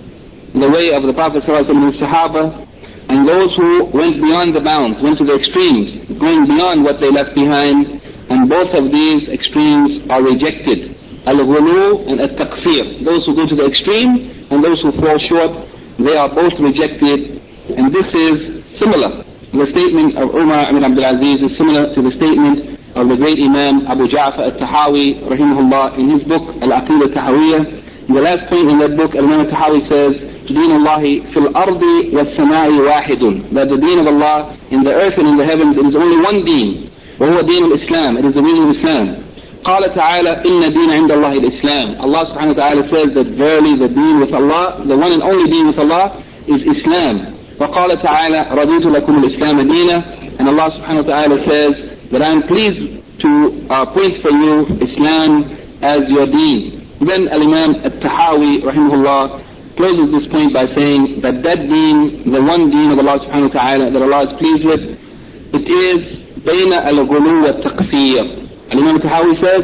the 0.52 0.68
way 0.68 0.92
of 0.92 1.06
the 1.06 1.14
Prophet 1.14 1.46
and 1.46 1.84
his 1.88 2.02
Sahaba, 2.02 2.66
and 3.08 3.26
those 3.26 3.54
who 3.56 3.84
went 3.94 4.20
beyond 4.20 4.54
the 4.54 4.60
bounds, 4.60 5.00
went 5.00 5.16
to 5.18 5.24
the 5.24 5.38
extremes, 5.38 6.04
going 6.18 6.44
beyond 6.44 6.84
what 6.84 7.00
they 7.00 7.08
left 7.08 7.34
behind, 7.34 8.02
and 8.28 8.48
both 8.50 8.74
of 8.74 8.90
these 8.90 9.30
extremes 9.30 10.04
are 10.10 10.20
rejected. 10.20 10.92
Al-ghulu 11.24 12.10
and 12.10 12.20
al-taqsir. 12.20 13.04
Those 13.04 13.24
who 13.24 13.34
go 13.34 13.46
to 13.46 13.56
the 13.56 13.66
extreme 13.66 14.48
and 14.50 14.64
those 14.64 14.80
who 14.82 14.92
fall 14.92 15.18
short 15.28 15.52
they 15.98 16.14
are 16.14 16.28
both 16.28 16.54
rejected. 16.60 17.42
And 17.74 17.92
this 17.92 18.06
is 18.06 18.64
similar. 18.78 19.24
The 19.50 19.66
statement 19.72 20.16
of 20.16 20.34
Umar 20.34 20.70
ibn 20.70 20.84
Abdul 20.84 21.04
Aziz 21.04 21.50
is 21.50 21.58
similar 21.58 21.92
to 21.94 22.02
the 22.02 22.12
statement 22.14 22.77
of 22.95 23.07
the 23.09 23.15
great 23.15 23.39
Imam 23.39 23.87
Abu 23.87 24.07
Ja'far 24.07 24.51
al-Tahawi, 24.53 25.19
rahimahullah, 25.21 25.97
in 25.97 26.09
his 26.09 26.23
book 26.23 26.43
Al-Aqidah 26.61 27.13
Tahawiyah. 27.13 28.07
In 28.09 28.15
the 28.15 28.21
last 28.21 28.49
point 28.49 28.69
in 28.69 28.77
that 28.79 28.97
book, 28.97 29.15
Imam 29.15 29.45
al-Tahawi 29.45 29.87
says, 29.89 30.33
دين 30.49 30.71
الله 30.75 31.19
في 31.33 31.37
الأرض 31.37 31.83
والسماء 32.13 32.71
واحد 32.71 33.53
that 33.53 33.69
the 33.69 33.77
deen 33.77 33.99
of 33.99 34.07
Allah 34.07 34.55
in 34.71 34.83
the 34.83 34.91
earth 34.91 35.17
and 35.17 35.27
in 35.29 35.37
the 35.37 35.45
heavens 35.45 35.77
it 35.77 35.85
is 35.85 35.95
only 35.95 36.19
one 36.21 36.43
deen 36.43 36.89
وهو 37.19 37.41
دين 37.41 37.63
الإسلام 37.63 38.17
it 38.19 38.25
is 38.25 38.33
the 38.33 38.41
deen 38.41 38.63
of 38.63 38.75
Islam 38.75 39.23
قال 39.63 39.93
تعالى 39.95 40.29
إن 40.45 40.73
دين 40.73 40.91
عند 40.91 41.11
الله 41.11 41.33
الإسلام 41.33 42.01
Allah 42.01 42.25
subhanahu 42.33 42.47
wa 42.47 42.53
ta'ala 42.53 42.89
says 42.89 43.13
that 43.13 43.27
verily 43.27 43.77
the 43.79 43.87
deen 43.87 44.19
with 44.19 44.33
Allah 44.33 44.83
the 44.85 44.97
one 44.97 45.13
and 45.13 45.23
only 45.23 45.49
deen 45.49 45.67
with 45.67 45.79
Allah 45.79 46.21
is 46.47 46.61
Islam 46.77 47.33
وقال 47.59 48.01
تعالى 48.01 48.47
رضيت 48.51 48.85
لكم 48.85 49.23
الإسلام 49.23 49.61
دينا 49.61 50.03
and 50.39 50.49
Allah 50.49 50.71
subhanahu 50.75 51.07
wa 51.07 51.13
ta'ala 51.15 51.37
says 51.47 51.86
that 52.11 52.21
I 52.21 52.31
am 52.31 52.43
pleased 52.43 53.19
to 53.21 53.29
uh, 53.69 53.85
point 53.93 54.21
for 54.21 54.31
you 54.31 54.65
Islam 54.81 55.43
as 55.81 56.07
your 56.09 56.25
deen 56.25 56.83
then 57.05 57.27
Al-Imam 57.27 57.75
Al-Tahawi 57.83 58.61
rahimahullah 58.63 59.75
closes 59.75 60.07
this 60.11 60.31
point 60.31 60.53
by 60.53 60.65
saying 60.73 61.21
that 61.21 61.41
that 61.43 61.59
deen, 61.67 62.31
the 62.31 62.41
one 62.41 62.69
deen 62.69 62.91
of 62.91 62.99
Allah 62.99 63.19
subhanahu 63.25 63.51
wa 63.53 63.59
ta'ala 63.59 63.91
that 63.91 64.01
Allah 64.01 64.21
is 64.29 64.33
pleased 64.37 64.65
with, 64.65 64.83
it 65.53 65.65
is 65.67 66.23
بين 66.43 66.73
الغلو 66.73 67.43
والتقصير. 67.43 68.71
Al-Imam 68.71 68.99
Tahawi 68.99 69.39
says, 69.39 69.63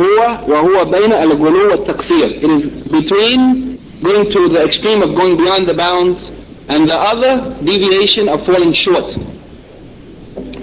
هو 0.00 0.18
وهو 0.48 0.84
بين 0.90 1.12
الغلو 1.12 1.70
والتقصير. 1.70 2.42
It 2.42 2.50
is 2.50 2.62
between 2.88 3.78
going 4.02 4.30
to 4.30 4.48
the 4.48 4.62
extreme 4.64 5.02
of 5.02 5.14
going 5.14 5.36
beyond 5.36 5.68
the 5.68 5.74
bounds 5.74 6.22
and 6.68 6.88
the 6.88 6.94
other 6.94 7.54
deviation 7.64 8.28
of 8.28 8.46
falling 8.46 8.74
short. 8.74 9.14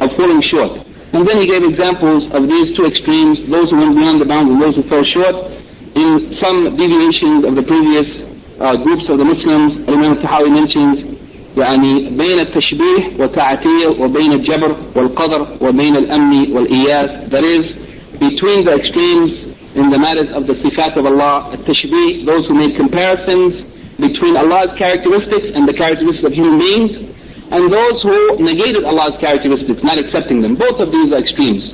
Of 0.02 0.16
falling 0.18 0.42
short. 0.50 0.88
And 1.14 1.28
then 1.28 1.38
he 1.42 1.48
gave 1.48 1.64
examples 1.64 2.30
of 2.34 2.48
these 2.48 2.76
two 2.76 2.86
extremes, 2.86 3.48
those 3.50 3.70
who 3.72 3.80
went 3.80 3.96
beyond 3.96 4.22
the 4.22 4.26
bounds 4.26 4.52
and 4.52 4.62
those 4.62 4.76
who 4.76 4.84
fell 4.84 5.04
short, 5.04 5.36
in 5.96 6.36
some 6.38 6.76
deviations 6.78 7.42
of 7.46 7.56
the 7.56 7.64
previous 7.64 8.08
uh, 8.60 8.76
groups 8.84 9.06
of 9.10 9.18
the 9.18 9.26
Muslims 9.26 9.88
الإمام 9.88 10.12
التحاوي 10.12 10.50
mentions 10.50 11.18
يعني 11.58 12.10
بين 12.10 12.40
التشبيه 12.40 13.18
والتعتير 13.20 14.02
وبين 14.02 14.32
الجبر 14.34 14.76
والقدر 14.96 15.48
وبين 15.62 15.96
الأمن 15.96 16.52
والإياس 16.52 17.30
that 17.30 17.44
is 17.44 17.66
between 18.20 18.66
the 18.66 18.74
extremes 18.76 19.32
in 19.76 19.90
the 19.90 19.98
matters 19.98 20.30
of 20.32 20.46
the 20.46 20.54
sifat 20.54 20.98
of 20.98 21.06
Allah 21.06 21.54
التشبيه 21.54 22.26
those 22.26 22.46
who 22.48 22.54
make 22.54 22.76
comparisons 22.76 23.54
between 24.00 24.38
Allah's 24.38 24.78
characteristics 24.78 25.56
and 25.56 25.68
the 25.68 25.74
characteristics 25.74 26.26
of 26.26 26.34
human 26.34 26.60
beings 26.60 26.92
and 27.53 27.71
those 27.71 28.03
who 28.03 28.17
negated 28.41 28.85
Allah's 28.85 29.21
characteristics 29.21 29.83
not 29.83 29.99
accepting 29.99 30.41
them 30.41 30.57
both 30.57 30.81
of 30.81 30.91
these 30.91 31.13
are 31.13 31.21
extremes 31.21 31.65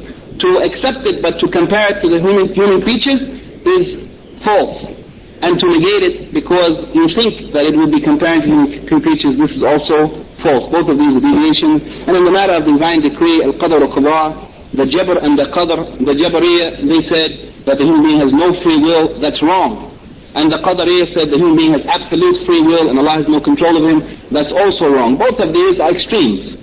to 0.42 0.48
accept 0.66 1.06
it 1.06 1.22
but 1.22 1.38
to 1.40 1.48
compare 1.48 1.96
it 1.96 2.02
to 2.02 2.08
the 2.10 2.20
human, 2.20 2.52
human 2.54 2.82
creatures 2.82 3.22
is 3.66 4.08
false 4.42 4.98
and 5.42 5.58
to 5.60 5.66
negate 5.70 6.02
it 6.02 6.34
because 6.34 6.82
you 6.94 7.06
think 7.14 7.52
that 7.54 7.62
it 7.62 7.76
would 7.76 7.92
be 7.92 8.00
comparing 8.00 8.42
to 8.42 8.48
human 8.48 9.02
creatures, 9.02 9.38
this 9.38 9.50
is 9.54 9.62
also 9.62 10.10
false. 10.42 10.70
Both 10.70 10.88
of 10.90 10.98
these 10.98 11.14
are 11.14 11.22
deviations. 11.22 11.82
And 12.06 12.16
in 12.16 12.24
the 12.24 12.34
matter 12.34 12.54
of 12.58 12.66
divine 12.66 13.02
decree, 13.02 13.42
al-qadr 13.46 13.78
al-qadar, 13.78 14.74
the 14.74 14.84
jabr 14.84 15.22
and 15.22 15.38
the 15.38 15.46
qadr, 15.54 15.98
the 15.98 16.14
jabariyah, 16.14 16.82
they 16.82 17.02
said 17.06 17.30
that 17.66 17.78
the 17.78 17.84
human 17.84 18.02
being 18.02 18.20
has 18.20 18.32
no 18.34 18.50
free 18.62 18.82
will, 18.82 19.18
that's 19.20 19.40
wrong 19.42 19.97
And 20.35 20.51
the 20.51 20.57
qadariyah 20.57 21.13
said 21.13 21.29
the 21.29 21.37
human 21.37 21.55
being 21.55 21.73
has 21.73 21.85
absolute 21.85 22.45
free 22.45 22.61
will 22.61 22.89
and 22.89 22.97
Allah 22.97 23.21
has 23.21 23.27
no 23.27 23.39
control 23.39 23.77
of 23.77 23.83
him, 23.85 24.01
that's 24.31 24.51
also 24.51 24.89
wrong. 24.89 25.17
Both 25.17 25.39
of 25.39 25.53
these 25.53 25.79
are 25.79 25.91
extremes. 25.93 26.57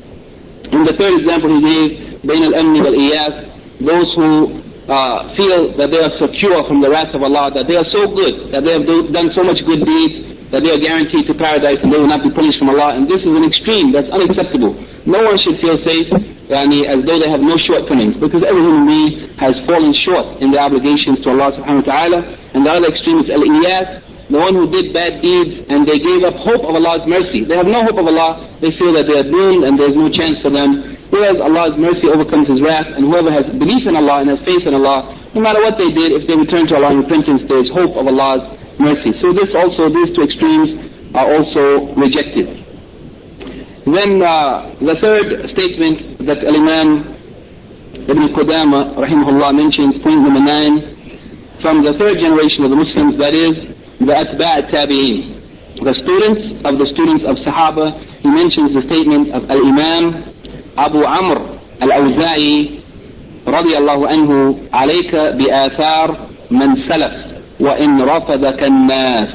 In 0.72 0.84
the 0.84 0.92
third 0.92 1.20
example 1.20 1.54
he 1.54 1.60
gave, 1.62 2.20
بين 2.22 2.42
الأمن 2.52 2.80
والإياس, 2.82 3.34
those 3.80 4.12
who 4.14 4.62
uh, 4.87 5.33
feel 5.35 5.73
that 5.77 5.89
they 5.89 5.97
are 5.97 6.13
secure 6.21 6.63
from 6.67 6.81
the 6.81 6.89
wrath 6.89 7.13
of 7.13 7.23
Allah, 7.23 7.49
that 7.51 7.65
they 7.65 7.75
are 7.75 7.87
so 7.89 8.05
good, 8.09 8.53
that 8.53 8.61
they 8.61 8.73
have 8.77 8.85
do, 8.85 9.09
done 9.09 9.33
so 9.33 9.43
much 9.43 9.57
good 9.65 9.81
deeds, 9.81 10.35
that 10.53 10.61
they 10.61 10.69
are 10.69 10.77
guaranteed 10.77 11.25
to 11.25 11.33
paradise 11.33 11.81
and 11.81 11.89
they 11.91 11.97
will 11.97 12.07
not 12.09 12.21
be 12.21 12.29
punished 12.29 12.59
from 12.61 12.69
Allah. 12.69 12.93
And 12.93 13.09
this 13.09 13.21
is 13.25 13.33
an 13.33 13.43
extreme, 13.43 13.91
that's 13.91 14.09
unacceptable. 14.13 14.77
No 15.05 15.25
one 15.25 15.37
should 15.41 15.57
feel 15.57 15.77
safe 15.81 16.09
yani, 16.49 16.85
as 16.85 17.01
though 17.01 17.17
they 17.17 17.29
have 17.29 17.41
no 17.41 17.57
shortcomings, 17.65 18.17
because 18.21 18.45
every 18.45 18.61
human 18.61 18.85
being 18.85 19.29
has 19.41 19.57
fallen 19.65 19.93
short 20.05 20.41
in 20.41 20.53
their 20.53 20.61
obligations 20.61 21.21
to 21.25 21.33
Allah 21.33 21.49
subhanahu 21.57 21.85
wa 21.85 21.89
ta'ala. 21.89 22.19
And 22.53 22.65
the 22.65 22.69
other 22.69 22.89
extreme 22.93 23.25
is 23.25 23.29
al-iyas, 23.33 24.05
the 24.29 24.39
one 24.41 24.55
who 24.57 24.65
did 24.65 24.89
bad 24.93 25.21
deeds 25.21 25.69
and 25.69 25.85
they 25.85 26.01
gave 26.01 26.25
up 26.25 26.33
hope 26.41 26.65
of 26.65 26.73
Allah's 26.73 27.05
mercy. 27.05 27.45
They 27.45 27.55
have 27.55 27.69
no 27.69 27.85
hope 27.85 28.01
of 28.01 28.07
Allah, 28.09 28.41
they 28.57 28.73
feel 28.73 28.93
that 28.97 29.05
they 29.05 29.17
are 29.21 29.27
doomed 29.29 29.63
and 29.63 29.77
there's 29.77 29.95
no 29.95 30.09
chance 30.09 30.41
for 30.41 30.49
them. 30.49 30.97
Whereas 31.13 31.37
Allah's 31.37 31.77
mercy 31.77 32.09
overcomes 32.09 32.49
His 32.49 32.57
wrath, 32.65 32.89
and 32.97 33.05
whoever 33.05 33.29
has 33.29 33.45
belief 33.53 33.85
in 33.85 33.95
Allah 33.95 34.25
and 34.25 34.29
has 34.33 34.41
faith 34.41 34.65
in 34.65 34.73
Allah, 34.73 35.13
no 35.37 35.41
matter 35.41 35.61
what 35.61 35.77
they 35.77 35.93
did, 35.93 36.17
if 36.17 36.25
they 36.25 36.33
return 36.33 36.65
to 36.67 36.75
Allah 36.75 36.97
in 36.97 37.05
repentance, 37.05 37.45
there 37.47 37.61
is 37.61 37.69
hope 37.69 37.93
of 37.93 38.09
Allah's 38.09 38.41
mercy. 38.79 39.13
So 39.21 39.29
this 39.31 39.53
also, 39.53 39.93
these 39.93 40.15
two 40.17 40.25
extremes 40.25 40.81
are 41.13 41.29
also 41.29 41.93
rejected. 41.93 42.65
Then 43.85 44.17
uh, 44.25 44.73
the 44.81 44.97
third 44.97 45.53
statement 45.53 46.25
that 46.25 46.41
Al-Imam 46.41 47.13
Ibn 48.09 48.25
Qudama 48.33 48.97
rahimahullah 48.97 49.53
mentions, 49.53 50.01
point 50.01 50.21
number 50.25 50.41
nine, 50.41 50.81
from 51.61 51.83
the 51.85 51.93
third 51.97 52.17
generation 52.17 52.65
of 52.65 52.71
the 52.71 52.77
Muslims, 52.77 53.17
that 53.17 53.33
is, 53.33 53.74
the 53.98 54.12
Atba' 54.16 54.70
Tabi'een, 54.70 55.40
the 55.84 55.94
students 55.94 56.64
of 56.64 56.78
the 56.78 56.86
students 56.92 57.24
of 57.24 57.36
Sahaba, 57.46 57.92
he 58.20 58.28
mentions 58.28 58.74
the 58.74 58.82
statement 58.82 59.30
of 59.32 59.50
Al-Imam 59.50 60.24
أبو 60.78 61.06
عمرو 61.06 61.46
الأوزاعي 61.82 62.70
رضي 63.46 63.76
الله 63.78 64.08
عنه 64.08 64.58
عليك 64.72 65.14
بآثار 65.16 66.16
من 66.50 66.76
سلف 66.88 67.12
وإن 67.60 68.02
رفضك 68.02 68.62
الناس 68.62 69.28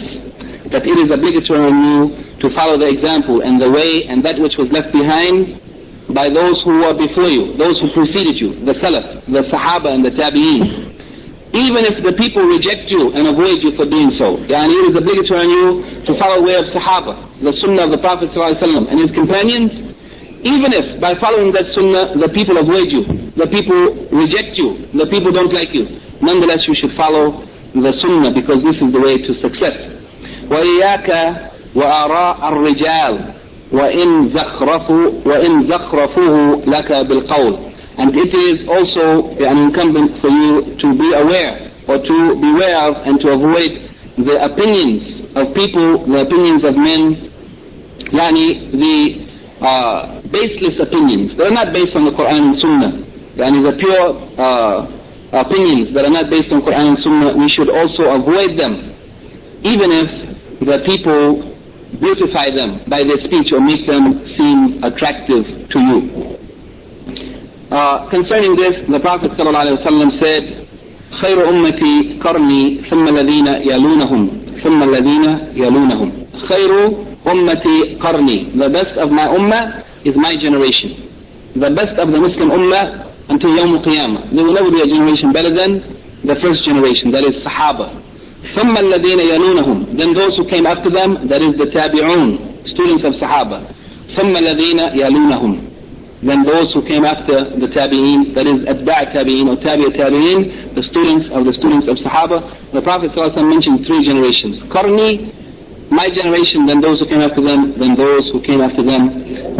that 0.71 0.81
it 0.87 0.97
is 0.97 1.11
obligatory 1.11 1.59
on 1.59 1.83
you 1.85 1.99
to 2.39 2.49
follow 2.55 2.77
the 2.77 2.87
example 2.87 3.41
and 3.41 3.61
the 3.61 3.69
way 3.69 4.03
and 4.09 4.23
that 4.23 4.39
which 4.39 4.57
was 4.57 4.71
left 4.71 4.91
behind 4.91 5.59
by 6.09 6.29
those 6.29 6.61
who 6.63 6.79
were 6.81 6.93
before 6.93 7.29
you, 7.29 7.53
those 7.53 7.79
who 7.81 7.91
preceded 7.93 8.35
you, 8.39 8.49
the 8.65 8.73
Salaf, 8.73 9.25
the 9.25 9.41
Sahaba 9.51 9.89
and 9.93 10.03
the 10.05 10.09
Tabi'een. 10.09 10.91
Even 11.55 11.87
if 11.87 12.03
the 12.03 12.11
people 12.13 12.43
reject 12.43 12.91
you 12.91 13.13
and 13.15 13.27
avoid 13.31 13.63
you 13.63 13.71
for 13.79 13.85
doing 13.85 14.11
so. 14.19 14.35
Yani 14.43 14.75
it 14.75 14.91
is 14.91 14.95
obligatory 14.95 15.39
on 15.39 15.49
you 15.49 15.65
to 16.03 16.11
follow 16.19 16.41
the 16.43 16.47
way 16.47 16.55
of 16.59 16.65
Sahaba, 16.75 17.15
the 17.39 17.53
Sunnah 17.63 17.85
of 17.87 17.91
the 17.91 18.01
Prophet 18.03 18.29
ﷺ 18.35 18.91
and 18.91 18.99
his 18.99 19.11
companions 19.15 19.71
even 20.45 20.73
if 20.77 21.01
by 21.01 21.15
following 21.17 21.51
that 21.57 21.73
sunnah 21.73 22.13
the 22.21 22.29
people 22.29 22.57
avoid 22.61 22.91
you, 22.93 23.01
the 23.33 23.49
people 23.49 23.97
reject 24.13 24.53
you, 24.61 24.77
the 24.93 25.09
people 25.09 25.31
don't 25.33 25.51
like 25.51 25.73
you, 25.73 25.89
nonetheless 26.21 26.61
you 26.69 26.75
should 26.77 26.93
follow 26.93 27.41
the 27.73 27.91
sunnah 27.97 28.29
because 28.29 28.61
this 28.61 28.77
is 28.77 28.93
the 28.93 29.01
way 29.01 29.17
to 29.25 29.33
success. 29.41 29.73
وإياك 30.45 31.09
وآراء 31.75 32.37
الرجال 32.49 33.13
وإن 33.71 34.29
زخرفوا 34.29 35.11
وإن 35.25 35.67
زخرفوه 35.67 36.61
لك 36.67 36.91
بالقول. 37.09 37.53
and 38.00 38.16
it 38.16 38.32
is 38.32 38.66
also 38.66 39.28
an 39.44 39.58
incumbent 39.58 40.22
for 40.22 40.30
you 40.32 40.74
to 40.74 40.88
be 40.96 41.12
aware 41.12 41.70
or 41.86 41.98
to 42.00 42.16
beware 42.40 42.88
of 42.88 43.04
and 43.04 43.20
to 43.20 43.28
avoid 43.36 43.76
the 44.16 44.40
opinions 44.40 45.36
of 45.36 45.52
people, 45.52 46.06
the 46.08 46.20
opinions 46.24 46.64
of 46.64 46.80
men, 46.80 47.28
yani 48.08 48.72
the 48.72 48.96
uh, 49.60 50.20
baseless 50.32 50.80
opinions 50.80 51.36
They 51.36 51.44
are 51.44 51.50
not 51.50 51.74
based 51.74 51.94
on 51.94 52.06
the 52.06 52.12
Quran 52.12 52.40
and 52.40 52.60
Sunnah. 52.64 52.92
Yani 53.36 53.60
the 53.68 53.76
pure 53.76 54.16
uh, 54.40 54.88
opinions 55.44 55.92
that 55.92 56.04
are 56.06 56.10
not 56.10 56.30
based 56.30 56.50
on 56.52 56.62
Quran 56.62 56.96
and 56.96 56.98
Sunnah, 57.04 57.36
we 57.36 57.50
should 57.50 57.68
also 57.68 58.16
avoid 58.16 58.56
them, 58.56 58.80
even 59.60 59.92
if 59.92 60.08
the 60.60 60.80
people 60.88 61.52
beautify 62.00 62.48
them 62.48 62.80
by 62.88 63.04
their 63.04 63.20
speech 63.28 63.52
or 63.52 63.60
make 63.60 63.84
them 63.84 64.24
seem 64.36 64.82
attractive 64.84 65.68
to 65.68 65.78
you. 65.78 66.40
Uh, 67.70 68.10
concerning 68.10 68.56
this, 68.56 68.82
the 68.90 68.98
Prophet 68.98 69.30
ﷺ 69.38 70.18
said, 70.18 70.66
خير 71.22 71.48
أمتي 71.48 72.18
قرني 72.20 72.74
ثم 72.90 73.08
الذين 73.08 73.46
يلونهم 73.46 74.28
ثم 74.62 74.82
الذين 74.82 75.24
يلونهم 75.54 76.12
خير 76.48 76.70
أمتي 77.26 77.94
قرني 78.00 78.38
The 78.58 78.68
best 78.70 78.98
of 78.98 79.10
my 79.12 79.26
ummah 79.28 79.84
is 80.04 80.16
my 80.16 80.34
generation. 80.40 80.98
The 81.54 81.70
best 81.70 81.98
of 81.98 82.10
the 82.10 82.18
Muslim 82.18 82.48
ummah 82.50 83.06
until 83.28 83.50
Yawm 83.50 83.78
al-Qiyamah. 83.78 84.34
There 84.34 84.44
will 84.44 84.54
never 84.54 84.70
be 84.70 84.80
a 84.82 84.86
generation 84.86 85.30
better 85.32 85.54
than 85.54 85.78
the 86.26 86.34
first 86.42 86.64
generation, 86.66 87.10
that 87.12 87.22
is 87.22 87.38
Sahaba. 87.46 87.94
ثم 88.56 88.74
الذين 88.78 89.20
يلونهم 89.20 89.96
Then 89.96 90.12
those 90.14 90.34
who 90.36 90.44
came 90.48 90.66
after 90.66 90.90
them, 90.90 91.28
that 91.28 91.42
is 91.42 91.54
the 91.56 91.66
Tabi'un, 91.70 92.66
students 92.66 93.04
of 93.04 93.14
Sahaba. 93.14 93.62
ثم 94.16 94.34
الذين 94.36 94.78
يلونهم 94.98 95.70
Then 96.22 96.44
those 96.44 96.68
who 96.76 96.84
came 96.84 97.04
after 97.08 97.48
the 97.48 97.64
Tabi'in, 97.72 98.36
that 98.36 98.44
is 98.44 98.68
Atba' 98.68 99.08
Tabi'in 99.16 99.48
or 99.48 99.56
Tabi' 99.56 99.88
the 100.76 100.84
students 100.84 101.32
of 101.32 101.48
the 101.48 101.54
students 101.56 101.88
of 101.88 101.96
Sahaba. 101.96 102.44
The 102.72 102.82
Prophet 102.82 103.12
ﷺ 103.16 103.40
mentioned 103.48 103.86
three 103.88 104.04
generations. 104.04 104.60
Qarni, 104.68 105.32
my 105.88 106.12
generation, 106.12 106.66
then 106.68 106.84
those 106.84 107.00
who 107.00 107.06
came 107.08 107.24
after 107.24 107.40
them, 107.40 107.72
then 107.80 107.96
those 107.96 108.28
who 108.36 108.40
came 108.44 108.60
after 108.60 108.84
them. 108.84 109.10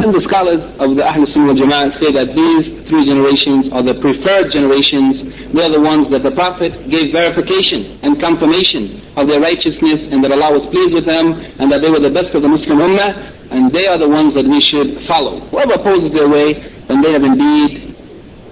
And 0.05 0.13
the 0.13 0.21
scholars 0.29 0.61
of 0.79 0.95
the 0.95 1.03
Ahl 1.03 1.25
Sunnah 1.33 1.57
Jama'ah 1.57 1.97
say 1.97 2.13
that 2.13 2.37
these 2.37 2.71
three 2.87 3.09
generations 3.09 3.73
are 3.73 3.83
the 3.83 3.97
preferred 3.97 4.53
generations 4.53 5.40
were 5.53 5.71
the 5.71 5.83
ones 5.83 6.11
that 6.15 6.23
the 6.23 6.31
Prophet 6.31 6.71
gave 6.89 7.11
verification 7.11 7.99
and 8.03 8.19
confirmation 8.21 9.03
of 9.19 9.27
their 9.27 9.41
righteousness 9.43 10.07
and 10.11 10.23
that 10.23 10.31
Allah 10.31 10.59
was 10.63 10.65
pleased 10.71 10.95
with 10.95 11.07
them 11.07 11.35
and 11.59 11.67
that 11.71 11.83
they 11.83 11.91
were 11.91 12.03
the 12.03 12.15
best 12.15 12.31
of 12.35 12.43
the 12.43 12.49
Muslim 12.51 12.79
Ummah 12.79 13.51
and 13.51 13.71
they 13.75 13.87
are 13.91 13.99
the 13.99 14.09
ones 14.09 14.35
that 14.39 14.47
we 14.47 14.63
should 14.71 15.03
follow. 15.11 15.41
Whoever 15.51 15.75
opposes 15.75 16.13
their 16.15 16.29
way, 16.31 16.55
then 16.87 17.03
they 17.03 17.13
have 17.13 17.25
indeed 17.27 17.91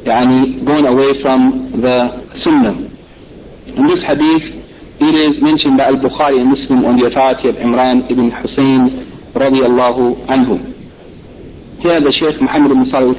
gone 0.04 0.86
away 0.86 1.22
from 1.22 1.70
the 1.80 1.96
Sunnah. 2.42 2.74
In 3.66 3.84
this 3.86 4.02
hadith, 4.02 4.58
it 4.98 5.14
is 5.14 5.40
mentioned 5.42 5.78
by 5.78 5.84
Al-Bukhari 5.94 6.40
and 6.42 6.50
Muslim 6.50 6.84
on 6.84 6.98
the 6.98 7.06
authority 7.06 7.48
of 7.48 7.56
Imran 7.62 8.10
ibn 8.10 8.30
Hussein 8.30 9.06
radiallahu 9.38 10.26
anhu. 10.26 10.58
Here 11.78 12.00
the 12.02 12.10
Shaykh 12.18 12.42
Muhammad 12.42 12.72
ibn 12.72 12.90
Salih 12.90 13.14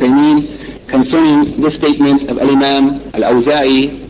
concerning 0.89 1.61
this 1.61 1.73
statement 1.77 2.29
of 2.29 2.37
Al-Imam 2.37 3.13
Al-Awza'i, 3.13 4.09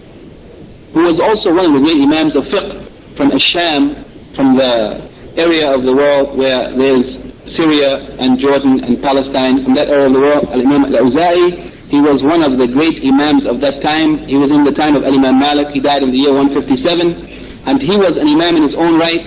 who 0.94 1.02
was 1.04 1.20
also 1.20 1.54
one 1.54 1.68
of 1.68 1.74
the 1.76 1.84
great 1.84 2.02
Imams 2.02 2.36
of 2.36 2.44
fiqh 2.50 3.16
from 3.16 3.32
Asham, 3.32 4.04
from 4.36 4.56
the 4.56 5.04
area 5.38 5.70
of 5.70 5.84
the 5.84 5.94
world 5.94 6.38
where 6.38 6.74
there's 6.74 7.20
Syria 7.56 8.18
and 8.20 8.40
Jordan 8.40 8.84
and 8.84 9.02
Palestine, 9.02 9.64
from 9.64 9.76
that 9.76 9.90
area 9.90 10.08
of 10.08 10.14
the 10.14 10.20
world, 10.20 10.46
Al-Imam 10.50 10.86
Al-Awza'i, 10.86 11.70
he 11.90 11.98
was 11.98 12.22
one 12.22 12.44
of 12.46 12.58
the 12.58 12.68
great 12.70 13.02
Imams 13.02 13.50
of 13.50 13.60
that 13.66 13.82
time. 13.82 14.22
He 14.30 14.38
was 14.38 14.54
in 14.54 14.62
the 14.62 14.78
time 14.78 14.94
of 14.96 15.02
Al-Imam 15.02 15.42
Malik. 15.42 15.74
He 15.74 15.82
died 15.82 16.06
in 16.06 16.14
the 16.14 16.22
year 16.22 16.30
157 16.38 17.40
and 17.66 17.82
he 17.82 17.96
was 17.98 18.16
an 18.16 18.26
imam 18.26 18.56
in 18.56 18.64
his 18.64 18.76
own 18.78 18.98
right, 18.98 19.26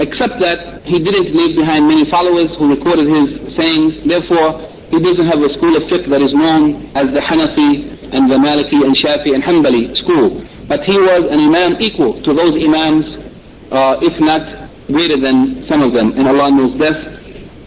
except 0.00 0.40
that 0.40 0.82
he 0.88 0.98
didn't 0.98 1.30
leave 1.34 1.54
behind 1.56 1.86
many 1.86 2.08
followers 2.08 2.50
who 2.56 2.70
recorded 2.70 3.06
his 3.06 3.54
sayings. 3.54 4.02
Therefore, 4.06 4.62
he 4.90 4.98
doesn't 4.98 5.26
have 5.26 5.40
a 5.42 5.52
school 5.56 5.76
of 5.76 5.82
fiqh 5.84 6.08
that 6.08 6.22
is 6.22 6.32
known 6.32 6.88
as 6.96 7.12
the 7.12 7.20
Hanafi 7.20 8.12
and 8.12 8.30
the 8.30 8.36
Maliki 8.40 8.80
and 8.80 8.96
Shafi 8.96 9.34
and 9.34 9.42
Hanbali 9.44 9.94
school. 9.96 10.44
But 10.66 10.84
he 10.84 10.96
was 10.96 11.28
an 11.30 11.40
imam 11.40 11.80
equal 11.80 12.20
to 12.22 12.32
those 12.32 12.56
imams, 12.56 13.04
uh, 13.70 14.00
if 14.02 14.18
not 14.20 14.68
greater 14.86 15.20
than 15.20 15.66
some 15.68 15.82
of 15.82 15.92
them, 15.92 16.12
and 16.18 16.26
Allah 16.26 16.50
knows 16.50 16.76
best. 16.76 17.04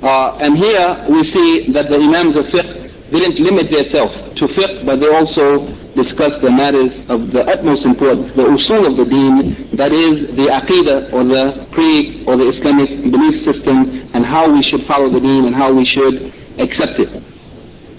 Uh, 0.02 0.38
and 0.42 0.58
here 0.58 1.06
we 1.10 1.22
see 1.32 1.72
that 1.74 1.90
the 1.90 1.98
imams 1.98 2.36
of 2.36 2.46
fiqh 2.50 2.91
didn't 3.12 3.40
limit 3.44 3.68
themselves 3.70 4.16
to 4.40 4.48
fiqh, 4.56 4.86
but 4.86 5.00
they 5.00 5.12
also 5.12 5.68
discussed 5.94 6.40
the 6.40 6.50
matters 6.50 6.96
of 7.12 7.32
the 7.32 7.44
utmost 7.44 7.86
importance, 7.86 8.32
the 8.36 8.48
usul 8.48 8.88
of 8.88 8.96
the 8.96 9.04
deen, 9.04 9.68
that 9.76 9.92
is 9.92 10.32
the 10.36 10.48
aqidah 10.48 11.12
or 11.12 11.24
the 11.28 11.68
creed 11.76 12.24
or 12.28 12.38
the 12.38 12.48
Islamic 12.56 12.90
belief 13.12 13.44
system 13.44 14.08
and 14.16 14.26
how 14.26 14.48
we 14.52 14.64
should 14.72 14.88
follow 14.88 15.10
the 15.10 15.20
deen 15.20 15.46
and 15.46 15.54
how 15.56 15.72
we 15.74 15.84
should 15.86 16.32
accept 16.60 17.00
it. 17.00 17.12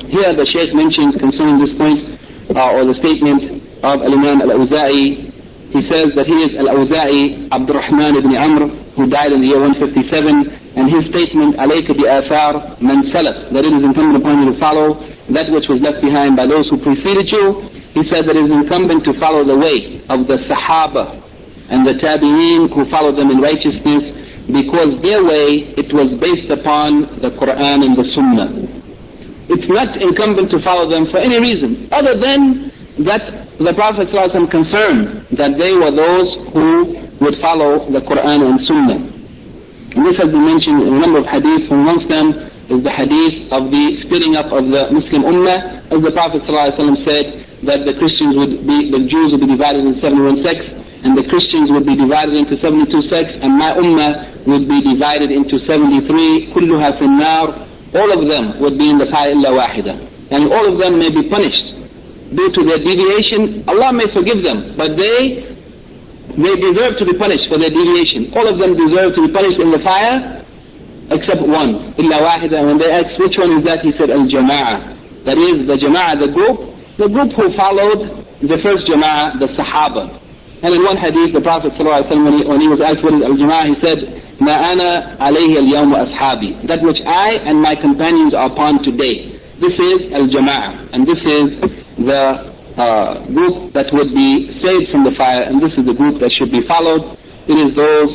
Here 0.08 0.32
the 0.34 0.46
Shaykh 0.48 0.74
mentions 0.74 1.16
concerning 1.20 1.60
this 1.60 1.76
point 1.76 2.18
uh, 2.56 2.72
or 2.72 2.84
the 2.84 2.96
statement 2.98 3.62
of 3.84 4.02
Al-Imam 4.02 4.42
Al-Awza'i 4.42 5.32
he 5.72 5.80
says 5.88 6.12
that 6.14 6.26
he 6.28 6.36
is 6.44 6.52
Al-Awza'i 6.60 7.48
Abdurrahman 7.50 8.16
ibn 8.16 8.36
Amr, 8.36 8.68
who 8.92 9.08
died 9.08 9.32
in 9.32 9.40
the 9.40 9.48
year 9.48 9.60
157, 9.60 10.76
and 10.76 10.84
his 10.90 11.08
statement, 11.08 11.56
Alayka 11.56 11.96
bi 11.96 12.04
athar 12.12 12.78
man 12.80 13.08
salaf, 13.08 13.48
that 13.50 13.64
it 13.64 13.72
is 13.72 13.82
incumbent 13.82 14.20
upon 14.20 14.44
you 14.44 14.52
to 14.52 14.58
follow 14.60 15.00
that 15.32 15.48
which 15.48 15.68
was 15.68 15.80
left 15.80 16.02
behind 16.02 16.36
by 16.36 16.46
those 16.46 16.68
who 16.68 16.76
preceded 16.76 17.24
you. 17.32 17.64
He 17.96 18.04
said 18.04 18.28
that 18.28 18.36
it 18.36 18.44
is 18.44 18.50
incumbent 18.52 19.04
to 19.04 19.12
follow 19.16 19.44
the 19.44 19.56
way 19.56 20.00
of 20.12 20.26
the 20.28 20.44
Sahaba 20.44 21.16
and 21.72 21.86
the 21.86 21.96
Tabi'een 21.96 22.68
who 22.68 22.84
followed 22.90 23.16
them 23.16 23.30
in 23.30 23.40
righteousness, 23.40 24.12
because 24.44 25.00
their 25.00 25.24
way, 25.24 25.72
it 25.80 25.88
was 25.92 26.12
based 26.20 26.50
upon 26.50 27.02
the 27.24 27.32
Quran 27.32 27.80
and 27.80 27.96
the 27.96 28.04
Sunnah. 28.12 28.50
It's 29.48 29.68
not 29.68 29.96
incumbent 30.00 30.50
to 30.50 30.60
follow 30.60 30.88
them 30.88 31.06
for 31.06 31.16
any 31.18 31.40
reason 31.40 31.88
other 31.92 32.16
than 32.18 32.72
that 33.05 33.21
the 33.57 33.73
Prophet 33.73 34.09
ﷺ 34.09 34.49
confirmed 34.49 35.25
that 35.38 35.53
they 35.57 35.73
were 35.78 35.93
those 35.93 36.30
who 36.49 36.97
would 37.21 37.38
follow 37.41 37.86
the 37.89 38.01
Quran 38.01 38.41
and 38.41 38.57
Sunnah. 38.65 38.99
And 39.97 40.05
this 40.05 40.17
has 40.17 40.30
been 40.30 40.45
mentioned 40.45 40.82
in 40.82 40.93
a 40.93 40.99
number 40.99 41.19
of 41.21 41.25
hadiths, 41.25 41.69
and 41.69 41.82
amongst 41.82 42.09
them 42.09 42.28
is 42.73 42.84
the 42.84 42.93
hadith 42.93 43.53
of 43.53 43.69
the 43.69 44.01
splitting 44.01 44.36
up 44.36 44.49
of 44.53 44.65
the 44.65 44.89
Muslim 44.93 45.23
Ummah, 45.30 45.93
as 45.93 45.99
the 46.01 46.11
Prophet 46.11 46.41
ﷺ 46.41 47.05
said, 47.05 47.25
that 47.69 47.86
the 47.86 47.93
Christians 47.97 48.38
would 48.38 48.65
be, 48.65 48.89
the 48.93 49.01
Jews 49.09 49.34
would 49.34 49.41
be 49.41 49.49
divided 49.49 49.86
into 49.86 50.01
71 50.01 50.43
sects, 50.43 50.69
and 51.05 51.17
the 51.17 51.25
Christians 51.30 51.69
would 51.73 51.86
be 51.86 51.95
divided 51.95 52.34
into 52.34 52.57
72 52.57 52.89
sects, 53.09 53.34
and 53.41 53.57
my 53.57 53.73
ummah 53.78 54.45
would 54.45 54.65
be 54.69 54.82
divided 54.82 55.30
into 55.32 55.57
73, 55.65 56.53
كلها 56.53 56.97
في 56.97 57.05
النار, 57.05 57.47
all 57.95 58.09
of 58.11 58.28
them 58.28 58.59
would 58.59 58.78
be 58.78 58.89
in 58.89 58.97
the 58.97 59.05
fire 59.05 59.34
إلا 59.34 59.49
واحدة. 59.49 59.97
And 60.30 60.51
all 60.51 60.67
of 60.67 60.78
them 60.78 60.99
may 60.99 61.09
be 61.09 61.30
punished 61.30 61.70
due 62.35 62.51
to 62.53 62.61
their 62.64 62.78
deviation, 62.78 63.64
Allah 63.68 63.93
may 63.93 64.09
forgive 64.12 64.43
them, 64.43 64.74
but 64.76 64.97
they 64.97 65.53
they 66.33 66.55
deserve 66.57 66.97
to 66.97 67.05
be 67.05 67.12
punished 67.18 67.49
for 67.49 67.59
their 67.59 67.68
deviation. 67.68 68.33
All 68.33 68.49
of 68.49 68.57
them 68.57 68.72
deserve 68.72 69.14
to 69.16 69.26
be 69.28 69.33
punished 69.33 69.61
in 69.61 69.70
the 69.70 69.80
fire, 69.85 70.41
except 71.12 71.43
one. 71.45 71.93
Illa 72.01 72.24
wahida. 72.24 72.64
When 72.64 72.78
they 72.78 72.89
asked 72.89 73.20
which 73.20 73.37
one 73.37 73.53
is 73.59 73.64
that, 73.64 73.85
he 73.85 73.93
said 73.93 74.09
al-jama'a. 74.09 75.24
That 75.28 75.37
is 75.37 75.66
the 75.66 75.76
jama'ah, 75.76 76.24
the 76.24 76.33
group, 76.33 76.72
the 76.97 77.09
group 77.09 77.33
who 77.37 77.53
followed 77.53 78.24
the 78.41 78.59
first 78.64 78.89
jama'ah, 78.89 79.39
the 79.39 79.47
Sahaba. 79.53 80.18
And 80.64 80.72
in 80.74 80.83
one 80.85 80.97
hadith, 80.97 81.35
the 81.35 81.41
Prophet 81.43 81.72
ﷺ, 81.74 82.09
when 82.24 82.39
he, 82.39 82.45
when 82.47 82.61
he 82.61 82.68
was 82.68 82.80
asked 82.80 83.03
what 83.03 83.12
is 83.14 83.22
al-jama'a, 83.22 83.68
he 83.68 83.76
said, 83.83 84.41
"Ma 84.41 84.57
ana 84.72 85.16
alayhi 85.20 85.59
al 85.59 85.68
yawm 85.68 85.93
ashabi." 85.93 86.66
That 86.66 86.80
which 86.83 87.03
I 87.05 87.35
and 87.45 87.61
my 87.61 87.74
companions 87.74 88.33
are 88.33 88.47
upon 88.47 88.83
today. 88.83 89.37
This 89.61 89.74
is 89.74 90.12
al-jama'a, 90.14 90.95
and 90.95 91.07
this 91.07 91.18
is 91.18 91.82
the 91.97 92.53
uh, 92.76 93.26
group 93.26 93.72
that 93.72 93.93
would 93.93 94.14
be 94.14 94.49
saved 94.61 94.90
from 94.90 95.05
the 95.05 95.12
fire, 95.12 95.43
and 95.43 95.61
this 95.61 95.76
is 95.76 95.84
the 95.84 95.95
group 95.95 96.20
that 96.20 96.32
should 96.32 96.51
be 96.51 96.66
followed. 96.66 97.18
It 97.49 97.59
is 97.59 97.74
those 97.74 98.11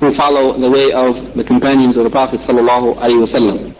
who 0.00 0.14
follow 0.14 0.56
the 0.56 0.70
way 0.70 0.92
of 0.94 1.34
the 1.34 1.44
companions 1.44 1.96
of 1.96 2.04
the 2.04 2.10
Prophet 2.10 2.40
sallallahu 2.46 2.96
alaihi 2.96 3.26
wasallam. 3.26 3.74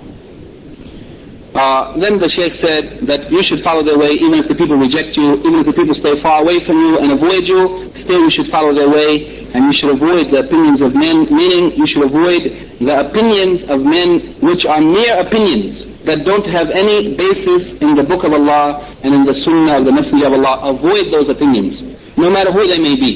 Uh, 1.55 1.96
then 1.96 2.20
the 2.20 2.28
Sheikh 2.28 2.61
said 2.61 3.09
that 3.09 3.32
you 3.32 3.40
should 3.49 3.64
follow 3.64 3.82
their 3.82 3.96
way 3.96 4.12
even 4.20 4.38
if 4.38 4.49
the 4.49 4.55
people 4.55 4.76
reject 4.76 5.16
you, 5.16 5.40
even 5.40 5.64
if 5.64 5.66
the 5.66 5.72
people 5.72 5.94
stay 5.96 6.20
far 6.20 6.42
away 6.42 6.61
from 6.64 6.76
you 6.76 6.99
and 7.01 7.11
avoid 7.11 7.49
you, 7.49 7.88
still 8.05 8.20
you 8.20 8.30
should 8.36 8.51
follow 8.53 8.74
their 8.76 8.90
way 8.90 9.49
and 9.57 9.64
you 9.64 9.74
should 9.80 9.90
avoid 9.96 10.28
the 10.28 10.44
opinions 10.44 10.82
of 10.84 10.92
men, 10.94 11.24
meaning 11.32 11.72
you 11.72 11.86
should 11.88 12.05
avoid 12.05 12.53
the 12.84 12.94
opinions 13.01 13.64
of 13.70 13.80
men 13.80 14.20
which 14.44 14.61
are 14.68 14.80
mere 14.82 15.18
opinions 15.24 15.88
that 16.09 16.24
don't 16.24 16.48
have 16.48 16.72
any 16.72 17.12
basis 17.12 17.76
in 17.84 17.92
the 17.94 18.02
book 18.02 18.24
of 18.24 18.32
Allah 18.32 18.80
and 19.04 19.12
in 19.12 19.22
the 19.28 19.36
sunnah 19.44 19.76
of 19.78 19.84
the 19.84 19.92
messenger 19.92 20.26
of 20.32 20.40
Allah. 20.40 20.72
Avoid 20.72 21.12
those 21.12 21.28
opinions, 21.28 21.76
no 22.16 22.32
matter 22.32 22.48
who 22.50 22.64
they 22.64 22.80
may 22.80 22.96
be. 22.96 23.12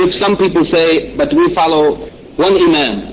If 0.00 0.16
some 0.16 0.36
people 0.40 0.64
say, 0.72 1.12
but 1.16 1.28
we 1.32 1.52
follow 1.52 2.08
one 2.40 2.56
Imam, 2.56 3.12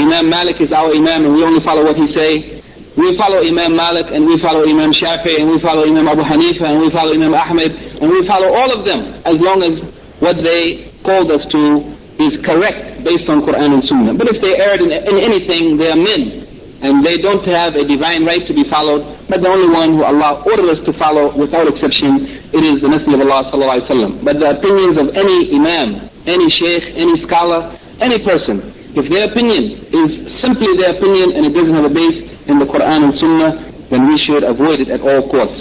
Imam 0.00 0.28
Malik 0.32 0.60
is 0.64 0.72
our 0.72 0.92
Imam 0.96 1.28
and 1.28 1.32
we 1.36 1.44
only 1.44 1.60
follow 1.60 1.84
what 1.84 1.96
he 2.00 2.08
say, 2.16 2.64
we 2.96 3.16
follow 3.20 3.44
Imam 3.44 3.76
Malik 3.76 4.08
and 4.12 4.24
we 4.24 4.40
follow 4.40 4.64
Imam 4.64 4.92
Shafi 4.96 5.36
and 5.40 5.52
we 5.52 5.60
follow 5.60 5.84
Imam 5.84 6.08
Abu 6.08 6.24
Hanifa 6.24 6.72
and 6.72 6.80
we 6.80 6.88
follow 6.90 7.12
Imam 7.12 7.32
Ahmed 7.36 7.72
and 8.00 8.08
we 8.10 8.24
follow 8.26 8.48
all 8.56 8.70
of 8.76 8.84
them 8.84 9.00
as 9.28 9.36
long 9.40 9.60
as 9.62 9.76
what 10.24 10.36
they 10.40 10.88
called 11.04 11.30
us 11.30 11.44
to 11.52 11.84
is 12.20 12.36
correct 12.44 13.04
based 13.04 13.28
on 13.28 13.40
Quran 13.40 13.72
and 13.80 13.84
Sunnah. 13.88 14.14
But 14.14 14.28
if 14.28 14.40
they 14.42 14.52
erred 14.56 14.80
in, 14.84 14.92
in 14.92 15.16
anything, 15.16 15.76
they 15.80 15.88
are 15.88 15.96
men 15.96 16.49
and 16.82 17.04
they 17.04 17.18
don't 17.20 17.44
have 17.44 17.76
a 17.76 17.84
divine 17.84 18.24
right 18.24 18.40
to 18.48 18.54
be 18.54 18.64
followed, 18.68 19.04
but 19.28 19.40
the 19.40 19.48
only 19.48 19.68
one 19.68 19.94
who 19.94 20.02
Allah 20.04 20.42
ordered 20.48 20.78
us 20.78 20.84
to 20.86 20.92
follow 20.96 21.28
without 21.36 21.68
exception, 21.68 22.24
it 22.52 22.62
is 22.64 22.80
the 22.80 22.88
Messenger 22.88 23.20
of 23.20 23.28
Allah 23.28 23.52
sallallahu 23.52 23.72
alaihi 23.76 23.88
wasallam. 23.88 24.12
But 24.24 24.40
the 24.40 24.48
opinions 24.56 24.96
of 24.96 25.06
any 25.12 25.52
imam, 25.52 26.08
any 26.24 26.48
sheikh, 26.48 26.96
any 26.96 27.20
scholar, 27.28 27.76
any 28.00 28.18
person, 28.24 28.64
if 28.96 29.06
their 29.12 29.28
opinion 29.28 29.76
is 29.92 30.10
simply 30.40 30.72
their 30.80 30.96
opinion 30.96 31.36
and 31.36 31.46
it 31.46 31.52
doesn't 31.52 31.76
have 31.76 31.84
a 31.84 31.92
base 31.92 32.26
in 32.48 32.58
the 32.58 32.64
Quran 32.66 33.12
and 33.12 33.14
Sunnah, 33.20 33.52
then 33.92 34.08
we 34.08 34.16
should 34.24 34.42
avoid 34.42 34.80
it 34.80 34.88
at 34.88 35.00
all 35.04 35.28
costs. 35.28 35.60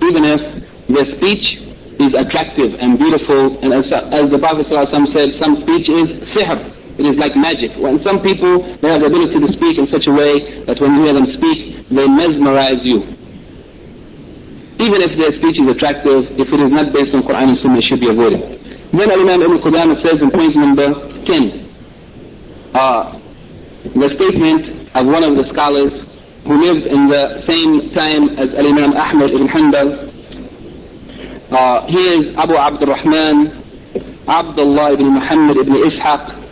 Even 0.00 0.24
if 0.24 0.40
their 0.88 1.06
speech 1.16 1.44
is 2.00 2.12
attractive 2.16 2.74
and 2.80 2.98
beautiful, 2.98 3.58
and 3.60 3.72
as, 3.72 3.84
as 3.92 4.30
the 4.32 4.38
Prophet 4.38 4.66
said, 4.68 4.88
some 5.38 5.60
speech 5.62 5.88
is 5.88 6.08
sihr, 6.32 6.56
it 6.98 7.04
is 7.04 7.16
like 7.20 7.36
magic. 7.36 7.76
When 7.76 8.00
some 8.02 8.22
people, 8.24 8.62
they 8.80 8.88
have 8.88 9.00
the 9.00 9.12
ability 9.12 9.36
to 9.40 9.48
speak 9.52 9.76
in 9.78 9.86
such 9.92 10.06
a 10.08 10.12
way 10.12 10.64
that 10.64 10.80
when 10.80 10.96
you 10.96 11.04
hear 11.04 11.14
them 11.14 11.28
speak, 11.36 11.88
they 11.92 12.06
mesmerize 12.08 12.80
you. 12.82 13.04
Even 14.80 15.00
if 15.04 15.12
their 15.16 15.32
speech 15.36 15.60
is 15.60 15.68
attractive, 15.68 16.24
if 16.40 16.48
it 16.52 16.60
is 16.60 16.72
not 16.72 16.92
based 16.92 17.12
on 17.14 17.22
Quran 17.22 17.52
and 17.52 17.58
Sunnah, 17.60 17.78
it 17.80 17.84
should 17.88 18.00
be 18.00 18.08
avoided. 18.08 18.40
Then 18.92 19.08
Imam 19.12 19.40
Ibn 19.44 19.58
Qudama 19.60 20.00
says 20.00 20.20
in 20.20 20.30
point 20.30 20.56
number 20.56 20.88
10, 21.24 21.66
uh, 22.72 23.18
the 23.92 24.08
statement 24.16 24.88
of 24.96 25.06
one 25.06 25.24
of 25.24 25.36
the 25.36 25.44
scholars 25.52 25.92
who 26.44 26.54
lived 26.60 26.86
in 26.86 27.08
the 27.08 27.42
same 27.46 27.90
time 27.92 28.28
as 28.38 28.54
Imam 28.54 28.92
Ahmad 28.96 29.30
ibn 29.30 29.48
Hanbal. 29.48 30.12
Uh, 31.52 31.86
he 31.86 31.98
is 31.98 32.36
Abu 32.36 32.54
Abdurrahman 32.56 33.64
Abdullah 34.28 34.92
ibn 34.94 35.14
Muhammad 35.14 35.56
ibn 35.56 35.74
Ishaq 35.74 36.45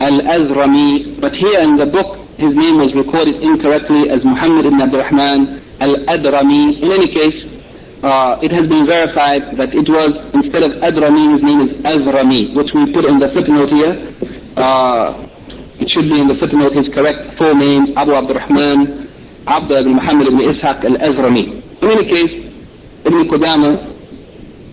al-Azrami, 0.00 1.20
but 1.20 1.32
here 1.34 1.60
in 1.60 1.76
the 1.76 1.86
book 1.86 2.18
his 2.38 2.54
name 2.54 2.78
was 2.78 2.94
recorded 2.94 3.42
incorrectly 3.42 4.10
as 4.10 4.24
Muhammad 4.24 4.66
ibn 4.66 4.80
Abdurrahman 4.80 5.60
al-Adrami. 5.80 6.78
In 6.78 6.90
any 6.92 7.10
case, 7.10 7.42
uh, 8.02 8.38
it 8.40 8.52
has 8.52 8.68
been 8.68 8.86
verified 8.86 9.56
that 9.58 9.74
it 9.74 9.88
was, 9.90 10.14
instead 10.34 10.62
of 10.62 10.72
Adrami, 10.86 11.34
his 11.34 11.42
name 11.42 11.60
is 11.66 11.70
Azrami, 11.82 12.54
which 12.54 12.70
we 12.74 12.92
put 12.92 13.04
in 13.04 13.18
the 13.18 13.28
footnote 13.34 13.70
here. 13.74 13.94
Uh, 14.56 15.26
it 15.82 15.90
should 15.90 16.06
be 16.06 16.18
in 16.20 16.28
the 16.28 16.38
footnote 16.38 16.74
his 16.78 16.86
correct 16.94 17.36
full 17.36 17.54
name, 17.54 17.98
Abu 17.98 18.14
Abdurrahman 18.14 19.08
Abdullah 19.48 19.80
ibn 19.80 19.94
Muhammad 19.94 20.26
ibn 20.28 20.40
Ishaq 20.40 20.84
al-Azrami. 20.84 21.58
In 21.82 21.88
any 21.90 22.04
case, 22.04 22.34
Ibn 23.04 23.28
Qudama 23.28 23.70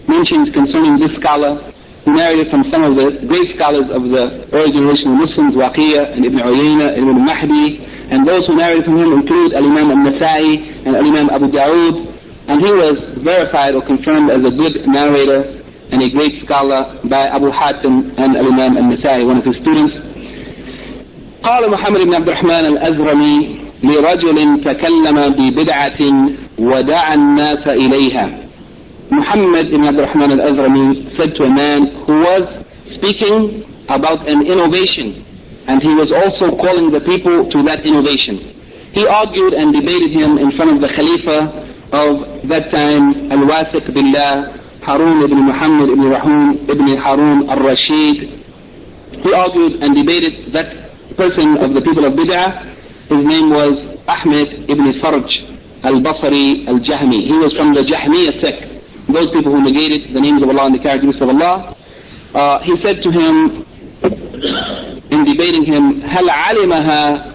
mentions 0.08 0.54
concerning 0.54 1.00
this 1.00 1.14
scholar 1.18 1.74
he 2.06 2.12
narrated 2.12 2.50
from 2.52 2.64
some 2.70 2.84
of 2.84 2.94
the 2.96 3.26
great 3.26 3.56
scholars 3.56 3.90
of 3.90 4.04
the 4.14 4.24
early 4.54 4.72
generation 4.72 5.10
of 5.12 5.18
Muslims, 5.26 5.56
Waki' 5.58 5.98
and 5.98 6.22
Ibn 6.24 6.38
Uyayna 6.38 6.94
and 6.94 7.10
Ibn 7.10 7.26
Mahdi, 7.26 7.82
and 8.14 8.28
those 8.28 8.46
who 8.46 8.56
narrated 8.56 8.86
from 8.86 8.98
him 8.98 9.12
include 9.12 9.54
Al-Imam 9.54 9.90
al-Nasai 9.90 10.86
and 10.86 10.96
Al-Imam 10.96 11.30
Abu 11.34 11.48
Dawud. 11.50 12.16
and 12.48 12.62
he 12.62 12.70
was 12.70 12.98
verified 13.18 13.74
or 13.74 13.82
confirmed 13.82 14.30
as 14.30 14.42
a 14.46 14.52
good 14.54 14.86
narrator 14.88 15.50
and 15.92 16.02
a 16.02 16.10
great 16.10 16.44
scholar 16.46 16.94
by 17.04 17.26
Abu 17.28 17.50
Hatim 17.50 18.14
and 18.18 18.38
Al-Imam 18.38 18.78
al-Nasai, 18.78 19.26
one 19.26 19.38
of 19.38 19.46
his 19.46 19.56
students. 19.58 19.94
قال 21.44 21.72
محمد 21.72 22.02
بن 22.02 22.14
عبد 22.16 22.28
الرحمن 22.28 22.66
الأزرمي 22.66 23.60
لرجل 23.84 24.64
تكلم 24.64 25.30
ببدعة 25.30 26.00
ودعا 26.60 27.14
الناس 27.14 27.68
إليها 27.68 28.45
Muhammad 29.12 29.68
ibn 29.68 29.86
Abdurrahman 29.86 30.40
al-Azrami 30.40 31.16
said 31.16 31.36
to 31.36 31.44
a 31.44 31.50
man 31.50 31.88
who 32.10 32.22
was 32.26 32.66
speaking 32.98 33.62
about 33.90 34.28
an 34.28 34.42
innovation 34.48 35.24
and 35.68 35.82
he 35.82 35.94
was 35.94 36.10
also 36.12 36.56
calling 36.58 36.90
the 36.92 37.02
people 37.02 37.50
to 37.52 37.64
that 37.64 37.86
innovation. 37.86 38.38
He 38.94 39.06
argued 39.06 39.54
and 39.54 39.74
debated 39.74 40.10
him 40.12 40.38
in 40.38 40.52
front 40.58 40.74
of 40.74 40.80
the 40.82 40.90
Khalifa 40.90 41.38
of 41.94 42.48
that 42.50 42.72
time, 42.72 43.32
Al-Wasiq 43.32 43.94
Billah, 43.94 44.58
Harun 44.82 45.22
ibn 45.24 45.40
Muhammad 45.46 45.90
ibn 45.90 46.06
Rahun 46.06 46.70
ibn 46.70 46.98
Harun 46.98 47.50
al-Rashid. 47.50 48.42
He 49.22 49.34
argued 49.34 49.82
and 49.84 49.96
debated 49.96 50.54
that 50.54 50.70
person 51.18 51.58
of 51.58 51.74
the 51.74 51.82
people 51.82 52.06
of 52.06 52.14
Bid'ah. 52.14 52.74
His 53.10 53.22
name 53.26 53.50
was 53.50 53.78
Ahmed 54.08 54.70
ibn 54.70 54.86
Farj 55.02 55.30
al-Basri 55.84 56.68
al-Jahmi. 56.68 57.26
He 57.26 57.34
was 57.38 57.54
from 57.58 57.74
the 57.74 57.82
Jahmiyyah 57.82 58.42
sect 58.42 58.76
those 59.09 59.31
people 59.33 59.53
who 59.53 59.63
negated 59.63 60.13
the 60.15 60.21
names 60.21 60.43
of 60.43 60.49
Allah 60.49 60.67
and 60.67 60.75
the 60.75 60.79
characteristics 60.83 61.23
of 61.23 61.29
Allah, 61.29 61.77
uh, 62.35 62.59
he 62.61 62.77
said 62.83 63.03
to 63.03 63.11
him, 63.11 63.67
in 65.11 65.25
debating 65.25 65.65
him, 65.65 66.03
هل 66.03 66.31
علمها 66.31 67.33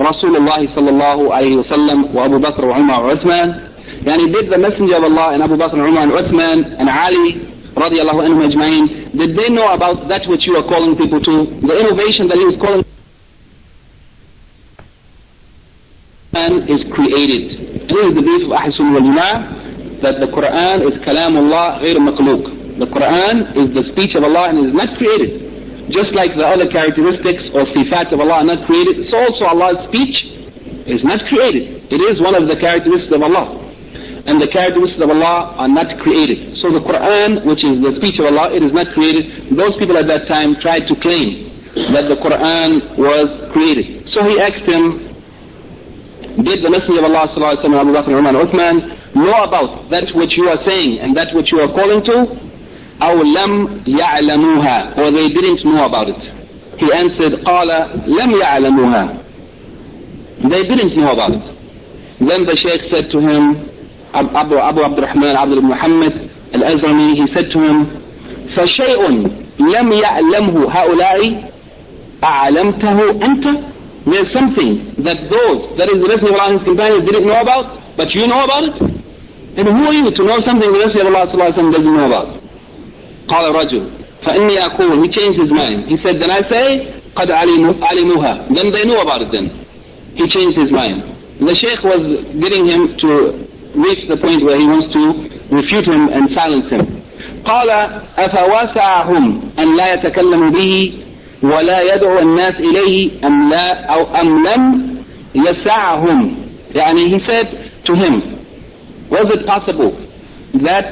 رسول 0.00 0.36
الله 0.36 0.74
صلى 0.74 0.90
الله 0.90 1.34
عليه 1.34 1.56
وسلم 1.56 2.04
وأبو 2.16 2.38
بكر 2.38 2.64
وعمر 2.64 3.06
وعثمان 3.06 3.60
يعني 4.06 4.32
did 4.32 4.50
the 4.50 4.58
messenger 4.58 4.96
of 4.96 5.04
Allah 5.04 5.34
and 5.34 5.42
Abu 5.42 5.56
Bakr 5.56 5.72
and 5.74 5.82
Umar 5.82 6.02
and 6.04 6.12
Uthman 6.12 6.78
and 6.78 6.88
Ali 6.88 7.40
رضي 7.76 8.02
الله 8.02 8.22
عنهم 8.22 8.42
أجمعين 8.42 8.86
did 9.16 9.36
they 9.36 9.48
know 9.48 9.72
about 9.72 10.08
that 10.08 10.26
which 10.28 10.44
you 10.46 10.56
are 10.56 10.62
calling 10.64 10.96
people 10.96 11.20
to 11.20 11.44
the 11.66 11.74
innovation 11.80 12.28
that 12.28 12.36
he 12.36 12.44
was 12.44 12.56
calling 12.60 12.84
and 16.34 16.70
is 16.70 16.82
created 16.92 17.88
this 17.88 18.00
is 18.08 18.14
the 18.14 18.22
belief 18.22 18.44
of 18.46 18.52
Ahl 18.52 18.72
Sunnah 18.76 18.92
wal 18.92 19.02
Jama'ah 19.02 19.69
that 20.01 20.19
the 20.19 20.27
Quran 20.27 20.89
is 20.89 20.97
kalamullah 21.01 21.79
ghair 21.81 21.97
maqlooq. 22.01 22.77
The 22.79 22.85
Quran 22.85 23.55
is 23.57 23.73
the 23.73 23.85
speech 23.91 24.15
of 24.15 24.23
Allah 24.23 24.49
and 24.49 24.67
is 24.67 24.73
not 24.73 24.97
created. 24.97 25.51
Just 25.89 26.13
like 26.13 26.33
the 26.35 26.45
other 26.45 26.67
characteristics 26.69 27.43
or 27.53 27.65
sifat 27.75 28.11
of 28.11 28.19
Allah 28.19 28.41
are 28.41 28.49
not 28.55 28.65
created, 28.65 29.09
so 29.09 29.17
also 29.17 29.45
Allah's 29.45 29.87
speech 29.89 30.25
is 30.87 31.03
not 31.03 31.21
created. 31.27 31.83
It 31.91 32.01
is 32.01 32.21
one 32.21 32.33
of 32.33 32.47
the 32.47 32.55
characteristics 32.55 33.13
of 33.13 33.21
Allah. 33.21 33.59
And 34.25 34.41
the 34.41 34.47
characteristics 34.47 35.01
of 35.01 35.09
Allah 35.09 35.53
are 35.57 35.67
not 35.67 35.99
created. 35.99 36.57
So 36.57 36.71
the 36.71 36.79
Quran, 36.79 37.45
which 37.45 37.63
is 37.65 37.81
the 37.81 37.93
speech 37.97 38.17
of 38.19 38.25
Allah, 38.25 38.55
it 38.55 38.63
is 38.63 38.73
not 38.73 38.93
created. 38.93 39.49
Those 39.53 39.75
people 39.77 39.97
at 39.97 40.07
that 40.07 40.27
time 40.27 40.55
tried 40.61 40.87
to 40.87 40.95
claim 40.95 41.49
that 41.93 42.07
the 42.07 42.15
Quran 42.17 42.97
was 42.97 43.27
created. 43.51 44.09
So 44.09 44.23
he 44.23 44.39
asked 44.39 44.65
him, 44.65 45.10
did 46.36 46.62
the 46.62 46.70
Messenger 46.70 46.98
of 47.00 47.04
Allah 47.10 47.28
sallallahu 47.32 47.80
Abu 47.80 47.92
Bakr, 47.92 48.12
Umar, 48.18 48.36
and 48.36 48.48
Uthman 48.48 49.14
know 49.14 49.44
about 49.44 49.88
that 49.90 50.12
which 50.14 50.36
you 50.36 50.48
are 50.48 50.62
saying 50.64 50.98
and 51.00 51.16
that 51.16 51.34
which 51.34 51.50
you 51.52 51.60
are 51.60 51.68
calling 51.72 52.02
to? 52.04 52.26
أو 53.02 53.22
لم 53.22 53.82
يعلموها 53.86 54.96
or 54.98 55.10
they 55.12 55.28
didn't 55.28 55.64
know 55.64 55.84
about 55.84 56.08
it. 56.08 56.16
He 56.78 56.88
answered 56.92 57.44
قال 57.44 57.68
لم 58.06 58.30
يعلموها 58.40 59.22
They 60.42 60.62
didn't 60.64 60.96
know 60.96 61.12
about 61.12 61.32
it. 61.32 61.42
Then 62.18 62.44
the 62.44 62.56
Shaykh 62.56 62.90
said 62.90 63.10
to 63.12 63.20
him, 63.20 63.68
Abu, 64.14 64.56
Abu 64.58 64.80
Abdurrahman, 64.84 65.36
Abdul 65.36 65.58
ibn 65.58 65.68
Muhammad 65.68 66.30
al-Azrami, 66.52 67.16
he 67.16 67.32
said 67.34 67.50
to 67.52 67.58
him, 67.60 67.86
فشيء 68.56 69.30
لم 69.60 69.92
يعلمه 69.92 70.70
هؤلاء 70.70 71.50
أعلمته 72.24 73.10
أنت 73.10 73.44
there's 74.06 74.30
something 74.32 74.94
that 75.02 75.18
those, 75.26 75.76
that 75.78 75.90
is 75.90 75.98
the 75.98 76.08
Messenger 76.08 76.30
of 76.30 76.38
Allah 76.38 76.46
and 76.50 76.58
his 76.58 76.66
companions 76.66 77.04
didn't 77.04 77.26
know 77.26 77.40
about, 77.42 77.64
but 77.96 78.14
you 78.14 78.26
know 78.26 78.44
about 78.44 78.62
it? 78.70 78.76
And 79.58 79.66
who 79.66 79.82
are 79.88 79.96
you 79.98 80.10
to 80.10 80.22
know 80.22 80.38
something 80.46 80.68
the 80.70 80.78
Messenger 80.78 81.10
of 81.10 81.14
Allah 81.14 81.26
doesn't 81.50 81.84
know 81.84 82.06
about? 82.06 82.28
قال 83.26 83.44
الرجل 83.50 83.82
فإني 84.22 84.58
أقول, 84.70 85.02
he 85.04 85.10
changed 85.10 85.40
his 85.40 85.50
mind. 85.50 85.88
He 85.88 85.96
said, 85.98 86.20
then 86.20 86.30
I 86.30 86.42
say, 86.48 86.94
قد 87.16 87.30
علموها. 87.30 88.48
Then 88.54 88.70
they 88.70 88.84
knew 88.84 89.00
about 89.00 89.22
it 89.22 89.32
then. 89.32 89.50
He 90.14 90.26
changed 90.28 90.58
his 90.58 90.70
mind. 90.70 91.02
The 91.38 91.54
Shaykh 91.54 91.82
was 91.82 92.02
getting 92.40 92.64
him 92.64 92.96
to 92.96 93.10
reach 93.74 94.08
the 94.08 94.16
point 94.16 94.44
where 94.44 94.58
he 94.58 94.66
wants 94.66 94.92
to 94.94 95.02
refute 95.54 95.86
him 95.86 96.08
and 96.08 96.30
silence 96.34 96.70
him. 96.70 97.02
قال 97.44 97.70
أفواسعهم 98.18 99.40
أن 99.58 99.76
لا 99.76 99.94
يتكلموا 99.94 100.50
به 100.50 100.92
ولا 101.43 101.81
يدعو 101.95 102.19
الناس 102.19 102.55
إليه 102.59 103.11
أم 103.27 103.49
لا 103.49 103.85
أو 103.85 104.15
أم 104.15 104.47
لم 104.47 104.95
يسعهم 105.35 106.35
يعني 106.75 107.09
he 107.09 107.19
said 107.25 107.71
to 107.85 107.93
him 107.95 108.21
was 109.09 109.27
it 109.35 109.45
possible 109.45 109.91
that 110.53 110.87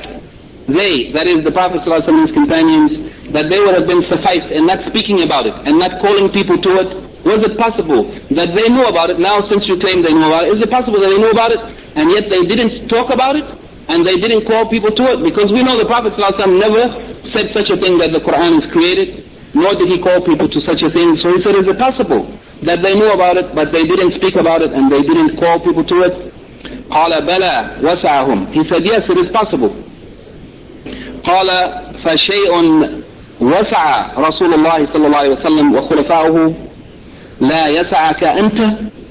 they 0.67 1.11
that 1.13 1.27
is 1.27 1.43
the 1.43 1.51
Prophet 1.51 1.81
ﷺ 1.81 2.07
and 2.09 2.27
his 2.27 2.33
companions 2.35 2.91
that 3.31 3.45
they 3.49 3.59
would 3.61 3.75
have 3.77 3.85
been 3.87 4.03
sufficed 4.09 4.51
in 4.51 4.65
not 4.65 4.81
speaking 4.89 5.21
about 5.23 5.45
it 5.45 5.53
and 5.67 5.77
not 5.77 6.01
calling 6.01 6.29
people 6.33 6.57
to 6.57 6.71
it 6.81 6.89
was 7.25 7.41
it 7.45 7.57
possible 7.57 8.03
that 8.33 8.49
they 8.57 8.67
knew 8.73 8.85
about 8.89 9.09
it 9.09 9.19
now 9.19 9.37
since 9.49 9.65
you 9.67 9.77
claim 9.77 10.01
they 10.01 10.13
knew 10.13 10.25
about 10.25 10.45
it 10.47 10.55
is 10.57 10.61
it 10.61 10.69
possible 10.71 10.97
that 10.99 11.09
they 11.13 11.21
knew 11.21 11.29
about 11.31 11.51
it 11.51 11.61
and 11.97 12.05
yet 12.15 12.25
they 12.29 12.41
didn't 12.49 12.87
talk 12.87 13.09
about 13.13 13.35
it 13.35 13.45
and 13.89 14.05
they 14.05 14.17
didn't 14.21 14.45
call 14.45 14.69
people 14.69 14.89
to 14.93 15.03
it 15.13 15.19
because 15.25 15.51
we 15.51 15.61
know 15.61 15.77
the 15.77 15.85
Prophet 15.89 16.13
ﷺ 16.13 16.41
never 16.57 16.83
said 17.33 17.53
such 17.53 17.69
a 17.69 17.77
thing 17.77 17.97
that 18.01 18.09
the 18.13 18.21
Quran 18.21 18.61
is 18.63 18.65
created 18.71 19.25
nor 19.54 19.74
did 19.74 19.88
he 19.88 20.02
call 20.02 20.20
people 20.24 20.48
to 20.48 20.60
such 20.66 20.82
a 20.82 20.90
thing. 20.90 21.16
So 21.22 21.30
he 21.36 21.42
said, 21.42 21.54
is 21.54 21.68
it 21.68 21.78
possible 21.78 22.26
that 22.62 22.82
they 22.82 22.94
knew 22.94 23.10
about 23.12 23.36
it, 23.38 23.54
but 23.54 23.70
they 23.70 23.84
didn't 23.86 24.18
speak 24.18 24.34
about 24.34 24.62
it 24.62 24.72
and 24.72 24.90
they 24.90 25.02
didn't 25.02 25.36
call 25.38 25.60
people 25.60 25.84
to 25.84 25.96
it? 26.02 26.14
قال 26.90 27.12
بلى 27.26 27.80
وسعهم. 27.82 28.52
He 28.52 28.68
said, 28.68 28.84
yes, 28.84 29.08
it 29.08 29.18
is 29.18 29.30
possible. 29.30 29.70
قال 31.24 31.48
فشيء 32.04 32.52
وسع 33.40 34.06
رسول 34.18 34.54
الله 34.54 34.86
صلى 34.92 35.06
الله 35.06 35.16
عليه 35.18 35.30
وسلم 35.30 35.74
وخلفائه 35.74 36.54
لا 37.40 37.68
يسعك 37.68 38.24
أنت 38.24 38.58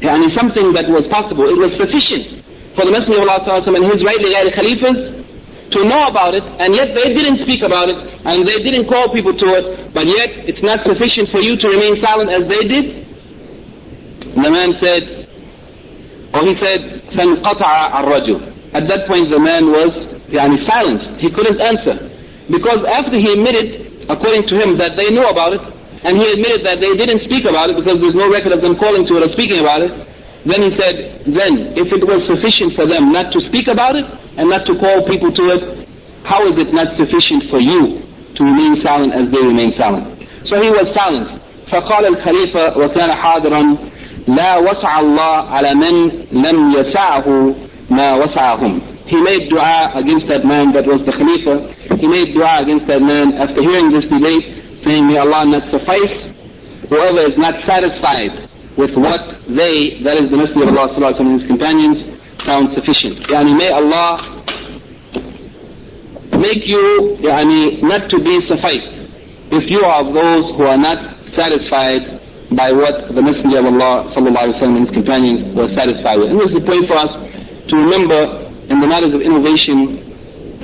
يعني 0.01 0.25
something 0.35 0.73
that 0.73 0.87
was 0.89 1.05
possible, 1.07 1.49
it 1.49 1.57
was 1.57 1.71
sufficient 1.77 2.43
for 2.75 2.85
the 2.85 2.91
Messenger 2.91 3.21
of 3.21 3.27
Allah 3.29 3.39
صلى 3.39 3.47
الله 3.47 3.53
عليه 3.53 3.63
وسلم 3.63 3.75
and 3.75 3.91
his 3.93 4.03
rightly 4.03 4.31
guided 4.33 4.53
khalifas 4.53 5.23
to 5.71 5.79
know 5.85 6.07
about 6.07 6.35
it, 6.37 6.43
and 6.61 6.75
yet 6.75 6.93
they 6.93 7.13
didn't 7.13 7.41
speak 7.41 7.65
about 7.65 7.89
it, 7.89 7.97
and 7.97 8.45
they 8.45 8.61
didn't 8.61 8.85
call 8.85 9.09
people 9.09 9.33
to 9.33 9.47
it, 9.57 9.93
but 9.93 10.05
yet 10.05 10.45
it's 10.45 10.61
not 10.61 10.85
sufficient 10.85 11.33
for 11.33 11.41
you 11.41 11.57
to 11.57 11.67
remain 11.67 11.97
silent 11.99 12.29
as 12.29 12.45
they 12.45 12.63
did? 12.69 12.85
The 14.37 14.49
man 14.49 14.77
said, 14.77 15.03
or 16.33 16.41
he 16.45 16.53
said, 16.57 17.01
فَانْقَطَعَ 17.13 17.73
الرَّجُلُ 18.01 18.37
At 18.73 18.87
that 18.89 19.05
point 19.05 19.29
the 19.29 19.41
man 19.41 19.69
was 19.69 19.93
yani, 20.33 20.57
silenced. 20.65 21.21
He 21.21 21.29
couldn't 21.29 21.61
answer. 21.61 22.09
Because 22.49 22.85
after 22.85 23.17
he 23.17 23.29
admitted, 23.29 24.09
according 24.09 24.49
to 24.49 24.55
him, 24.57 24.77
that 24.77 24.97
they 24.97 25.09
knew 25.13 25.25
about 25.25 25.53
it, 25.53 25.61
and 26.03 26.17
he 26.17 26.25
admitted 26.27 26.65
that 26.65 26.81
they 26.83 26.91
didn't 26.97 27.23
speak 27.23 27.45
about 27.45 27.69
it 27.69 27.77
because 27.77 28.01
there's 28.01 28.17
no 28.17 28.27
record 28.27 28.51
of 28.51 28.59
them 28.59 28.75
calling 28.75 29.07
to 29.07 29.13
it 29.17 29.23
or 29.23 29.31
speaking 29.31 29.61
about 29.61 29.85
it, 29.85 29.93
then 30.47 30.59
he 30.63 30.71
said, 30.75 31.23
then 31.23 31.71
if 31.79 31.87
it 31.87 32.03
was 32.03 32.19
sufficient 32.27 32.75
for 32.75 32.85
them 32.85 33.11
not 33.15 33.31
to 33.31 33.39
speak 33.47 33.67
about 33.71 33.95
it 33.95 34.03
and 34.35 34.49
not 34.49 34.65
to 34.67 34.75
call 34.75 35.07
people 35.07 35.31
to 35.31 35.43
it, 35.55 35.87
how 36.27 36.43
is 36.51 36.57
it 36.59 36.73
not 36.73 36.95
sufficient 36.99 37.47
for 37.49 37.59
you 37.63 38.03
to 38.35 38.41
remain 38.43 38.81
silent 38.83 39.13
as 39.13 39.31
they 39.31 39.39
remain 39.39 39.71
silent? 39.77 40.03
So 40.51 40.59
he 40.59 40.69
was 40.69 40.91
silent. 40.93 41.39
فقال 41.71 42.05
الخليفة 42.05 42.77
وكان 42.77 43.11
حاضرا 43.13 43.77
لا 44.27 44.57
وسع 44.57 44.99
الله 44.99 45.35
على 45.49 45.75
من 45.75 46.11
لم 46.31 46.71
يسعه 46.73 47.55
ما 47.89 48.15
وسعهم. 48.23 48.81
He 49.07 49.15
made 49.21 49.49
dua 49.49 49.91
against 49.95 50.27
that 50.27 50.45
man 50.45 50.71
that 50.73 50.85
was 50.85 51.05
the 51.05 51.11
Khalifa. 51.11 51.73
He 51.97 52.07
made 52.07 52.33
dua 52.33 52.61
against 52.63 52.87
that 52.87 53.01
man 53.01 53.33
after 53.37 53.61
hearing 53.61 53.91
this 53.91 54.03
debate, 54.05 54.63
saying, 54.83 55.07
May 55.07 55.17
Allah 55.17 55.45
not 55.45 55.71
suffice 55.71 56.33
whoever 56.89 57.25
is 57.31 57.37
not 57.37 57.55
satisfied 57.65 58.49
with 58.78 58.94
what 58.94 59.42
they, 59.50 59.98
that 60.06 60.16
is 60.22 60.30
the 60.30 60.38
Messenger 60.38 60.70
of 60.70 60.78
Allah 60.78 60.94
sallallahu 60.94 61.20
and 61.20 61.40
his 61.42 61.48
companions, 61.50 61.98
found 62.46 62.70
sufficient. 62.78 63.26
Yani 63.26 63.58
may 63.58 63.74
Allah 63.74 64.38
make 66.38 66.62
you 66.62 67.18
yani, 67.18 67.82
not 67.82 68.06
to 68.08 68.22
be 68.22 68.38
sufficed 68.46 68.94
if 69.50 69.66
you 69.68 69.82
are 69.82 70.06
those 70.06 70.54
who 70.54 70.62
are 70.62 70.78
not 70.78 71.10
satisfied 71.34 72.22
by 72.54 72.70
what 72.70 73.10
the 73.10 73.20
Messenger 73.20 73.58
of 73.60 73.66
Allah 73.66 74.14
sallallahu 74.14 74.62
and 74.62 74.86
his 74.86 74.94
companions 74.94 75.42
were 75.58 75.68
satisfied 75.74 76.22
with. 76.22 76.30
And 76.30 76.38
this 76.38 76.54
is 76.54 76.62
the 76.62 76.66
point 76.70 76.86
for 76.86 76.96
us 77.02 77.12
to 77.68 77.74
remember 77.74 78.46
in 78.70 78.78
the 78.78 78.86
matters 78.86 79.12
of 79.12 79.20
innovation 79.26 80.06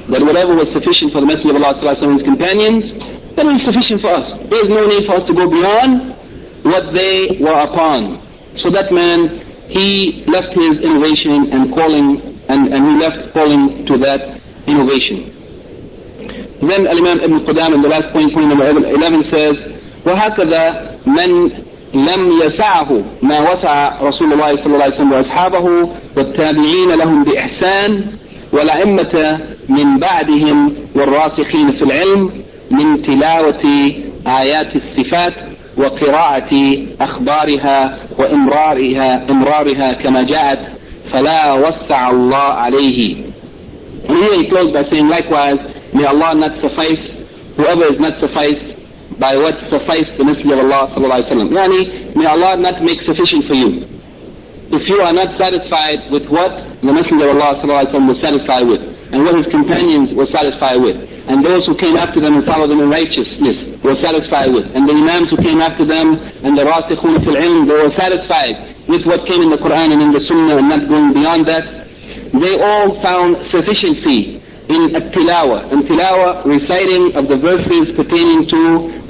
that 0.07 0.23
whatever 0.23 0.55
was 0.55 0.71
sufficient 0.71 1.11
for 1.11 1.19
the 1.19 1.27
Messenger 1.27 1.59
of 1.59 1.67
Allah 1.67 1.75
sallallahu 1.83 2.15
and 2.15 2.17
his 2.23 2.27
companions, 2.31 2.83
that 3.35 3.43
is 3.43 3.59
sufficient 3.67 3.99
for 4.07 4.15
us. 4.15 4.27
There 4.47 4.63
is 4.63 4.71
no 4.71 4.87
need 4.87 5.03
for 5.11 5.19
us 5.19 5.27
to 5.27 5.35
go 5.35 5.51
beyond 5.51 6.15
what 6.65 6.93
they 6.93 7.37
were 7.41 7.61
upon. 7.61 8.19
So 8.63 8.71
that 8.71 8.91
man, 8.91 9.29
he 9.69 10.25
left 10.27 10.55
his 10.55 10.83
innovation 10.83 11.53
and 11.53 11.73
calling, 11.73 12.21
and, 12.49 12.73
and 12.73 12.81
he 12.89 12.95
left 13.05 13.33
calling 13.33 13.85
to 13.87 13.99
that 13.99 14.41
innovation. 14.67 15.31
Then 16.61 16.89
Imam 16.89 17.21
Ibn 17.21 17.41
Qudam 17.45 17.75
in 17.75 17.83
the 17.83 17.89
last 17.89 18.13
point, 18.13 18.33
point 18.33 18.49
number 18.49 18.65
11 18.69 19.25
says, 19.31 19.57
وهكذا 20.05 20.97
من 21.07 21.51
لم 21.95 22.33
يسعه 22.43 23.03
ما 23.23 23.51
وسع 23.53 24.03
رسول 24.03 24.33
الله 24.33 24.57
صلى 24.57 24.75
الله 24.75 24.89
وسلم 24.89 25.13
وأصحابه 25.13 25.89
والتابعين 26.17 26.89
لهم 26.89 27.25
بإحسان 27.25 28.07
والأئمة 28.53 29.41
من 29.69 29.99
بعدهم 29.99 30.75
والراسخين 30.95 31.71
في 31.73 31.83
العلم 31.83 32.31
من 32.71 33.03
تلاوة 33.03 33.63
آيات 34.27 34.77
الصفات 34.77 35.35
وقراءة 35.77 36.53
أخبارها 37.01 37.99
وإمرارها 38.19 39.31
إمرارها 39.31 39.93
كما 39.93 40.23
جاءت 40.23 40.59
فلا 41.13 41.53
وسع 41.55 42.11
الله 42.11 42.37
عليه. 42.37 43.17
And 44.09 44.17
here 44.19 44.43
he 44.43 44.49
closed 44.49 44.73
by 44.75 44.85
saying 44.91 45.09
likewise, 45.09 45.59
may 45.95 46.05
Allah 46.05 46.35
not 46.35 46.61
suffice 46.61 47.01
whoever 47.57 47.85
is 47.93 47.99
not 47.99 48.21
sufficed 48.21 48.75
by 49.19 49.37
what 49.37 49.55
sufficed 49.71 50.19
the 50.19 50.25
Messenger 50.25 50.55
of 50.55 50.61
Allah 50.67 50.91
sallallahu 50.93 51.23
alaihi 51.23 51.31
wasallam. 51.31 51.49
Yani, 51.51 52.17
may 52.17 52.27
Allah 52.27 52.57
not 52.57 52.83
make 52.83 53.01
sufficient 53.03 53.47
for 53.47 53.55
you. 53.55 53.87
If 54.75 54.89
you 54.89 54.99
are 55.01 55.13
not 55.13 55.39
satisfied 55.39 56.11
with 56.11 56.29
what 56.29 56.51
the 56.83 56.93
Messenger 56.93 57.31
of 57.31 57.37
Allah 57.39 57.61
sallallahu 57.63 57.81
alaihi 57.81 57.93
wasallam 57.95 58.09
was 58.09 58.21
satisfied 58.21 58.67
with, 58.67 58.83
and 59.15 59.23
what 59.23 59.39
his 59.39 59.47
companions 59.55 60.11
were 60.11 60.27
satisfied 60.27 60.83
with, 60.83 60.99
and 61.31 61.39
those 61.47 61.63
who 61.71 61.79
came 61.79 61.95
after 61.95 62.19
them 62.19 62.35
and 62.35 62.43
followed 62.43 62.67
them 62.67 62.83
in 62.83 62.91
righteousness 62.91 63.79
were 63.79 63.95
satisfied 64.03 64.51
with. 64.51 64.67
And 64.75 64.91
the 64.91 64.93
Imams 64.93 65.31
who 65.31 65.39
came 65.39 65.63
after 65.63 65.87
them 65.87 66.19
and 66.43 66.59
the 66.59 66.67
Rasikhun 66.67 67.23
fil 67.23 67.39
ilm, 67.39 67.71
they 67.71 67.79
were 67.79 67.95
satisfied 67.95 68.75
with 68.91 69.07
what 69.07 69.23
came 69.31 69.39
in 69.39 69.55
the 69.55 69.63
Quran 69.63 69.95
and 69.95 70.03
in 70.03 70.11
the 70.11 70.19
Sunnah 70.27 70.59
and 70.59 70.67
not 70.67 70.83
going 70.91 71.15
beyond 71.15 71.47
that. 71.47 71.87
They 72.35 72.55
all 72.59 72.99
found 72.99 73.39
sufficiency 73.55 74.43
in 74.67 74.91
tilawa 75.15 75.71
and 75.71 75.87
tilawa 75.87 76.43
reciting 76.43 77.15
of 77.15 77.29
the 77.31 77.39
verses 77.39 77.95
pertaining 77.95 78.51
to 78.51 78.61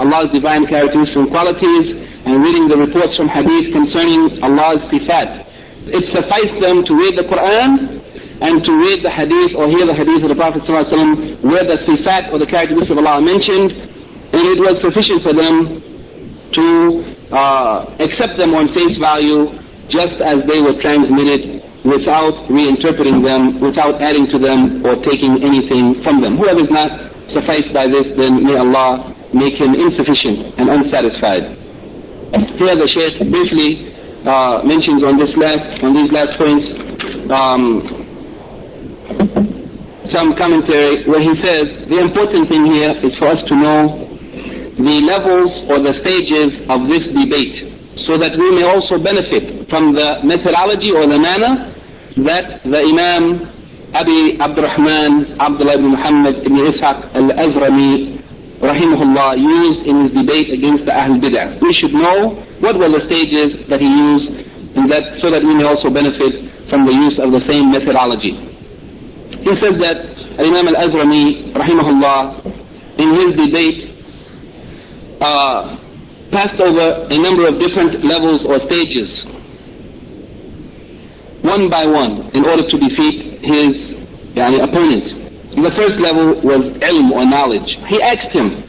Allah's 0.04 0.28
divine 0.36 0.66
characteristics 0.66 1.16
and 1.16 1.30
qualities 1.32 1.96
and 2.28 2.44
reading 2.44 2.68
the 2.68 2.76
reports 2.76 3.16
from 3.16 3.32
hadith 3.32 3.72
concerning 3.72 4.44
Allah's 4.44 4.84
sifat. 4.92 5.48
It 5.88 6.04
sufficed 6.12 6.60
them 6.60 6.84
to 6.84 6.92
read 6.92 7.16
the 7.16 7.24
Quran 7.24 8.04
and 8.44 8.60
to 8.60 8.72
read 8.76 9.00
the 9.00 9.10
hadith 9.10 9.56
or 9.56 9.72
hear 9.72 9.88
the 9.88 9.96
hadith 9.96 10.20
of 10.20 10.28
the 10.28 10.36
Prophet 10.36 10.68
where 10.68 11.64
the 11.64 11.80
sifat 11.88 12.28
or 12.28 12.38
the 12.38 12.44
characteristics 12.44 12.92
of 12.92 13.00
Allah 13.00 13.16
are 13.16 13.24
mentioned, 13.24 13.72
and 13.72 14.42
it 14.52 14.60
was 14.60 14.84
sufficient 14.84 15.24
for 15.24 15.32
them 15.32 15.80
to 16.52 16.66
uh, 17.32 17.88
accept 18.04 18.36
them 18.36 18.52
on 18.52 18.68
face 18.76 19.00
value 19.00 19.48
just 19.88 20.20
as 20.20 20.44
they 20.44 20.60
were 20.60 20.76
transmitted 20.76 21.64
without 21.88 22.36
reinterpreting 22.52 23.24
them, 23.24 23.60
without 23.64 24.00
adding 24.04 24.28
to 24.28 24.38
them 24.38 24.84
or 24.84 24.96
taking 25.00 25.40
anything 25.40 26.04
from 26.04 26.20
them. 26.20 26.36
Whoever 26.36 26.60
is 26.60 26.70
not 26.70 26.92
sufficed 27.32 27.72
by 27.72 27.88
this, 27.88 28.12
then 28.12 28.44
may 28.44 28.60
Allah 28.60 29.08
make 29.32 29.56
him 29.56 29.72
insufficient 29.72 30.52
and 30.60 30.68
unsatisfied. 30.68 31.56
Here 32.60 32.76
the 32.76 32.88
Shaykh 32.92 33.24
briefly 33.24 33.88
uh, 34.28 34.60
mentions 34.64 35.00
on 35.00 35.16
this 35.16 35.32
last, 35.36 35.80
on 35.82 35.96
these 35.96 36.12
last 36.12 36.36
points, 36.36 36.68
um, 37.32 38.03
some 40.14 40.36
commentary 40.38 41.02
where 41.10 41.18
he 41.20 41.34
says 41.42 41.88
the 41.90 41.98
important 41.98 42.46
thing 42.48 42.64
here 42.70 42.94
is 43.02 43.12
for 43.18 43.34
us 43.34 43.42
to 43.50 43.54
know 43.58 44.06
the 44.78 44.96
levels 45.10 45.50
or 45.66 45.82
the 45.82 45.94
stages 46.06 46.54
of 46.70 46.86
this 46.86 47.02
debate 47.10 47.66
so 48.06 48.14
that 48.22 48.38
we 48.38 48.46
may 48.54 48.62
also 48.62 48.94
benefit 49.02 49.66
from 49.68 49.90
the 49.92 50.22
methodology 50.22 50.94
or 50.94 51.06
the 51.10 51.18
manner 51.18 51.66
that 52.22 52.62
the 52.62 52.78
Imam 52.78 53.42
Abi 53.94 54.38
Abdurrahman 54.38 55.34
Abdullah 55.42 55.74
ibn 55.82 55.90
Muhammad 55.98 56.46
ibn 56.46 56.62
Ishaq 56.62 57.10
al-Azrami 57.14 58.18
rahimahullah 58.62 59.34
used 59.38 59.82
in 59.86 59.96
his 60.06 60.12
debate 60.14 60.50
against 60.54 60.84
the 60.86 60.94
Ahl 60.94 61.18
Bid'ah. 61.18 61.58
We 61.60 61.74
should 61.74 61.92
know 61.94 62.38
what 62.62 62.78
were 62.78 62.90
the 62.90 63.02
stages 63.10 63.66
that 63.66 63.80
he 63.80 63.90
used 63.90 64.30
and 64.78 64.86
that 64.90 65.18
so 65.20 65.30
that 65.30 65.42
we 65.42 65.54
may 65.58 65.64
also 65.66 65.90
benefit 65.90 66.50
from 66.70 66.86
the 66.86 66.92
use 66.94 67.18
of 67.18 67.30
the 67.34 67.42
same 67.50 67.70
methodology. 67.70 68.53
He 69.44 69.52
says 69.60 69.76
that 69.76 69.98
Imam 70.40 70.66
al-Azrami, 70.72 71.52
rahimahullah, 71.52 72.40
in 72.96 73.08
his 73.20 73.36
debate, 73.36 73.92
uh, 75.20 75.76
passed 76.30 76.58
over 76.60 77.06
a 77.12 77.18
number 77.20 77.46
of 77.46 77.58
different 77.60 78.02
levels 78.02 78.40
or 78.46 78.58
stages, 78.64 79.20
one 81.42 81.68
by 81.68 81.84
one, 81.84 82.32
in 82.32 82.44
order 82.46 82.64
to 82.66 82.76
defeat 82.78 83.44
his 83.44 83.94
yani, 84.32 84.64
opponent. 84.64 85.12
The 85.54 85.70
first 85.76 86.00
level 86.00 86.40
was 86.40 86.64
ilm 86.80 87.12
or 87.12 87.26
knowledge. 87.28 87.68
He 87.86 88.00
asked 88.00 88.32
him, 88.32 88.64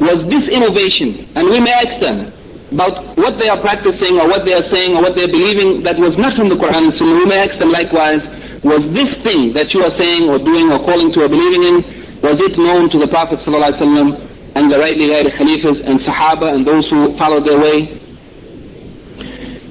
was 0.00 0.24
this 0.32 0.48
innovation? 0.48 1.28
And 1.36 1.46
we 1.52 1.60
may 1.60 1.70
ask 1.84 2.00
them 2.00 2.32
about 2.72 3.14
what 3.18 3.36
they 3.36 3.48
are 3.52 3.60
practicing 3.60 4.16
or 4.18 4.26
what 4.26 4.46
they 4.46 4.54
are 4.54 4.64
saying 4.72 4.96
or 4.96 5.02
what 5.02 5.14
they 5.14 5.22
are 5.22 5.30
believing 5.30 5.82
that 5.82 5.98
was 5.98 6.16
not 6.16 6.34
from 6.34 6.48
the 6.48 6.56
Quran 6.56 6.88
and 6.88 6.94
Sunnah. 6.96 7.14
We 7.14 7.26
may 7.26 7.44
ask 7.44 7.58
them 7.60 7.70
likewise, 7.70 8.24
was 8.62 8.82
this 8.92 9.10
thing 9.24 9.56
that 9.56 9.72
you 9.72 9.80
are 9.80 9.94
saying 9.96 10.28
or 10.28 10.38
doing 10.38 10.68
or 10.68 10.84
calling 10.84 11.12
to 11.16 11.24
or 11.24 11.28
believing 11.28 11.62
in, 11.64 11.76
was 12.20 12.36
it 12.36 12.58
known 12.60 12.90
to 12.92 12.98
the 13.00 13.08
Prophet 13.08 13.40
ﷺ 13.40 13.80
and 14.56 14.64
the 14.68 14.76
rightly 14.76 15.08
guided 15.08 15.32
Khalifas 15.32 15.80
and 15.80 16.00
Sahaba 16.04 16.52
and 16.52 16.66
those 16.66 16.84
who 16.92 17.16
followed 17.16 17.48
their 17.48 17.56
way? 17.56 17.88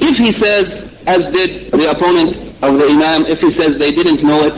If 0.01 0.15
he 0.17 0.33
says, 0.41 0.89
as 1.05 1.21
did 1.29 1.69
the 1.69 1.85
opponent 1.93 2.57
of 2.65 2.81
the 2.81 2.85
Imam, 2.89 3.29
if 3.29 3.37
he 3.37 3.53
says 3.53 3.77
they 3.77 3.93
didn't 3.93 4.25
know 4.25 4.49
it, 4.49 4.57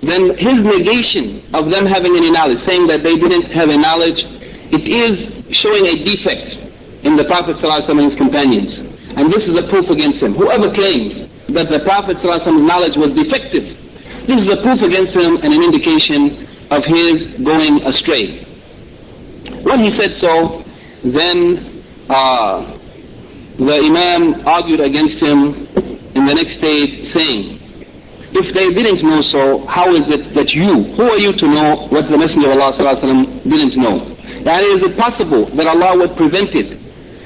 then 0.00 0.32
his 0.40 0.58
negation 0.64 1.44
of 1.52 1.68
them 1.68 1.84
having 1.84 2.16
any 2.16 2.32
knowledge, 2.32 2.64
saying 2.64 2.88
that 2.88 3.04
they 3.04 3.12
didn't 3.20 3.52
have 3.52 3.68
a 3.68 3.76
knowledge, 3.76 4.16
it 4.72 4.88
is 4.88 5.12
showing 5.60 5.84
a 5.84 5.96
defect 6.00 7.04
in 7.04 7.16
the 7.16 7.24
Prophet 7.28 7.60
companions. 8.16 8.89
And 9.16 9.32
this 9.32 9.42
is 9.42 9.56
a 9.58 9.66
proof 9.68 9.90
against 9.90 10.22
him. 10.22 10.34
Whoever 10.34 10.70
claims 10.72 11.28
that 11.50 11.68
the 11.68 11.80
Prophet's 11.82 12.22
knowledge 12.22 12.96
was 12.96 13.10
defective. 13.14 13.74
This 14.26 14.38
is 14.38 14.48
a 14.48 14.62
proof 14.62 14.80
against 14.82 15.12
him 15.14 15.36
and 15.42 15.50
an 15.50 15.62
indication 15.66 16.46
of 16.70 16.86
his 16.86 17.42
going 17.42 17.82
astray. 17.82 18.46
When 19.66 19.82
he 19.82 19.90
said 19.98 20.14
so, 20.20 20.62
then 21.02 21.82
uh, 22.08 22.78
the 23.58 23.76
Imam 23.82 24.46
argued 24.46 24.80
against 24.80 25.20
him 25.22 25.66
in 26.14 26.22
the 26.24 26.34
next 26.34 26.58
stage, 26.58 27.12
saying, 27.12 27.60
if 28.32 28.54
they 28.54 28.70
didn't 28.70 29.02
know 29.02 29.22
so, 29.32 29.66
how 29.66 29.90
is 29.94 30.06
it 30.06 30.34
that 30.34 30.50
you, 30.54 30.84
who 30.94 31.02
are 31.02 31.18
you 31.18 31.32
to 31.32 31.46
know 31.50 31.88
what 31.90 32.08
the 32.08 32.16
Messenger 32.16 32.52
of 32.52 32.58
Allah 32.62 32.72
didn't 32.78 33.76
know? 33.76 34.06
And 34.40 34.60
is 34.78 34.82
it 34.86 34.96
possible 34.96 35.46
that 35.46 35.66
Allah 35.66 35.98
would 35.98 36.16
prevent 36.16 36.54
it 36.54 36.79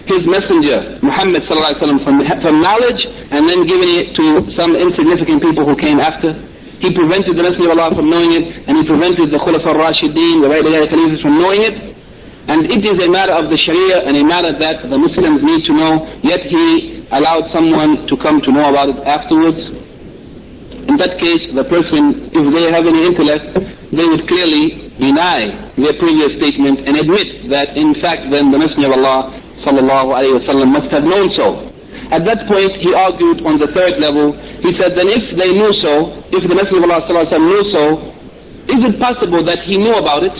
his 0.07 0.29
messenger, 0.29 1.01
Muhammad 1.01 1.49
from, 1.49 2.05
from 2.05 2.57
knowledge 2.61 3.01
and 3.09 3.49
then 3.49 3.65
giving 3.65 3.93
it 4.05 4.13
to 4.17 4.53
some 4.53 4.77
insignificant 4.77 5.41
people 5.41 5.65
who 5.65 5.77
came 5.77 5.99
after. 6.01 6.37
He 6.85 6.93
prevented 6.93 7.37
the 7.37 7.45
Messenger 7.45 7.73
of 7.73 7.79
Allah 7.79 7.97
from 7.97 8.11
knowing 8.13 8.37
it 8.37 8.69
and 8.69 8.77
he 8.77 8.85
prevented 8.85 9.33
the 9.33 9.41
Khulafa 9.41 9.73
al-Rashideen, 9.73 10.45
the 10.45 10.51
right 10.53 10.61
Khalifas 10.61 11.23
from 11.25 11.41
knowing 11.41 11.63
it. 11.65 11.77
And 12.45 12.69
it 12.69 12.85
is 12.85 13.01
a 13.01 13.09
matter 13.09 13.33
of 13.33 13.49
the 13.49 13.57
Sharia 13.57 14.05
and 14.05 14.21
a 14.21 14.25
matter 14.25 14.53
that 14.61 14.85
the 14.85 14.99
Muslims 15.01 15.41
need 15.41 15.65
to 15.65 15.73
know, 15.73 16.05
yet 16.21 16.45
he 16.45 17.01
allowed 17.09 17.49
someone 17.57 18.05
to 18.05 18.15
come 18.21 18.45
to 18.45 18.53
know 18.53 18.69
about 18.69 18.93
it 18.93 19.01
afterwards. 19.09 19.65
In 20.85 21.01
that 21.01 21.17
case, 21.17 21.49
the 21.57 21.65
person, 21.65 22.29
if 22.29 22.45
they 22.53 22.65
have 22.69 22.85
any 22.85 23.09
intellect, 23.09 23.57
they 23.89 24.05
would 24.05 24.29
clearly 24.29 24.93
deny 25.01 25.73
their 25.81 25.97
previous 25.97 26.37
statement 26.37 26.85
and 26.85 27.01
admit 27.01 27.49
that 27.49 27.73
in 27.81 27.97
fact 27.97 28.29
then 28.29 28.53
the 28.53 28.59
Messenger 28.61 28.93
of 28.93 29.01
Allah 29.01 29.41
sallallahu 29.65 30.13
alayhi 30.13 30.39
wasallam 30.39 30.69
must 30.73 30.91
have 30.93 31.05
known 31.05 31.33
so. 31.35 31.75
At 32.13 32.25
that 32.29 32.47
point, 32.47 32.77
he 32.85 32.93
argued 32.93 33.41
on 33.49 33.59
the 33.59 33.69
third 33.73 33.97
level. 33.99 34.37
He 34.61 34.71
said, 34.77 34.93
then 34.93 35.09
if 35.09 35.33
they 35.35 35.51
knew 35.57 35.73
so, 35.81 36.21
if 36.37 36.45
the 36.45 36.55
Messenger 36.55 36.85
of 36.85 36.91
Allah 36.91 37.01
sallallahu 37.09 37.33
alayhi 37.33 37.49
knew 37.49 37.65
so, 37.73 37.83
is 38.69 38.81
it 38.93 38.95
possible 39.01 39.43
that 39.45 39.65
he 39.65 39.77
knew 39.81 39.97
about 39.97 40.23
it? 40.25 40.37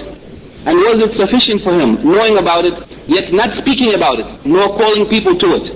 And 0.65 0.75
was 0.81 0.97
it 1.09 1.13
sufficient 1.17 1.61
for 1.61 1.77
him, 1.77 2.01
knowing 2.05 2.41
about 2.41 2.65
it, 2.65 2.77
yet 3.05 3.33
not 3.33 3.53
speaking 3.61 3.93
about 3.93 4.21
it, 4.21 4.29
nor 4.45 4.73
calling 4.77 5.09
people 5.09 5.37
to 5.37 5.49
it? 5.61 5.67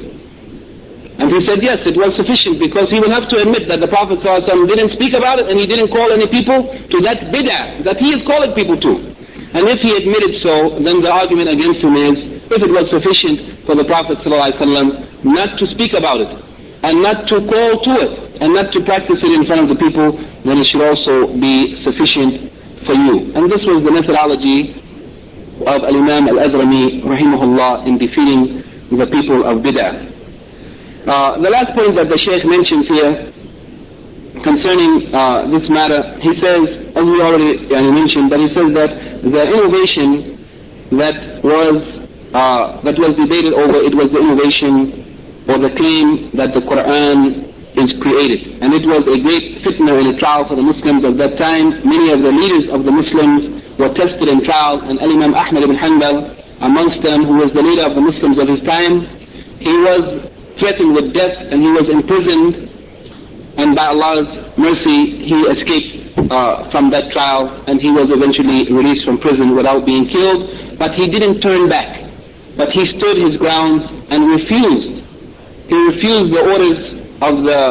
And 1.19 1.29
he 1.35 1.41
said, 1.45 1.59
yes, 1.61 1.83
it 1.83 1.99
was 1.99 2.15
sufficient 2.15 2.63
because 2.63 2.89
he 2.95 3.01
will 3.03 3.11
have 3.11 3.29
to 3.29 3.43
admit 3.43 3.67
that 3.69 3.83
the 3.83 3.91
Prophet 3.91 4.23
didn't 4.23 4.95
speak 4.95 5.13
about 5.19 5.43
it 5.43 5.51
and 5.51 5.59
he 5.59 5.67
didn't 5.67 5.91
call 5.91 6.09
any 6.15 6.31
people 6.31 6.63
to 6.63 6.97
that 7.03 7.35
bid'ah 7.35 7.83
that 7.83 7.99
he 7.99 8.15
is 8.15 8.23
calling 8.25 8.55
people 8.55 8.79
to. 8.79 9.18
And 9.55 9.65
if 9.69 9.81
he 9.81 9.91
admitted 9.97 10.43
so, 10.45 10.77
then 10.77 11.01
the 11.01 11.09
argument 11.09 11.49
against 11.49 11.81
him 11.81 11.97
is, 11.97 12.17
if 12.53 12.61
it 12.61 12.69
was 12.69 12.85
sufficient 12.93 13.65
for 13.65 13.75
the 13.75 13.85
Prophet 13.85 14.19
ﷺ 14.21 15.25
not 15.25 15.59
to 15.59 15.65
speak 15.73 15.93
about 15.97 16.21
it, 16.21 16.33
and 16.85 17.03
not 17.03 17.27
to 17.29 17.41
call 17.43 17.81
to 17.81 17.93
it, 18.05 18.13
and 18.43 18.55
not 18.55 18.71
to 18.73 18.85
practice 18.85 19.19
it 19.19 19.33
in 19.33 19.47
front 19.47 19.65
of 19.65 19.69
the 19.73 19.79
people, 19.81 20.13
then 20.45 20.59
it 20.61 20.67
should 20.71 20.85
also 20.85 21.33
be 21.33 21.81
sufficient 21.83 22.53
for 22.85 22.95
you. 22.95 23.33
And 23.35 23.51
this 23.51 23.65
was 23.65 23.83
the 23.83 23.91
methodology 23.91 24.77
of 25.65 25.81
Al-Imam 25.83 26.29
Al-Azrami, 26.29 27.03
rahimahullah, 27.03 27.87
in 27.89 27.99
defeating 27.99 28.63
the 28.93 29.07
people 29.11 29.45
of 29.45 29.59
Bid'ah. 29.65 30.13
Uh, 31.09 31.41
the 31.41 31.51
last 31.51 31.73
point 31.73 31.97
that 31.97 32.09
the 32.09 32.19
Shaykh 32.21 32.45
mentions 32.45 32.87
here 32.87 33.33
concerning 34.43 35.15
uh, 35.15 35.47
this 35.49 35.69
matter, 35.69 36.03
he 36.21 36.33
says, 36.41 36.93
as 36.97 37.05
we 37.05 37.17
already 37.21 37.67
uh, 37.71 37.93
mentioned, 37.93 38.31
but 38.31 38.41
he 38.41 38.49
says 38.55 38.69
that 38.75 38.91
the 39.23 39.43
innovation 39.43 40.39
that 40.91 41.45
was 41.45 41.99
uh, 42.33 42.81
that 42.85 42.97
was 42.99 43.17
debated 43.17 43.57
over, 43.57 43.81
it 43.81 43.95
was 43.97 44.13
the 44.13 44.21
innovation 44.21 45.07
or 45.49 45.57
the 45.57 45.73
claim 45.73 46.29
that 46.37 46.53
the 46.53 46.61
Quran 46.61 47.49
is 47.73 47.91
created. 48.01 48.61
And 48.61 48.75
it 48.77 48.85
was 48.85 49.07
a 49.09 49.17
great 49.25 49.65
fitna 49.65 49.97
and 49.97 50.13
a 50.13 50.17
trial 50.19 50.45
for 50.45 50.57
the 50.57 50.63
Muslims 50.63 51.05
of 51.05 51.17
that 51.17 51.39
time. 51.41 51.73
Many 51.89 52.13
of 52.13 52.21
the 52.21 52.29
leaders 52.29 52.69
of 52.69 52.85
the 52.85 52.93
Muslims 52.93 53.49
were 53.79 53.89
tested 53.97 54.29
in 54.29 54.45
trial, 54.45 54.81
and 54.85 55.01
Imam 55.01 55.33
Ahmad 55.33 55.63
ibn 55.65 55.77
Hanbal, 55.77 56.37
amongst 56.61 57.01
them, 57.01 57.25
who 57.25 57.39
was 57.41 57.53
the 57.55 57.63
leader 57.63 57.87
of 57.89 57.95
the 57.95 58.05
Muslims 58.05 58.37
of 58.37 58.49
his 58.49 58.61
time, 58.67 59.09
he 59.57 59.73
was 59.73 60.29
threatened 60.59 60.93
with 60.95 61.15
death 61.15 61.39
and 61.51 61.63
he 61.63 61.71
was 61.71 61.89
imprisoned 61.89 62.69
and 63.59 63.75
by 63.75 63.91
Allah's 63.91 64.57
mercy, 64.57 65.27
he 65.27 65.35
escaped 65.51 66.17
uh, 66.31 66.71
from 66.71 66.91
that 66.91 67.11
trial 67.11 67.51
and 67.67 67.81
he 67.81 67.91
was 67.91 68.07
eventually 68.07 68.71
released 68.71 69.05
from 69.05 69.19
prison 69.19 69.57
without 69.57 69.85
being 69.85 70.07
killed. 70.07 70.79
But 70.79 70.95
he 70.95 71.11
didn't 71.11 71.41
turn 71.43 71.69
back. 71.69 72.07
But 72.57 72.71
he 72.71 72.87
stood 72.95 73.19
his 73.19 73.35
ground 73.35 73.83
and 74.15 74.31
refused. 74.31 75.03
He 75.67 75.75
refused 75.75 76.31
the 76.31 76.43
orders 76.47 76.81
of 77.19 77.43
the 77.43 77.63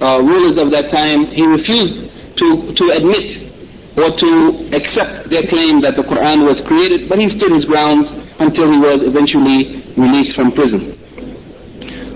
uh, 0.00 0.18
rulers 0.24 0.56
of 0.56 0.72
that 0.72 0.88
time. 0.90 1.26
He 1.28 1.44
refused 1.44 2.08
to, 2.40 2.72
to 2.72 2.84
admit 2.96 3.52
or 4.00 4.16
to 4.16 4.30
accept 4.72 5.28
their 5.28 5.44
claim 5.52 5.80
that 5.84 5.96
the 5.96 6.04
Quran 6.04 6.48
was 6.48 6.64
created, 6.66 7.08
but 7.08 7.18
he 7.18 7.28
stood 7.36 7.52
his 7.52 7.64
ground 7.64 8.08
until 8.40 8.72
he 8.72 8.78
was 8.80 9.04
eventually 9.04 9.84
released 9.96 10.34
from 10.34 10.52
prison. 10.52 10.96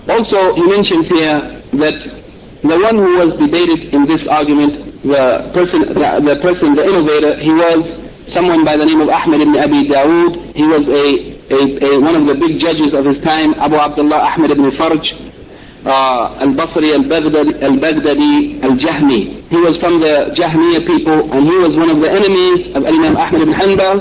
Also, 0.09 0.55
he 0.57 0.65
mentions 0.69 1.07
here 1.09 1.61
that 1.81 2.20
the 2.63 2.77
one 2.77 2.97
who 2.97 3.11
was 3.25 3.31
debated 3.41 3.89
in 3.95 4.05
this 4.05 4.21
argument, 4.29 5.01
the 5.01 5.49
person, 5.57 5.81
the, 5.97 6.09
the 6.21 6.37
person, 6.45 6.77
the 6.77 6.85
innovator, 6.85 7.33
he 7.41 7.53
was 7.57 7.81
someone 8.37 8.65
by 8.69 8.77
the 8.77 8.85
name 8.85 9.01
of 9.01 9.09
Ahmed 9.09 9.41
ibn 9.41 9.57
Abi 9.57 9.89
Dawood. 9.89 10.53
He 10.53 10.67
was 10.69 10.85
a, 10.85 11.05
a, 11.57 11.61
a, 11.81 11.91
one 12.05 12.15
of 12.21 12.25
the 12.29 12.37
big 12.37 12.61
judges 12.61 12.93
of 12.93 13.09
his 13.09 13.19
time, 13.25 13.57
Abu 13.57 13.77
Abdullah 13.81 14.37
Ahmed 14.37 14.53
ibn 14.53 14.69
Farj, 14.77 15.01
uh, 15.89 16.45
al-Basri, 16.45 16.93
al-Baghdadi, 17.01 17.65
al-Baghdadi, 17.65 18.61
al-Jahmi. 18.61 19.21
He 19.49 19.57
was 19.57 19.81
from 19.81 19.99
the 20.05 20.37
Jahmiya 20.37 20.85
people, 20.85 21.33
and 21.33 21.43
he 21.49 21.57
was 21.65 21.73
one 21.81 21.89
of 21.89 21.99
the 22.05 22.11
enemies 22.13 22.77
of 22.77 22.85
Imam 22.85 23.17
Ahmed 23.17 23.41
ibn 23.41 23.55
Hanbal, 23.57 23.97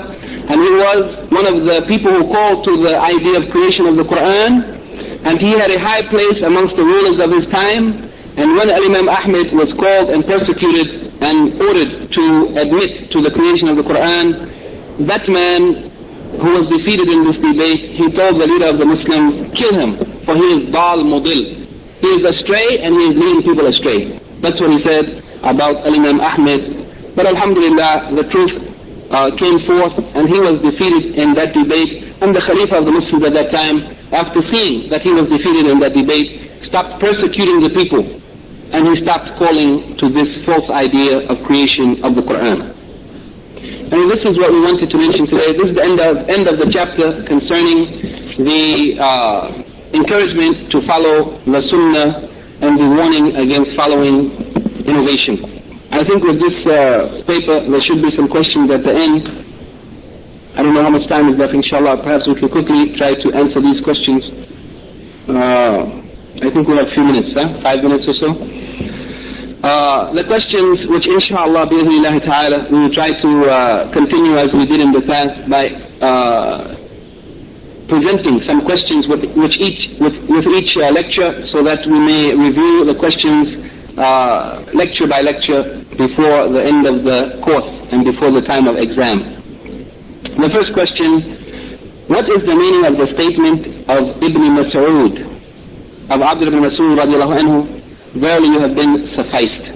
and 0.52 0.56
he 0.60 0.72
was 0.76 1.00
one 1.32 1.46
of 1.48 1.64
the 1.64 1.88
people 1.88 2.12
who 2.12 2.28
called 2.28 2.64
to 2.68 2.72
the 2.76 2.92
idea 2.92 3.40
of 3.40 3.48
creation 3.48 3.88
of 3.88 3.96
the 3.96 4.04
Quran, 4.04 4.76
and 5.24 5.40
he 5.40 5.50
had 5.56 5.72
a 5.72 5.80
high 5.80 6.04
place 6.12 6.44
amongst 6.44 6.76
the 6.76 6.84
rulers 6.84 7.16
of 7.24 7.32
his 7.32 7.48
time, 7.48 8.12
and 8.36 8.56
when 8.56 8.70
Imam 8.70 9.08
Ahmed 9.08 9.52
was 9.52 9.70
called 9.74 10.10
and 10.10 10.24
persecuted 10.24 11.10
and 11.22 11.60
ordered 11.60 12.12
to 12.12 12.24
admit 12.62 13.10
to 13.10 13.18
the 13.22 13.30
creation 13.30 13.68
of 13.68 13.76
the 13.76 13.82
Quran, 13.82 15.06
that 15.06 15.26
man 15.28 15.90
who 16.38 16.50
was 16.54 16.70
defeated 16.70 17.08
in 17.10 17.26
this 17.26 17.42
debate, 17.42 17.90
he 17.90 18.06
told 18.14 18.38
the 18.38 18.46
leader 18.46 18.70
of 18.70 18.78
the 18.78 18.86
Muslims, 18.86 19.50
kill 19.58 19.74
him, 19.74 19.98
for 20.24 20.36
he 20.38 20.46
is 20.62 20.70
Dal 20.70 21.02
Mudil. 21.02 21.58
He 22.00 22.06
is 22.06 22.22
astray 22.22 22.78
and 22.80 22.94
he 22.94 23.04
is 23.10 23.16
leading 23.18 23.42
people 23.42 23.66
astray. 23.66 24.18
That's 24.40 24.60
what 24.60 24.70
he 24.70 24.80
said 24.82 25.22
about 25.42 25.82
Imam 25.84 26.20
Ahmed. 26.20 27.14
But 27.16 27.26
Alhamdulillah, 27.26 28.14
the 28.14 28.24
truth 28.30 28.69
uh, 29.10 29.30
came 29.36 29.58
forth 29.66 29.98
and 30.14 30.24
he 30.30 30.38
was 30.38 30.62
defeated 30.62 31.18
in 31.18 31.34
that 31.34 31.52
debate. 31.52 32.14
And 32.22 32.34
the 32.34 32.40
Khalifa 32.40 32.78
of 32.78 32.84
the 32.86 32.94
Muslims 32.94 33.22
at 33.26 33.34
that 33.34 33.50
time, 33.50 33.82
after 34.14 34.40
seeing 34.50 34.88
that 34.90 35.02
he 35.02 35.10
was 35.10 35.26
defeated 35.28 35.66
in 35.66 35.78
that 35.82 35.92
debate, 35.92 36.62
stopped 36.70 37.02
persecuting 37.02 37.60
the 37.60 37.70
people 37.74 38.06
and 38.70 38.86
he 38.86 39.02
stopped 39.02 39.34
calling 39.34 39.96
to 39.98 40.08
this 40.08 40.30
false 40.46 40.70
idea 40.70 41.26
of 41.26 41.42
creation 41.42 42.04
of 42.04 42.14
the 42.14 42.22
Quran. 42.22 42.70
And 43.90 44.06
this 44.06 44.22
is 44.22 44.38
what 44.38 44.52
we 44.54 44.60
wanted 44.62 44.88
to 44.88 44.96
mention 44.96 45.26
today. 45.26 45.50
This 45.58 45.70
is 45.70 45.74
the 45.74 45.82
end 45.82 45.98
of, 45.98 46.30
end 46.30 46.46
of 46.46 46.56
the 46.62 46.70
chapter 46.70 47.26
concerning 47.26 47.90
the 48.38 48.94
uh, 49.02 49.50
encouragement 49.92 50.70
to 50.70 50.80
follow 50.86 51.34
the 51.50 51.62
Sunnah 51.66 52.30
and 52.62 52.78
the 52.78 52.86
warning 52.86 53.34
against 53.34 53.74
following 53.76 54.30
innovation. 54.86 55.59
I 55.90 56.06
think 56.06 56.22
with 56.22 56.38
this 56.38 56.54
uh, 56.70 57.18
paper 57.26 57.66
there 57.66 57.82
should 57.82 57.98
be 57.98 58.14
some 58.14 58.28
questions 58.30 58.70
at 58.70 58.86
the 58.86 58.94
end. 58.94 59.26
I 60.54 60.62
don't 60.62 60.74
know 60.74 60.86
how 60.86 60.90
much 60.90 61.08
time 61.10 61.28
is 61.30 61.38
left, 61.38 61.52
inshallah. 61.52 62.02
Perhaps 62.06 62.28
we 62.30 62.38
can 62.38 62.48
quickly 62.48 62.94
try 62.94 63.18
to 63.18 63.28
answer 63.34 63.58
these 63.58 63.82
questions. 63.82 64.22
Uh, 65.26 65.98
I 66.42 66.48
think 66.54 66.70
we 66.70 66.78
have 66.78 66.86
a 66.86 66.94
few 66.94 67.02
minutes, 67.02 67.34
huh? 67.34 67.58
Five 67.58 67.82
minutes 67.82 68.06
or 68.06 68.14
so. 68.22 68.28
Uh, 69.66 70.14
the 70.14 70.22
questions 70.30 70.86
which 70.86 71.10
inshallah 71.10 71.66
we 71.66 71.82
will 71.82 72.94
try 72.94 73.10
to 73.10 73.30
uh, 73.50 73.90
continue 73.90 74.38
as 74.38 74.54
we 74.54 74.64
did 74.70 74.78
in 74.78 74.94
the 74.94 75.02
past 75.02 75.42
by 75.50 75.74
uh, 76.06 76.70
presenting 77.90 78.38
some 78.46 78.62
questions 78.62 79.10
with, 79.10 79.26
which 79.34 79.58
each, 79.58 79.98
with, 79.98 80.14
with 80.30 80.46
each 80.54 80.70
uh, 80.78 80.94
lecture 80.94 81.44
so 81.50 81.66
that 81.66 81.82
we 81.82 81.98
may 81.98 82.30
review 82.30 82.86
the 82.86 82.94
questions 82.94 83.58
uh, 83.98 84.64
lecture 84.74 85.06
by 85.06 85.20
lecture 85.20 85.82
before 85.96 86.48
the 86.48 86.62
end 86.62 86.86
of 86.86 87.02
the 87.04 87.40
course 87.42 87.70
and 87.92 88.04
before 88.04 88.30
the 88.32 88.42
time 88.42 88.66
of 88.68 88.76
exam. 88.76 89.38
The 90.22 90.50
first 90.52 90.72
question, 90.74 91.22
what 92.06 92.28
is 92.28 92.42
the 92.44 92.54
meaning 92.54 92.84
of 92.86 92.98
the 92.98 93.06
statement 93.14 93.88
of 93.88 94.22
Ibn 94.22 94.42
Mas'ud 94.58 95.30
of 96.10 96.18
Abdullah 96.20 96.50
ibn 96.50 96.66
Mas'ud 96.66 96.98
radiallahu 96.98 97.34
anhu 97.38 97.56
verily 98.18 98.48
you 98.50 98.58
have 98.58 98.74
been 98.74 99.14
sufficed. 99.14 99.70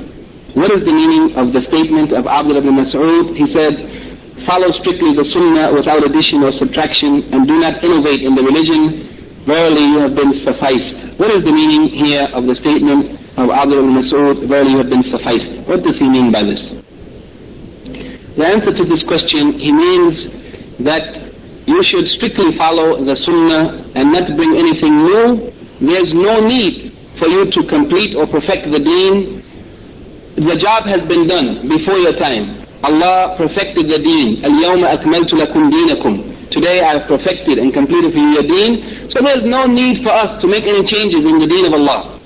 What 0.59 0.67
is 0.75 0.83
the 0.83 0.91
meaning 0.91 1.39
of 1.39 1.53
the 1.55 1.63
statement 1.71 2.11
of 2.11 2.27
Abdullah 2.27 2.59
ibn 2.59 2.75
Mas'ud? 2.75 3.39
He 3.39 3.47
said, 3.55 4.43
follow 4.43 4.75
strictly 4.83 5.15
the 5.15 5.23
sunnah 5.31 5.71
without 5.71 6.03
addition 6.03 6.43
or 6.43 6.51
subtraction 6.59 7.23
and 7.31 7.47
do 7.47 7.55
not 7.63 7.79
innovate 7.87 8.27
in 8.27 8.35
the 8.35 8.43
religion. 8.43 9.07
Verily 9.47 9.87
you 9.95 9.99
have 10.03 10.17
been 10.19 10.43
sufficed. 10.43 11.15
What 11.23 11.31
is 11.31 11.45
the 11.47 11.55
meaning 11.55 11.87
here 11.95 12.27
of 12.35 12.47
the 12.51 12.59
statement 12.59 13.15
of 13.37 13.51
Abdul 13.51 13.79
ibn 13.83 13.93
Mas'ud 13.99 14.47
verily 14.47 14.79
have 14.79 14.91
been 14.91 15.05
sufficed. 15.11 15.67
What 15.69 15.83
does 15.83 15.97
he 15.99 16.09
mean 16.09 16.31
by 16.31 16.43
this? 16.45 16.61
The 18.37 18.47
answer 18.47 18.73
to 18.75 18.85
this 18.85 19.03
question, 19.03 19.59
he 19.59 19.73
means 19.73 20.15
that 20.83 21.31
you 21.67 21.81
should 21.91 22.07
strictly 22.17 22.57
follow 22.57 23.03
the 23.05 23.17
sunnah 23.25 23.91
and 23.95 24.13
not 24.13 24.35
bring 24.37 24.55
anything 24.59 24.95
new. 25.03 25.51
There's 25.81 26.13
no 26.15 26.47
need 26.47 26.93
for 27.19 27.29
you 27.29 27.51
to 27.51 27.61
complete 27.69 28.15
or 28.15 28.27
perfect 28.27 28.71
the 28.71 28.79
deen. 28.79 29.43
The 30.35 30.57
job 30.59 30.87
has 30.87 31.07
been 31.07 31.27
done 31.27 31.69
before 31.69 31.99
your 31.99 32.15
time. 32.19 32.67
Allah 32.83 33.35
perfected 33.39 33.87
the 33.87 33.99
deen. 33.99 34.45
Al-yawma 34.45 34.99
akmaltu 34.99 35.39
lakum 35.41 35.71
deenakum 35.71 36.35
today 36.55 36.79
I 36.81 36.99
have 36.99 37.09
perfected 37.11 37.59
and 37.59 37.75
completed 37.75 38.13
for 38.15 38.19
you 38.23 38.31
your 38.39 38.47
deen. 38.47 39.11
So 39.11 39.19
there 39.23 39.39
is 39.39 39.45
no 39.45 39.67
need 39.67 40.03
for 40.03 40.11
us 40.15 40.41
to 40.41 40.47
make 40.47 40.63
any 40.65 40.87
changes 40.87 41.27
in 41.27 41.39
the 41.43 41.47
deen 41.51 41.67
of 41.67 41.75
Allah. 41.75 42.21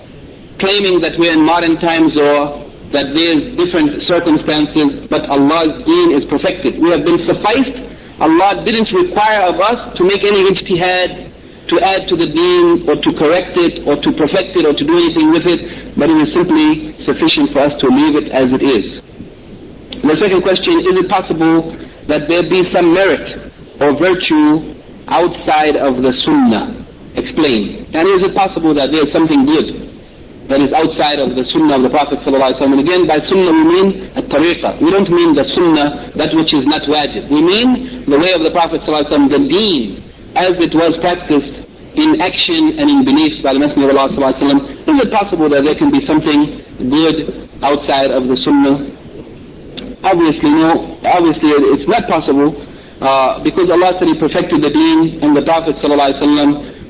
Claiming 0.58 1.00
that 1.06 1.14
we're 1.18 1.32
in 1.32 1.44
modern 1.44 1.78
times 1.78 2.18
or 2.18 2.66
that 2.90 3.14
there's 3.14 3.54
different 3.54 4.02
circumstances, 4.10 5.06
but 5.06 5.22
Allah's 5.30 5.84
deen 5.86 6.18
is 6.18 6.26
perfected. 6.26 6.82
We 6.82 6.90
have 6.90 7.04
been 7.04 7.22
sufficed. 7.30 7.78
Allah 8.18 8.64
didn't 8.66 8.90
require 8.90 9.46
of 9.46 9.60
us 9.60 9.94
to 9.98 10.02
make 10.02 10.24
any 10.26 10.50
ijtihad 10.50 11.30
to 11.68 11.76
add 11.78 12.08
to 12.08 12.16
the 12.16 12.26
deen 12.26 12.88
or 12.88 12.96
to 12.96 13.10
correct 13.14 13.54
it 13.54 13.86
or 13.86 14.02
to 14.02 14.10
perfect 14.18 14.56
it 14.56 14.64
or 14.66 14.72
to 14.72 14.84
do 14.84 14.94
anything 14.98 15.30
with 15.30 15.46
it, 15.46 15.94
but 15.94 16.10
it 16.10 16.18
is 16.26 16.34
simply 16.34 16.90
sufficient 17.04 17.52
for 17.52 17.60
us 17.60 17.78
to 17.78 17.86
leave 17.86 18.16
it 18.16 18.32
as 18.32 18.50
it 18.50 18.64
is. 18.64 19.04
The 20.02 20.16
second 20.18 20.42
question, 20.42 20.74
is 20.90 20.96
it 21.04 21.08
possible 21.08 21.70
that 22.10 22.26
there 22.26 22.42
be 22.48 22.66
some 22.72 22.94
merit 22.94 23.52
or 23.78 23.92
virtue 23.94 24.74
outside 25.06 25.76
of 25.76 26.02
the 26.02 26.10
sunnah? 26.26 26.74
Explain. 27.14 27.86
And 27.94 28.04
is 28.16 28.26
it 28.26 28.34
possible 28.34 28.74
that 28.74 28.90
there 28.90 29.06
is 29.06 29.12
something 29.12 29.44
good 29.44 29.88
that 30.47 30.59
is 30.59 30.75
outside 30.75 31.23
of 31.23 31.35
the 31.39 31.43
sunnah 31.55 31.79
of 31.79 31.83
the 31.87 31.93
Prophet 31.93 32.19
ﷺ. 32.19 32.59
And 32.59 32.79
again, 32.83 33.07
by 33.07 33.19
sunnah 33.31 33.53
we 33.55 33.63
mean 33.63 33.87
a 34.19 34.21
tariqah. 34.21 34.75
We 34.83 34.91
don't 34.91 35.07
mean 35.07 35.31
the 35.35 35.47
sunnah, 35.55 36.11
that 36.19 36.35
which 36.35 36.51
is 36.51 36.67
not 36.67 36.83
wajib. 36.83 37.31
We 37.31 37.39
mean 37.39 38.03
the 38.03 38.19
way 38.19 38.35
of 38.35 38.43
the 38.43 38.51
Prophet 38.51 38.83
ﷺ, 38.83 39.31
the 39.31 39.39
deen, 39.39 40.03
as 40.35 40.59
it 40.59 40.75
was 40.75 40.99
practiced 40.99 41.63
in 41.95 42.19
action 42.19 42.75
and 42.75 42.91
in 42.91 43.05
beliefs 43.07 43.39
by 43.39 43.53
the 43.55 43.61
Messenger 43.63 43.95
of 43.95 43.97
Allah 43.97 44.35
ﷺ. 44.35 44.83
Is 44.83 44.97
it 44.99 45.09
possible 45.15 45.47
that 45.47 45.63
there 45.63 45.79
can 45.79 45.91
be 45.95 46.03
something 46.03 46.59
good 46.91 47.47
outside 47.63 48.11
of 48.11 48.27
the 48.27 48.35
sunnah? 48.43 48.83
Obviously, 50.03 50.51
no. 50.59 50.99
Obviously, 51.07 51.49
it's 51.71 51.87
not 51.87 52.03
possible. 52.11 52.51
Uh, 53.00 53.38
because 53.42 53.70
Allah 53.70 53.94
said 53.98 54.08
He 54.08 54.18
perfected 54.18 54.60
the 54.60 54.70
deen 54.70 55.22
and 55.22 55.36
the 55.36 55.42
Prophet 55.42 55.78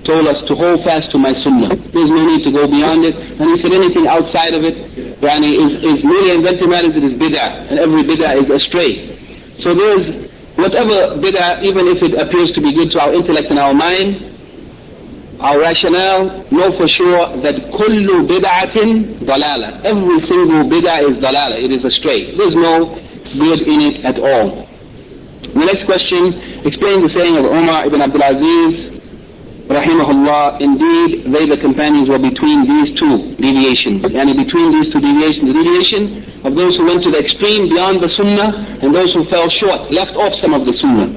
told 0.09 0.25
us 0.25 0.41
to 0.49 0.57
hold 0.57 0.81
fast 0.85 1.13
to 1.13 1.19
my 1.21 1.37
sunnah. 1.45 1.77
There's 1.77 2.09
no 2.09 2.25
need 2.25 2.43
to 2.49 2.53
go 2.53 2.65
beyond 2.65 3.05
it. 3.05 3.13
And 3.13 3.45
he 3.53 3.61
said 3.61 3.77
anything 3.77 4.09
outside 4.09 4.57
of 4.57 4.65
it, 4.65 4.73
yani, 5.21 5.53
is, 5.61 5.85
is 5.85 5.99
merely 6.01 6.33
invented 6.33 6.65
matters, 6.65 6.97
it 6.97 7.05
is 7.05 7.15
bid'ah. 7.21 7.69
And 7.69 7.77
every 7.79 8.09
bid'ah 8.09 8.41
is 8.41 8.49
astray. 8.49 9.13
So 9.61 9.77
there's 9.77 10.33
whatever 10.57 11.21
bid'ah, 11.21 11.61
even 11.63 11.93
if 11.93 12.01
it 12.01 12.17
appears 12.17 12.57
to 12.57 12.61
be 12.65 12.73
good 12.73 12.91
to 12.97 13.01
our 13.05 13.13
intellect 13.13 13.51
and 13.51 13.59
our 13.59 13.75
mind, 13.75 14.25
our 15.41 15.61
rationale, 15.61 16.41
know 16.51 16.73
for 16.81 16.89
sure 16.89 17.37
that 17.45 17.69
kullu 17.77 18.25
bid'atin 18.25 19.29
dalala. 19.29 19.85
Every 19.85 20.25
single 20.25 20.65
bid'ah 20.73 21.11
is 21.11 21.17
dalala. 21.21 21.61
It 21.63 21.71
is 21.71 21.85
astray. 21.85 22.35
There's 22.35 22.57
no 22.57 22.97
good 22.97 23.61
in 23.61 23.81
it 23.93 24.05
at 24.07 24.19
all. 24.19 24.67
The 25.39 25.65
next 25.65 25.87
question 25.87 26.35
explains 26.67 27.07
the 27.07 27.13
saying 27.15 27.37
of 27.39 27.47
Umar 27.47 27.87
ibn 27.87 28.03
Abdul 28.03 28.23
Aziz 28.23 28.99
rahimahullah, 29.71 30.61
indeed 30.61 31.31
they 31.31 31.45
the 31.47 31.61
companions 31.61 32.09
were 32.09 32.19
between 32.19 32.67
these 32.67 32.99
two 32.99 33.37
deviations. 33.37 34.03
And 34.03 34.29
between 34.35 34.69
these 34.75 34.89
two 34.91 34.99
deviations, 34.99 35.45
the 35.47 35.55
deviation 35.55 36.03
of 36.43 36.57
those 36.57 36.75
who 36.75 36.87
went 36.91 37.05
to 37.05 37.11
the 37.13 37.21
extreme 37.21 37.69
beyond 37.69 38.03
the 38.03 38.11
sunnah 38.17 38.83
and 38.83 38.95
those 38.95 39.13
who 39.15 39.25
fell 39.31 39.47
short, 39.63 39.93
left 39.93 40.17
off 40.17 40.35
some 40.41 40.55
of 40.55 40.65
the 40.65 40.73
sunnah. 40.81 41.13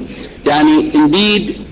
Yani 0.45 0.93
indeed 0.93 1.65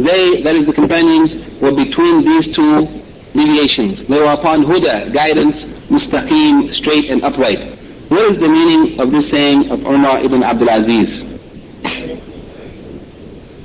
they, 0.00 0.42
that 0.42 0.56
is 0.56 0.66
the 0.66 0.72
companions, 0.72 1.60
were 1.60 1.74
between 1.74 2.24
these 2.24 2.54
two 2.54 2.88
deviations. 3.34 4.06
They 4.08 4.16
were 4.16 4.32
upon 4.32 4.64
huda, 4.64 5.12
guidance, 5.12 5.56
mustaqim, 5.90 6.72
straight 6.74 7.10
and 7.10 7.22
upright. 7.24 7.60
What 8.08 8.32
is 8.32 8.38
the 8.38 8.48
meaning 8.48 9.00
of 9.00 9.10
this 9.10 9.30
saying 9.30 9.70
of 9.70 9.84
Umar 9.84 10.24
ibn 10.24 10.42
Abdul 10.42 10.68
Aziz? 10.68 11.23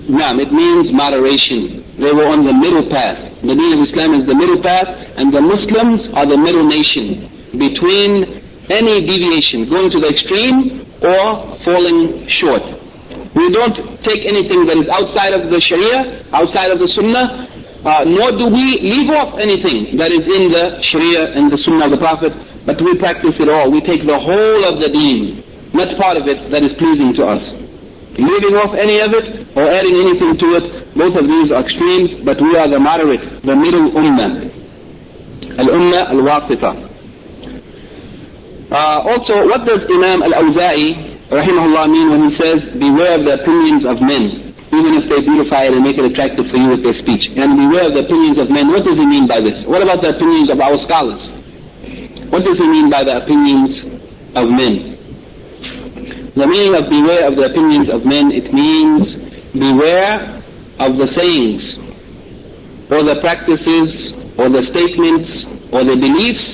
Naam, 0.09 0.41
it 0.41 0.49
means 0.49 0.89
moderation. 0.89 1.85
They 2.01 2.09
were 2.09 2.25
on 2.33 2.41
the 2.41 2.49
middle 2.49 2.81
path. 2.89 3.29
The 3.45 3.53
deen 3.53 3.77
of 3.77 3.85
Islam 3.85 4.17
is 4.17 4.25
the 4.25 4.33
middle 4.33 4.57
path, 4.57 4.89
and 5.21 5.29
the 5.29 5.37
Muslims 5.37 6.09
are 6.17 6.25
the 6.25 6.33
middle 6.33 6.65
nation 6.65 7.29
between 7.53 8.25
any 8.73 9.05
deviation, 9.05 9.69
going 9.69 9.93
to 9.93 10.01
the 10.01 10.09
extreme 10.09 10.81
or 11.05 11.53
falling 11.61 12.25
short. 12.41 12.65
We 13.37 13.53
don't 13.53 13.77
take 14.01 14.25
anything 14.25 14.65
that 14.65 14.81
is 14.81 14.89
outside 14.89 15.37
of 15.37 15.45
the 15.53 15.61
Sharia, 15.69 16.25
outside 16.33 16.73
of 16.73 16.81
the 16.81 16.89
Sunnah, 16.97 17.45
uh, 17.85 18.01
nor 18.09 18.33
do 18.33 18.49
we 18.49 18.65
leave 18.81 19.13
off 19.13 19.37
anything 19.37 19.93
that 20.01 20.09
is 20.09 20.25
in 20.25 20.49
the 20.49 20.81
Sharia 20.89 21.37
and 21.37 21.53
the 21.53 21.61
Sunnah 21.61 21.85
of 21.85 21.91
the 21.93 22.01
Prophet, 22.01 22.33
but 22.65 22.81
we 22.81 22.97
practice 22.97 23.37
it 23.37 23.45
all. 23.45 23.69
We 23.69 23.85
take 23.85 24.01
the 24.09 24.17
whole 24.17 24.73
of 24.73 24.81
the 24.81 24.89
deen, 24.89 25.45
not 25.77 25.93
part 26.01 26.17
of 26.17 26.25
it 26.25 26.49
that 26.49 26.65
is 26.65 26.73
pleasing 26.81 27.13
to 27.21 27.29
us 27.29 27.58
leaving 28.17 28.55
off 28.55 28.73
any 28.73 28.99
of 28.99 29.13
it 29.13 29.47
or 29.55 29.69
adding 29.69 29.95
anything 29.95 30.37
to 30.37 30.47
it. 30.57 30.65
Both 30.95 31.15
of 31.15 31.25
these 31.27 31.51
are 31.51 31.61
extremes, 31.61 32.23
but 32.23 32.41
we 32.41 32.55
are 32.57 32.69
the 32.69 32.79
moderate, 32.79 33.41
the 33.41 33.55
middle 33.55 33.91
ummah. 33.91 34.49
Al-ummah 35.59 36.09
al-wasita. 36.15 36.71
Uh, 38.71 39.01
also, 39.01 39.47
what 39.49 39.65
does 39.65 39.81
Imam 39.89 40.21
al-Awza'i, 40.21 41.17
rahimahullah, 41.29 41.89
mean 41.89 42.07
when 42.11 42.29
he 42.29 42.37
says, 42.37 42.77
beware 42.77 43.17
of 43.17 43.25
the 43.25 43.41
opinions 43.41 43.85
of 43.85 44.01
men, 44.01 44.53
even 44.69 44.93
if 44.93 45.09
they 45.09 45.21
beautify 45.25 45.65
it 45.65 45.73
and 45.73 45.83
make 45.83 45.97
it 45.97 46.05
attractive 46.05 46.45
for 46.51 46.57
you 46.57 46.69
with 46.69 46.83
their 46.83 46.93
speech. 47.01 47.25
And 47.33 47.57
beware 47.57 47.87
of 47.89 47.93
the 47.93 48.05
opinions 48.05 48.37
of 48.37 48.51
men. 48.51 48.67
What 48.69 48.85
does 48.85 48.97
he 48.97 49.05
mean 49.05 49.25
by 49.25 49.41
this? 49.41 49.65
What 49.65 49.81
about 49.81 50.01
the 50.01 50.13
opinions 50.13 50.51
of 50.51 50.61
our 50.61 50.77
scholars? 50.85 51.21
What 52.29 52.45
does 52.45 52.57
he 52.57 52.67
mean 52.67 52.89
by 52.91 53.03
the 53.03 53.25
opinions 53.25 53.81
of 54.37 54.45
men? 54.53 54.98
The 56.35 56.45
meaning 56.45 56.75
of 56.75 56.89
beware 56.89 57.25
of 57.25 57.35
the 57.35 57.49
opinions 57.49 57.89
of 57.89 58.05
men, 58.05 58.31
it 58.31 58.53
means 58.53 59.17
beware 59.53 60.37
of 60.77 60.95
the 60.97 61.09
sayings 61.17 61.63
or 62.91 63.01
the 63.03 63.17
practices 63.19 64.13
or 64.37 64.49
the 64.49 64.61
statements 64.69 65.25
or 65.73 65.83
the 65.85 65.97
beliefs 65.97 66.45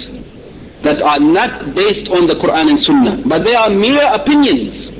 that 0.83 1.01
are 1.01 1.19
not 1.19 1.75
based 1.75 2.07
on 2.07 2.27
the 2.27 2.35
Quran 2.39 2.71
and 2.71 2.79
Sunnah, 2.83 3.17
but 3.27 3.43
they 3.43 3.53
are 3.53 3.69
mere 3.69 4.05
opinions 4.15 4.95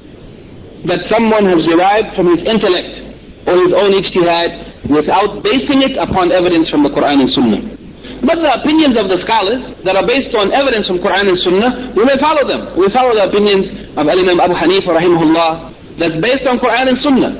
that 0.84 1.08
someone 1.08 1.46
has 1.46 1.64
derived 1.64 2.16
from 2.16 2.36
his 2.36 2.46
intellect 2.46 3.00
or 3.48 3.56
his 3.64 3.72
own 3.72 3.96
ijtihad 3.96 4.90
without 4.92 5.42
basing 5.42 5.82
it 5.88 5.96
upon 5.98 6.32
evidence 6.32 6.70
from 6.70 6.84
the 6.84 6.90
Quran 6.90 7.22
and 7.22 7.32
Sunnah. 7.32 7.85
But 8.24 8.40
the 8.40 8.52
opinions 8.62 8.96
of 8.96 9.12
the 9.12 9.20
scholars 9.28 9.60
that 9.84 9.96
are 9.96 10.08
based 10.08 10.32
on 10.36 10.54
evidence 10.56 10.88
from 10.88 11.00
Quran 11.04 11.28
and 11.28 11.38
Sunnah, 11.44 11.92
we 11.96 12.04
may 12.06 12.16
follow 12.22 12.48
them. 12.48 12.72
We 12.80 12.88
follow 12.96 13.12
the 13.12 13.28
opinions 13.28 13.92
of 13.98 14.08
Imam 14.08 14.40
Abu 14.40 14.56
Hanifa 14.56 14.96
rahimahullah 14.96 15.98
that's 16.00 16.18
based 16.24 16.48
on 16.48 16.60
Quran 16.60 16.96
and 16.96 16.98
Sunnah. 17.04 17.34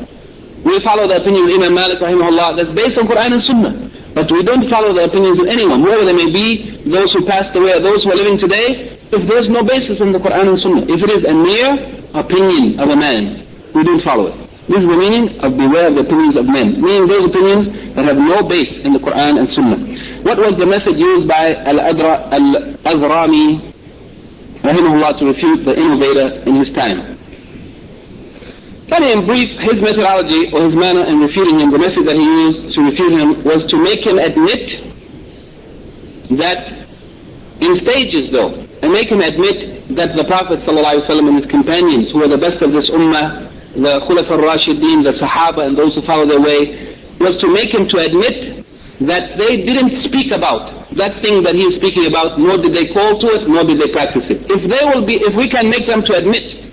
We 0.66 0.82
follow 0.82 1.08
the 1.08 1.22
opinion 1.22 1.46
of 1.48 1.52
Imam 1.62 1.74
Malik 1.78 2.00
rahimahullah 2.02 2.58
that's 2.58 2.74
based 2.76 2.98
on 2.98 3.06
Quran 3.08 3.40
and 3.40 3.44
Sunnah. 3.46 3.74
But 4.16 4.32
we 4.32 4.44
don't 4.44 4.68
follow 4.72 4.96
the 4.96 5.12
opinions 5.12 5.40
of 5.40 5.48
anyone, 5.48 5.84
whoever 5.84 6.08
they 6.08 6.16
may 6.16 6.32
be, 6.32 6.82
those 6.88 7.12
who 7.12 7.28
passed 7.28 7.56
away, 7.56 7.76
or 7.76 7.84
those 7.84 8.00
who 8.04 8.12
are 8.12 8.20
living 8.20 8.40
today, 8.40 8.96
if 9.12 9.22
there's 9.28 9.52
no 9.52 9.62
basis 9.62 10.00
in 10.00 10.12
the 10.16 10.20
Quran 10.20 10.56
and 10.56 10.60
Sunnah. 10.64 10.84
If 10.88 11.00
it 11.04 11.12
is 11.20 11.24
a 11.28 11.36
mere 11.36 11.72
opinion 12.16 12.80
of 12.80 12.88
a 12.90 12.96
man, 12.96 13.46
we 13.76 13.84
don't 13.84 14.04
follow 14.04 14.32
it. 14.32 14.36
This 14.72 14.82
is 14.82 14.88
the 14.90 14.98
meaning 14.98 15.40
of 15.46 15.54
beware 15.54 15.88
of 15.88 15.96
the 15.96 16.02
opinions 16.02 16.36
of 16.40 16.48
men, 16.48 16.82
meaning 16.82 17.06
those 17.06 17.30
opinions 17.30 17.94
that 17.94 18.06
have 18.06 18.18
no 18.18 18.42
base 18.48 18.82
in 18.82 18.94
the 18.94 19.00
Quran 19.00 19.38
and 19.38 19.48
Sunnah. 19.54 19.95
What 20.26 20.42
was 20.42 20.58
the 20.58 20.66
method 20.66 20.98
used 20.98 21.30
by 21.30 21.54
Al-Azrami, 21.54 23.62
rahimahullah, 24.66 25.22
to 25.22 25.24
refute 25.30 25.70
the 25.70 25.78
innovator 25.78 26.42
in 26.50 26.66
his 26.66 26.74
time? 26.74 27.14
And 28.90 29.02
in 29.06 29.30
brief, 29.30 29.54
his 29.70 29.78
methodology 29.86 30.50
or 30.50 30.66
his 30.66 30.74
manner 30.74 31.06
in 31.06 31.22
refuting 31.22 31.62
him, 31.62 31.70
the 31.70 31.78
method 31.78 32.10
that 32.10 32.18
he 32.18 32.26
used 32.26 32.74
to 32.74 32.80
refute 32.90 33.14
him 33.14 33.46
was 33.46 33.70
to 33.70 33.78
make 33.78 34.02
him 34.02 34.18
admit 34.18 34.66
that 36.42 36.74
in 37.62 37.86
stages 37.86 38.34
though, 38.34 38.66
and 38.82 38.90
make 38.90 39.14
him 39.14 39.22
admit 39.22 39.94
that 39.94 40.18
the 40.18 40.26
Prophet 40.26 40.66
ﷺ 40.66 41.06
and 41.06 41.38
his 41.38 41.46
companions, 41.54 42.10
who 42.10 42.26
were 42.26 42.34
the 42.34 42.42
best 42.42 42.66
of 42.66 42.74
this 42.74 42.90
ummah, 42.90 43.46
the 43.78 44.02
Khulafa 44.10 44.42
al-Rashideen, 44.42 45.06
the 45.06 45.14
Sahaba 45.22 45.70
and 45.70 45.78
those 45.78 45.94
who 45.94 46.02
follow 46.02 46.26
their 46.26 46.42
way, 46.42 46.98
was 47.22 47.38
to 47.42 47.48
make 47.54 47.70
him 47.70 47.86
to 47.94 48.02
admit 48.02 48.66
that 49.02 49.36
they 49.36 49.64
didn't 49.68 50.08
speak 50.08 50.32
about 50.32 50.86
that 50.96 51.20
thing 51.20 51.44
that 51.44 51.52
he 51.52 51.64
is 51.68 51.76
speaking 51.84 52.08
about, 52.08 52.40
nor 52.40 52.56
did 52.56 52.72
they 52.72 52.88
call 52.96 53.20
to 53.20 53.28
it, 53.36 53.44
nor 53.52 53.68
did 53.68 53.76
they 53.76 53.92
practice 53.92 54.24
it. 54.32 54.48
If 54.48 54.64
they 54.64 54.84
will 54.88 55.04
be, 55.04 55.20
if 55.20 55.36
we 55.36 55.52
can 55.52 55.68
make 55.68 55.84
them 55.84 56.08
to 56.08 56.14
admit 56.16 56.64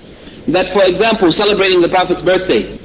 that, 0.55 0.71
for 0.71 0.87
example, 0.87 1.35
celebrating 1.35 1.83
the 1.83 1.91
Prophet's 1.91 2.23
birthday, 2.23 2.79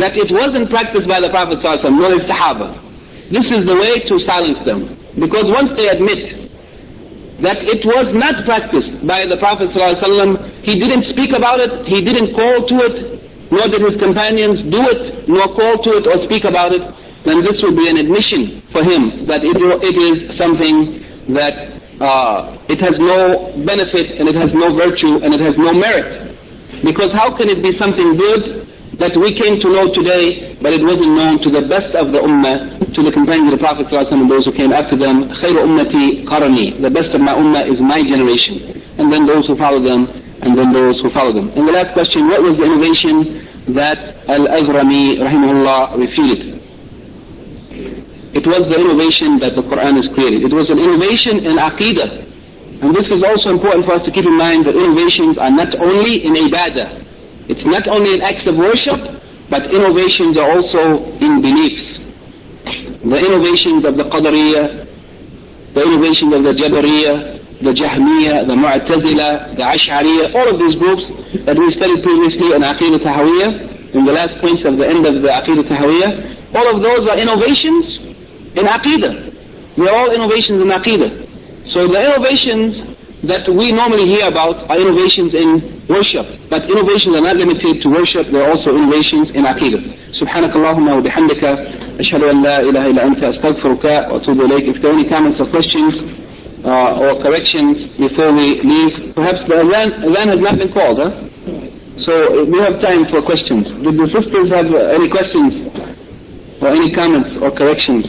that 0.00 0.16
it 0.16 0.32
wasn't 0.32 0.72
practiced 0.72 1.04
by 1.04 1.20
the 1.20 1.28
Prophet 1.28 1.60
nor 1.60 2.16
his 2.16 2.24
Sahaba, 2.24 2.80
this 3.28 3.44
is 3.52 3.68
the 3.68 3.76
way 3.76 4.00
to 4.08 4.14
silence 4.24 4.64
them. 4.64 4.88
Because 5.20 5.44
once 5.52 5.76
they 5.76 5.92
admit 5.92 6.48
that 7.44 7.60
it 7.60 7.84
was 7.84 8.08
not 8.16 8.44
practiced 8.48 9.04
by 9.04 9.28
the 9.28 9.36
Prophet 9.36 9.68
he 10.64 10.74
didn't 10.80 11.12
speak 11.12 11.36
about 11.36 11.60
it, 11.60 11.84
he 11.84 12.00
didn't 12.00 12.32
call 12.32 12.64
to 12.64 12.76
it, 12.88 12.96
nor 13.52 13.68
did 13.68 13.84
his 13.84 14.00
companions 14.00 14.64
do 14.64 14.80
it, 14.96 15.28
nor 15.28 15.52
call 15.52 15.76
to 15.76 15.90
it 16.00 16.04
or 16.08 16.24
speak 16.24 16.44
about 16.44 16.72
it, 16.72 16.84
then 17.23 17.43
this 17.43 17.61
will 17.61 17.75
be 17.75 17.87
an 17.87 17.97
admission 17.97 18.61
for 18.71 18.83
him 18.83 19.25
that 19.27 19.43
it, 19.43 19.55
it 19.55 19.95
is 19.95 20.37
something 20.37 20.99
that 21.33 21.71
uh, 22.03 22.51
it 22.67 22.79
has 22.83 22.95
no 22.99 23.53
benefit 23.63 24.19
and 24.19 24.27
it 24.27 24.35
has 24.35 24.51
no 24.53 24.75
virtue 24.75 25.23
and 25.23 25.33
it 25.33 25.39
has 25.39 25.55
no 25.57 25.71
merit. 25.71 26.35
Because 26.83 27.11
how 27.15 27.31
can 27.37 27.47
it 27.47 27.63
be 27.63 27.77
something 27.79 28.17
good 28.17 28.67
that 28.99 29.15
we 29.17 29.33
came 29.33 29.57
to 29.59 29.67
know 29.73 29.89
today, 29.89 30.53
but 30.61 30.73
it 30.73 30.83
wasn't 30.83 31.17
known 31.17 31.41
to 31.41 31.49
the 31.49 31.65
best 31.65 31.95
of 31.95 32.11
the 32.11 32.19
ummah, 32.21 32.77
to 32.93 33.01
the 33.01 33.11
companions 33.11 33.49
of 33.49 33.57
the 33.57 33.63
Prophet 33.63 33.89
and 33.89 34.29
those 34.29 34.45
who 34.45 34.53
came 34.53 34.71
after 34.71 34.95
them. 34.95 35.31
خير 35.41 35.57
ummati 35.63 36.25
qarni. 36.25 36.77
The 36.79 36.91
best 36.91 37.09
of 37.15 37.21
my 37.21 37.33
ummah 37.33 37.71
is 37.71 37.79
my 37.79 38.03
generation. 38.05 38.83
And 38.99 39.11
then 39.11 39.25
those 39.25 39.47
who 39.47 39.55
follow 39.55 39.81
them, 39.81 40.05
and 40.43 40.57
then 40.57 40.73
those 40.73 40.99
who 41.01 41.09
follow 41.09 41.33
them. 41.33 41.49
And 41.57 41.67
the 41.67 41.71
last 41.71 41.93
question, 41.93 42.27
what 42.27 42.43
was 42.43 42.57
the 42.57 42.65
innovation 42.69 43.47
that 43.73 44.29
Al-Azrami, 44.29 45.17
rahimahullah, 45.23 45.97
refuted? 45.97 46.61
It 47.70 48.46
was 48.46 48.68
the 48.68 48.76
innovation 48.76 49.38
that 49.40 49.56
the 49.56 49.64
Quran 49.64 50.00
has 50.00 50.08
created. 50.14 50.44
It 50.44 50.54
was 50.54 50.68
an 50.70 50.78
innovation 50.78 51.44
in 51.44 51.56
Aqidah. 51.56 52.28
And 52.80 52.94
this 52.94 53.06
is 53.10 53.20
also 53.24 53.50
important 53.50 53.84
for 53.84 53.94
us 53.94 54.04
to 54.04 54.12
keep 54.12 54.24
in 54.24 54.36
mind 54.36 54.66
that 54.66 54.76
innovations 54.76 55.36
are 55.36 55.50
not 55.50 55.74
only 55.76 56.24
in 56.24 56.32
ibadah. 56.32 57.04
It's 57.48 57.64
not 57.64 57.88
only 57.88 58.14
in 58.14 58.20
acts 58.22 58.46
of 58.46 58.56
worship, 58.56 59.20
but 59.50 59.72
innovations 59.72 60.36
are 60.36 60.48
also 60.48 61.02
in 61.18 61.42
beliefs. 61.42 61.98
The 63.02 63.16
innovations 63.16 63.84
of 63.84 63.96
the 63.96 64.04
Qadariyah, 64.04 64.86
the 65.78 65.86
innovations 65.86 66.34
of 66.34 66.42
the 66.42 66.54
Jabariyah, 66.58 67.62
the 67.62 67.70
Jahmiyyah, 67.70 68.50
the 68.50 68.56
Mu'tazila, 68.58 69.54
the 69.54 69.62
Ash'ariyah, 69.62 70.34
all 70.34 70.48
of 70.50 70.58
these 70.58 70.74
groups 70.74 71.06
that 71.46 71.54
we 71.54 71.70
studied 71.78 72.02
previously 72.02 72.50
in 72.50 72.66
Aqidah 72.66 72.98
Tahawiyah, 72.98 73.94
in 73.94 74.02
the 74.04 74.10
last 74.10 74.42
points 74.42 74.66
of 74.66 74.74
the 74.74 74.86
end 74.86 75.06
of 75.06 75.22
the 75.22 75.30
Aqidah 75.30 75.62
Tahawiyah, 75.70 76.10
all 76.54 76.66
of 76.74 76.82
those 76.82 77.06
are 77.06 77.18
innovations 77.22 78.10
in 78.58 78.66
Aqidah. 78.66 79.14
They're 79.78 79.94
all 79.94 80.10
innovations 80.10 80.58
in 80.58 80.66
Aqidah. 80.66 81.10
So 81.70 81.86
the 81.86 82.00
innovations 82.02 82.98
that 83.22 83.46
we 83.46 83.70
normally 83.70 84.10
hear 84.10 84.26
about 84.26 84.66
are 84.66 84.78
innovations 84.82 85.30
in 85.30 85.62
worship. 85.86 86.26
But 86.50 86.66
innovations 86.66 87.14
are 87.14 87.22
not 87.22 87.38
limited 87.38 87.82
to 87.82 87.88
worship, 87.90 88.34
they're 88.34 88.50
also 88.50 88.74
innovations 88.74 89.30
in 89.30 89.46
Aqidah. 89.46 90.07
سبحانك 90.19 90.55
اللهم 90.55 90.87
وبحمدك 90.97 91.43
أشهد 91.99 92.23
أن 92.23 92.43
لا 92.43 92.59
إله 92.59 92.85
إلا 92.91 93.05
أنت 93.07 93.23
أستغفرك 93.23 93.85
وأتوب 93.85 94.41
إليك. 94.41 94.75
If 94.75 94.81
there 94.81 94.91
are 94.91 94.99
any 94.99 95.09
comments 95.09 95.39
or 95.39 95.47
questions 95.47 95.93
uh, 96.63 97.01
or 97.03 97.21
corrections 97.21 97.87
before 97.97 98.31
we 98.31 98.61
leave, 98.61 99.15
perhaps 99.15 99.41
the 99.47 99.55
adhan, 99.55 99.89
adhan 100.07 100.27
has 100.33 100.39
not 100.39 100.57
been 100.57 100.71
called, 100.71 100.99
huh? 101.03 101.11
So 102.05 102.45
we 102.45 102.59
have 102.59 102.81
time 102.81 103.05
for 103.11 103.21
questions. 103.21 103.65
Did 103.83 103.95
the 103.97 104.07
sisters 104.11 104.51
have 104.51 104.67
any 104.67 105.09
questions 105.09 105.53
or 106.61 106.69
any 106.69 106.91
comments 106.91 107.31
or 107.41 107.51
corrections? 107.51 108.05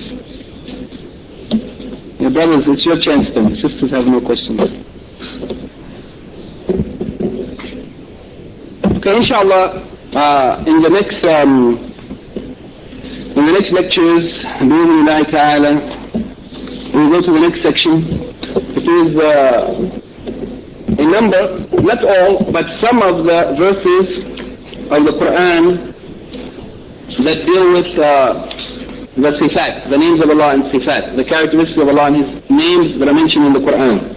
Your 2.20 2.30
brothers, 2.30 2.64
it's 2.66 2.84
your 2.84 2.98
chance 2.98 3.26
then. 3.34 3.54
Sisters 3.62 3.90
have 3.90 4.06
no 4.06 4.20
questions. 4.20 4.60
Okay, 8.96 9.16
inshallah, 9.16 9.84
uh, 10.14 10.64
in 10.66 10.80
the 10.80 10.88
next 10.88 11.24
um, 11.26 11.87
in 13.39 13.45
the 13.45 13.53
next 13.53 13.71
lectures, 13.71 14.25
we'll 16.93 17.09
go 17.09 17.21
to 17.21 17.31
the 17.31 17.39
next 17.39 17.63
section. 17.63 18.03
It 18.75 18.83
is 18.83 19.15
uh, 19.15 19.89
a 20.99 21.05
number, 21.07 21.41
not 21.81 22.03
all, 22.03 22.51
but 22.51 22.65
some 22.83 23.01
of 23.01 23.23
the 23.23 23.55
verses 23.55 24.07
of 24.91 25.05
the 25.05 25.13
Quran 25.15 25.93
that 27.23 27.45
deal 27.45 27.71
with 27.71 27.97
uh, 27.97 28.33
the 29.15 29.31
sifat, 29.39 29.89
the 29.89 29.97
names 29.97 30.19
of 30.21 30.29
Allah 30.29 30.55
and 30.55 30.63
sifat, 30.63 31.15
the 31.15 31.23
characteristics 31.23 31.79
of 31.79 31.87
Allah 31.87 32.07
and 32.07 32.17
His 32.17 32.49
names 32.49 32.99
that 32.99 33.07
are 33.07 33.13
mentioned 33.13 33.45
in 33.45 33.53
the 33.53 33.59
Quran. 33.59 34.15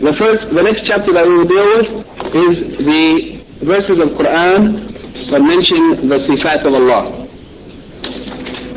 The 0.00 0.12
first, 0.18 0.52
the 0.52 0.62
next 0.62 0.86
chapter 0.86 1.12
that 1.12 1.24
we 1.24 1.38
will 1.38 1.46
deal 1.46 1.66
with 1.76 1.88
is 2.34 2.78
the 2.78 3.38
verses 3.64 4.00
of 4.00 4.08
Quran 4.18 4.91
that 5.31 5.41
mention 5.41 6.07
the 6.07 6.19
sifat 6.27 6.65
of 6.65 6.73
Allah. 6.73 7.27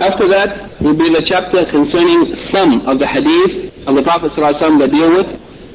After 0.01 0.29
that 0.29 0.81
will 0.81 0.97
be 0.97 1.09
the 1.13 1.23
chapter 1.27 1.65
concerning 1.71 2.35
some 2.51 2.89
of 2.89 2.99
the 2.99 3.07
hadith 3.07 3.87
of 3.87 3.95
the 3.95 4.03
Prophet 4.03 4.33
ﷺ 4.33 4.79
that 4.81 4.91
deal 4.91 5.11
with 5.17 5.29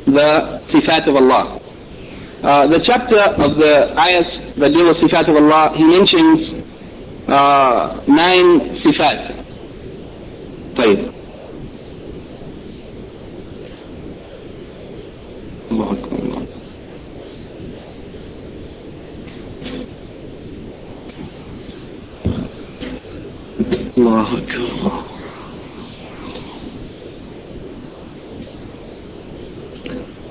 the 0.06 0.62
sifat 0.74 1.08
of 1.08 1.16
Allah. 1.16 1.62
Uh, 2.42 2.68
the 2.68 2.80
chapter 2.84 3.20
of 3.20 3.56
the 3.56 3.94
ayahs 3.98 4.56
that 4.58 4.70
deal 4.74 4.88
with 4.88 4.98
sifat 4.98 5.30
of 5.30 5.36
Allah, 5.36 5.74
he 5.78 5.84
mentions 5.84 6.64
uh, 7.30 8.02
nine 8.08 8.78
sifat. 8.82 9.44
طيب. 10.76 11.19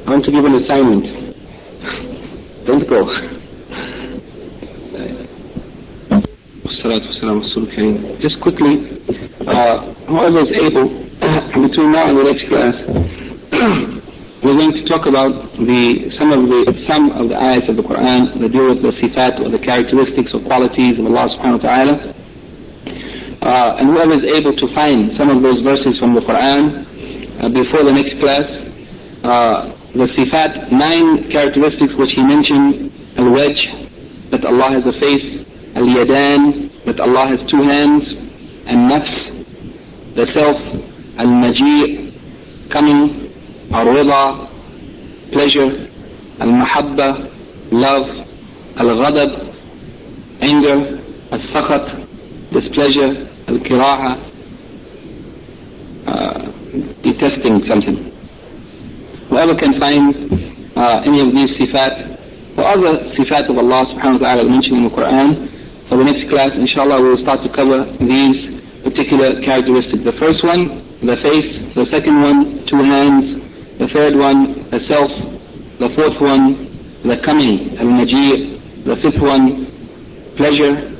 I 0.05 0.11
want 0.11 0.25
to 0.25 0.31
give 0.31 0.45
an 0.45 0.55
assignment. 0.63 1.35
Don't 2.65 2.87
go. 2.87 3.05
Just 8.19 8.39
quickly, 8.41 9.03
uh, 9.45 9.93
whoever 10.07 10.39
is 10.39 10.51
able, 10.63 10.87
between 11.67 11.91
now 11.91 12.09
and 12.09 12.17
the 12.17 12.23
next 12.23 12.47
class, 12.47 12.75
we're 14.43 14.53
going 14.53 14.73
to 14.73 14.83
talk 14.85 15.05
about 15.05 15.51
the 15.57 16.11
some 16.17 16.31
of 16.31 16.47
the 16.47 16.83
some 16.87 17.11
of 17.11 17.29
the 17.29 17.35
ayahs 17.35 17.69
of 17.69 17.75
the 17.75 17.83
Quran 17.83 18.39
that 18.39 18.51
deal 18.51 18.69
with 18.69 18.81
the 18.81 18.91
sifat 18.91 19.39
or 19.41 19.49
the 19.49 19.59
characteristics 19.59 20.33
or 20.33 20.39
qualities 20.41 20.97
of 20.97 21.05
Allah 21.05 21.29
subhanahu 21.37 21.63
wa 21.63 21.69
ta'ala. 21.69 22.15
Uh, 23.41 23.77
and 23.79 23.87
whoever 23.91 24.15
is 24.19 24.25
able 24.25 24.53
to 24.53 24.67
find 24.75 25.15
some 25.17 25.29
of 25.29 25.41
those 25.41 25.61
verses 25.63 25.97
from 25.97 26.13
the 26.13 26.19
Quran 26.19 26.83
uh, 27.41 27.47
before 27.47 27.85
the 27.85 27.91
next 27.93 28.19
class, 28.19 28.43
uh, 29.23 29.71
the 29.93 30.07
sifat, 30.11 30.71
nine 30.73 31.31
characteristics 31.31 31.93
which 31.95 32.11
he 32.11 32.21
mentioned, 32.21 32.91
al-wajh, 33.17 34.29
that 34.31 34.43
Allah 34.43 34.71
has 34.75 34.85
a 34.85 34.91
face, 34.99 35.47
al-yadan, 35.73 36.83
that 36.83 36.99
Allah 36.99 37.27
has 37.29 37.39
two 37.49 37.63
hands, 37.63 38.03
and 38.67 38.91
nafs, 38.91 39.15
the 40.15 40.25
self, 40.35 40.59
al-maji', 41.17 42.11
coming, 42.69 43.31
al-rida, 43.71 44.49
pleasure, 45.31 45.87
al-mahabba, 46.41 47.31
love, 47.71 48.27
al-ghadab, 48.75 49.55
anger, 50.41 51.01
al-sakhat, 51.31 52.08
displeasure, 52.51 53.27
al-kiraha, 53.47 54.11
uh, 56.07 56.51
detesting 57.03 57.63
something. 57.67 58.11
Whoever 59.29 59.55
can 59.55 59.79
find 59.79 60.15
uh, 60.75 61.01
any 61.05 61.21
of 61.21 61.33
these 61.33 61.51
sifat 61.59 62.17
or 62.57 62.65
other 62.65 63.09
sifat 63.13 63.49
of 63.49 63.57
Allah 63.57 63.85
subhanahu 63.93 64.19
wa 64.19 64.25
ta'ala 64.25 64.49
mentioned 64.49 64.77
in 64.77 64.83
the 64.83 64.89
Quran, 64.89 65.49
for 65.87 65.97
the 65.97 66.03
next 66.03 66.29
class, 66.29 66.53
inshallah, 66.53 67.01
we 67.01 67.09
will 67.09 67.21
start 67.23 67.41
to 67.41 67.49
cover 67.49 67.85
these 67.97 68.61
particular 68.83 69.41
characteristics. 69.41 70.03
The 70.03 70.13
first 70.13 70.43
one, 70.43 70.85
the 71.01 71.17
face. 71.17 71.73
The 71.73 71.85
second 71.89 72.21
one, 72.21 72.65
two 72.67 72.77
hands. 72.77 73.41
The 73.79 73.87
third 73.87 74.15
one, 74.15 74.69
the 74.69 74.79
self. 74.87 75.09
The 75.79 75.89
fourth 75.95 76.21
one, 76.21 76.69
the 77.01 77.17
coming, 77.25 77.77
al-maji'. 77.77 78.83
The 78.83 78.95
fifth 78.97 79.21
one, 79.21 79.65
pleasure. 80.35 80.98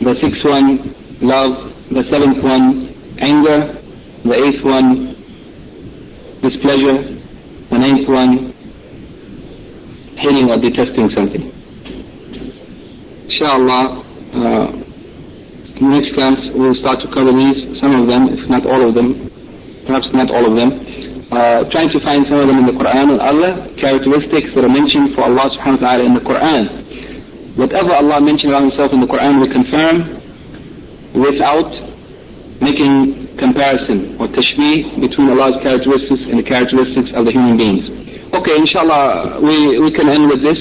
The 0.00 0.14
sixth 0.20 0.44
one, 0.44 0.94
love. 1.20 1.74
The 1.90 2.04
seventh 2.10 2.42
one, 2.42 2.94
anger. 3.18 3.78
The 4.22 4.34
eighth 4.34 4.64
one, 4.64 5.14
displeasure. 6.40 7.18
The 7.70 7.78
ninth 7.78 8.08
one, 8.08 8.52
hating 10.16 10.50
or 10.50 10.58
detesting 10.58 11.10
something. 11.14 11.52
Inshallah, 13.28 14.04
uh, 14.34 14.66
next 15.80 16.14
class 16.14 16.38
we'll 16.54 16.74
start 16.76 17.00
to 17.00 17.08
cover 17.12 17.32
these, 17.32 17.78
some 17.80 17.94
of 17.94 18.06
them, 18.06 18.28
if 18.38 18.48
not 18.48 18.66
all 18.66 18.88
of 18.88 18.94
them, 18.94 19.30
perhaps 19.86 20.06
not 20.12 20.30
all 20.30 20.46
of 20.46 20.54
them. 20.54 21.26
Uh, 21.30 21.68
trying 21.70 21.90
to 21.90 22.00
find 22.00 22.26
some 22.28 22.40
of 22.40 22.48
them 22.48 22.58
in 22.58 22.66
the 22.66 22.72
Quran 22.72 23.12
and 23.12 23.20
other 23.20 23.68
characteristics 23.76 24.54
that 24.54 24.64
are 24.64 24.68
mentioned 24.68 25.14
for 25.14 25.24
Allah 25.24 25.50
subhanahu 25.52 25.82
wa 25.82 25.88
ta'ala 25.88 26.04
in 26.04 26.14
the 26.14 26.20
Quran. 26.20 26.87
Whatever 27.58 27.90
Allah 27.98 28.20
mentioned 28.22 28.54
about 28.54 28.70
Himself 28.70 28.92
in 28.94 29.00
the 29.02 29.10
Quran 29.10 29.42
we 29.42 29.50
confirm 29.50 29.96
without 31.10 31.74
making 32.62 33.34
comparison 33.36 34.14
or 34.22 34.28
tashbih 34.30 35.00
between 35.00 35.26
Allah's 35.30 35.58
characteristics 35.62 36.22
and 36.30 36.38
the 36.38 36.46
characteristics 36.46 37.10
of 37.18 37.24
the 37.26 37.32
human 37.32 37.56
beings. 37.58 37.82
Okay, 38.32 38.54
inshallah, 38.62 39.40
we, 39.42 39.78
we 39.82 39.90
can 39.90 40.08
end 40.08 40.28
with 40.30 40.42
this 40.42 40.60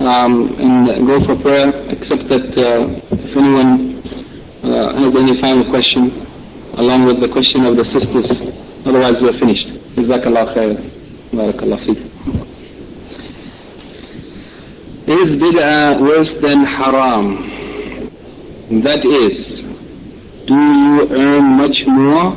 um, 0.00 0.52
and 0.60 1.06
go 1.06 1.16
for 1.24 1.36
prayer, 1.40 1.72
except 1.96 2.28
that 2.28 2.46
uh, 2.60 2.92
if 3.24 3.32
anyone 3.32 3.96
uh, 4.68 5.00
has 5.00 5.14
any 5.16 5.40
final 5.40 5.64
question, 5.70 6.12
along 6.76 7.06
with 7.08 7.20
the 7.20 7.28
question 7.32 7.64
of 7.64 7.76
the 7.76 7.84
sisters, 7.88 8.28
otherwise 8.84 9.16
we're 9.24 9.38
finished. 9.40 9.68
Jazakallah 9.96 10.52
khair. 10.52 10.76
Barakallah 11.32 11.80
feek. 11.88 12.57
Is 15.08 15.40
bid'ah 15.40 16.02
worse 16.02 16.28
than 16.42 16.66
haram? 16.66 17.40
That 18.84 19.00
is, 19.08 19.64
do 20.44 20.52
you 20.52 21.08
earn 21.08 21.44
much 21.56 21.78
more 21.86 22.36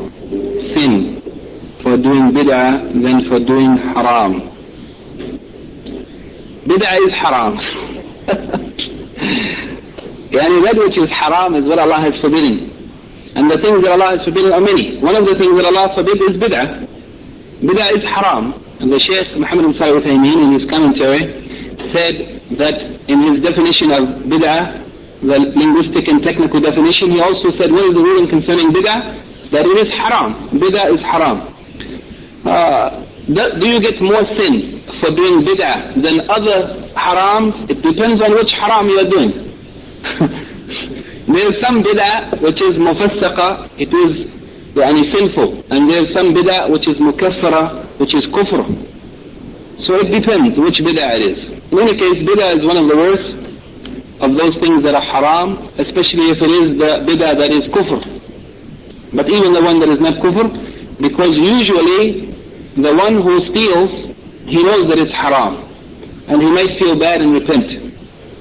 sin 0.72 1.20
for 1.84 1.98
doing 1.98 2.32
bid'ah 2.32 2.94
than 2.94 3.28
for 3.28 3.40
doing 3.44 3.76
haram? 3.76 4.40
Bid'ah 6.64 6.96
is 7.04 7.14
haram. 7.20 7.60
yani 10.32 10.64
that 10.64 10.76
which 10.80 10.98
is 10.98 11.10
haram 11.10 11.56
is 11.56 11.66
what 11.66 11.78
Allah 11.78 12.00
has 12.08 12.16
forbidden. 12.22 12.72
And 13.36 13.52
the 13.52 13.60
things 13.60 13.84
that 13.84 13.92
Allah 13.92 14.16
has 14.16 14.24
forbidden 14.24 14.54
are 14.54 14.62
many. 14.62 14.98
One 14.98 15.18
of 15.18 15.26
the 15.26 15.36
things 15.36 15.58
that 15.60 15.66
Allah 15.66 15.92
forbid 15.94 16.22
is 16.24 16.40
bid'ah. 16.40 16.88
Bid'ah 17.60 17.98
is 17.98 18.04
haram. 18.08 18.54
And 18.80 18.90
the 18.90 18.98
Shaykh 18.98 19.36
Muhammad 19.38 19.76
Salih 19.76 20.00
Uthaymeen 20.00 20.46
in 20.46 20.54
his 20.58 20.70
commentary 20.70 21.51
said 21.90 22.16
that 22.62 22.76
in 23.10 23.18
his 23.26 23.42
definition 23.42 23.90
of 23.92 24.04
bid'ah, 24.30 24.86
the 25.22 25.38
linguistic 25.58 26.08
and 26.08 26.22
technical 26.22 26.62
definition, 26.62 27.12
he 27.12 27.20
also 27.22 27.50
said 27.58 27.72
what 27.72 27.86
is 27.90 27.94
the 27.94 28.02
ruling 28.02 28.30
concerning 28.30 28.70
bid'ah? 28.70 29.32
that 29.52 29.68
it 29.68 29.78
is 29.84 29.94
haram. 29.94 30.34
Bid'ah 30.50 30.96
is 30.96 31.02
haram. 31.04 31.38
Uh, 32.48 33.04
do, 33.28 33.68
you 33.68 33.80
get 33.84 34.02
more 34.02 34.24
sin 34.34 34.82
for 35.04 35.12
doing 35.12 35.44
bid'ah 35.44 35.94
than 36.00 36.24
other 36.32 36.88
harams? 36.96 37.70
It 37.70 37.84
depends 37.84 38.24
on 38.24 38.32
which 38.34 38.50
haram 38.56 38.88
you 38.88 38.98
are 39.04 39.10
doing. 39.12 39.32
there 41.28 41.48
is 41.52 41.56
some 41.60 41.84
bid'ah 41.84 42.42
which 42.42 42.62
is 42.64 42.80
mufassaqa, 42.80 43.70
it 43.78 43.92
is 43.92 44.28
yani 44.74 45.12
sinful. 45.12 45.68
And 45.70 45.90
there 45.90 46.08
is 46.08 46.14
some 46.16 46.32
bid'ah 46.32 46.72
which 46.72 46.88
is 46.88 46.96
mukaffara, 46.98 47.86
which 48.00 48.16
is 48.16 48.24
kufr. 48.32 48.64
So 49.86 50.00
it 50.00 50.16
depends 50.16 50.58
which 50.58 50.80
bid'ah 50.80 51.20
it 51.20 51.24
is. 51.38 51.51
In 51.72 51.80
any 51.80 51.96
case, 51.96 52.20
bid'ah 52.28 52.60
is 52.60 52.68
one 52.68 52.76
of 52.76 52.88
the 52.92 52.98
worst 53.00 53.32
of 54.20 54.36
those 54.36 54.60
things 54.60 54.84
that 54.84 54.92
are 54.92 55.08
haram, 55.08 55.72
especially 55.80 56.28
if 56.36 56.44
it 56.44 56.52
is 56.52 56.76
the 56.76 57.00
bid'ah 57.08 57.32
that 57.40 57.48
is 57.48 57.64
kufr. 57.72 58.04
But 59.16 59.32
even 59.32 59.56
the 59.56 59.64
one 59.64 59.80
that 59.80 59.88
is 59.88 60.04
not 60.04 60.20
kufr, 60.20 60.52
because 61.00 61.32
usually 61.32 62.28
the 62.76 62.92
one 62.92 63.24
who 63.24 63.40
steals, 63.56 63.92
he 64.52 64.60
knows 64.60 64.84
that 64.92 65.00
it's 65.00 65.16
haram. 65.16 65.64
And 66.28 66.44
he 66.44 66.52
might 66.52 66.76
feel 66.76 67.00
bad 67.00 67.24
and 67.24 67.40
repent. 67.40 67.72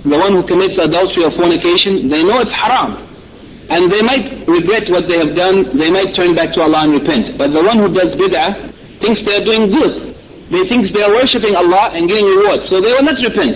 The 0.02 0.18
one 0.18 0.34
who 0.34 0.42
commits 0.42 0.74
adultery 0.74 1.22
or 1.22 1.30
fornication, 1.30 2.10
they 2.10 2.26
know 2.26 2.42
it's 2.42 2.50
haram. 2.50 2.98
And 3.70 3.94
they 3.94 4.02
might 4.02 4.42
regret 4.50 4.90
what 4.90 5.06
they 5.06 5.22
have 5.22 5.38
done, 5.38 5.78
they 5.78 5.86
might 5.86 6.18
turn 6.18 6.34
back 6.34 6.50
to 6.58 6.66
Allah 6.66 6.90
and 6.90 6.98
repent. 6.98 7.38
But 7.38 7.54
the 7.54 7.62
one 7.62 7.78
who 7.78 7.94
does 7.94 8.10
bid'ah 8.18 8.74
thinks 8.98 9.22
they 9.22 9.38
are 9.38 9.46
doing 9.46 9.70
good. 9.70 10.09
They 10.50 10.66
think 10.66 10.90
they 10.90 11.02
are 11.02 11.14
worshipping 11.14 11.54
Allah 11.54 11.94
and 11.94 12.10
getting 12.10 12.26
reward. 12.26 12.66
So 12.66 12.82
they 12.82 12.90
will 12.90 13.06
not 13.06 13.22
repent. 13.22 13.54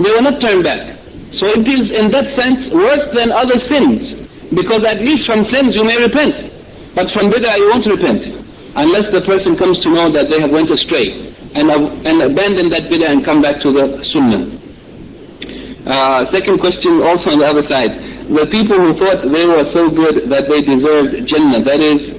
They 0.00 0.10
will 0.10 0.24
not 0.24 0.40
turn 0.40 0.64
back. 0.64 0.96
So 1.36 1.52
it 1.52 1.68
is 1.68 1.92
in 1.92 2.08
that 2.16 2.32
sense 2.32 2.72
worse 2.72 3.12
than 3.12 3.28
other 3.28 3.60
sins. 3.68 4.24
Because 4.48 4.88
at 4.88 5.04
least 5.04 5.28
from 5.28 5.44
sins 5.52 5.76
you 5.76 5.84
may 5.84 6.00
repent. 6.00 6.48
But 6.96 7.12
from 7.12 7.28
bid'ah 7.28 7.60
you 7.60 7.68
won't 7.68 7.84
repent 7.84 8.22
unless 8.72 9.12
the 9.12 9.20
person 9.28 9.52
comes 9.60 9.78
to 9.84 9.88
know 9.92 10.10
that 10.16 10.32
they 10.32 10.40
have 10.40 10.50
went 10.50 10.72
astray 10.72 11.28
and, 11.54 11.68
and 11.68 12.16
abandon 12.24 12.72
that 12.72 12.88
bid'ah 12.88 13.12
and 13.12 13.24
come 13.24 13.42
back 13.44 13.60
to 13.60 13.68
the 13.68 14.00
sunnah. 14.08 14.48
Uh, 15.84 16.24
second 16.32 16.56
question 16.56 17.04
also 17.04 17.36
on 17.36 17.38
the 17.38 17.44
other 17.44 17.68
side. 17.68 17.92
The 18.32 18.48
people 18.48 18.80
who 18.80 18.96
thought 18.96 19.20
they 19.20 19.44
were 19.44 19.68
so 19.76 19.92
good 19.92 20.32
that 20.32 20.48
they 20.48 20.64
deserved 20.64 21.28
Jannah, 21.28 21.60
that 21.60 21.80
is, 21.84 22.16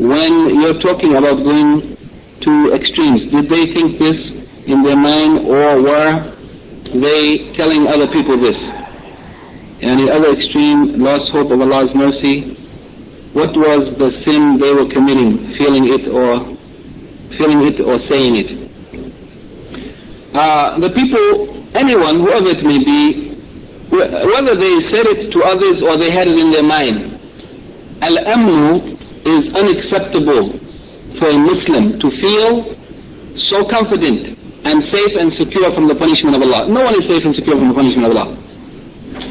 when 0.00 0.32
you're 0.56 0.80
talking 0.80 1.12
about 1.12 1.44
going 1.44 1.97
to 2.40 2.74
extremes, 2.74 3.30
did 3.30 3.48
they 3.48 3.72
think 3.72 3.98
this 3.98 4.18
in 4.66 4.82
their 4.82 4.96
mind 4.96 5.46
or 5.46 5.82
were 5.82 6.34
they 6.94 7.52
telling 7.54 7.86
other 7.86 8.06
people 8.12 8.38
this? 8.38 8.56
And 9.80 10.00
the 10.00 10.12
other 10.12 10.32
extreme, 10.32 10.98
lost 11.00 11.30
hope 11.32 11.50
of 11.50 11.60
Allah's 11.60 11.94
mercy, 11.94 12.54
what 13.32 13.54
was 13.56 13.96
the 13.98 14.10
sin 14.24 14.58
they 14.58 14.72
were 14.72 14.88
committing, 14.88 15.54
feeling 15.56 15.86
it 15.92 16.08
or 16.08 16.56
feeling 17.38 17.62
it 17.68 17.80
or 17.80 17.98
saying 18.08 18.34
it. 18.36 18.50
Uh, 20.34 20.78
the 20.78 20.90
people, 20.90 21.76
anyone, 21.76 22.20
whoever 22.20 22.50
it 22.50 22.62
may 22.64 22.82
be, 22.82 23.28
whether 23.90 24.54
they 24.58 24.74
said 24.90 25.06
it 25.14 25.32
to 25.32 25.42
others 25.44 25.82
or 25.82 25.96
they 25.98 26.10
had 26.10 26.26
it 26.26 26.36
in 26.36 26.50
their 26.50 26.62
mind, 26.66 27.18
al-amnu 28.02 28.98
is 29.24 29.54
unacceptable 29.54 30.67
for 31.16 31.28
a 31.30 31.38
Muslim 31.38 31.96
to 31.98 32.08
feel 32.20 32.76
so 33.48 33.64
confident 33.70 34.36
and 34.68 34.76
safe 34.92 35.14
and 35.16 35.32
secure 35.40 35.72
from 35.72 35.88
the 35.88 35.94
punishment 35.96 36.36
of 36.36 36.42
Allah. 36.42 36.68
No 36.68 36.84
one 36.84 36.94
is 37.00 37.08
safe 37.08 37.24
and 37.24 37.34
secure 37.34 37.56
from 37.56 37.68
the 37.72 37.78
punishment 37.78 38.04
of 38.10 38.12
Allah. 38.16 38.28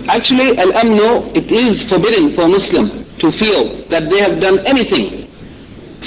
Actually, 0.10 0.58
al-amnu, 0.58 1.36
it 1.36 1.48
is 1.52 1.74
forbidden 1.92 2.34
for 2.34 2.48
a 2.48 2.52
Muslim 2.52 3.04
to 3.22 3.28
feel 3.38 3.62
that 3.92 4.10
they 4.10 4.20
have 4.24 4.40
done 4.40 4.64
anything 4.66 5.28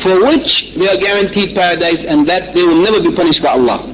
for 0.03 0.17
which 0.25 0.49
they 0.81 0.89
are 0.89 0.97
guaranteed 0.99 1.55
paradise 1.55 2.01
and 2.09 2.27
that 2.27 2.55
they 2.57 2.63
will 2.65 2.81
never 2.81 3.01
be 3.05 3.13
punished 3.15 3.43
by 3.45 3.53
Allah. 3.53 3.93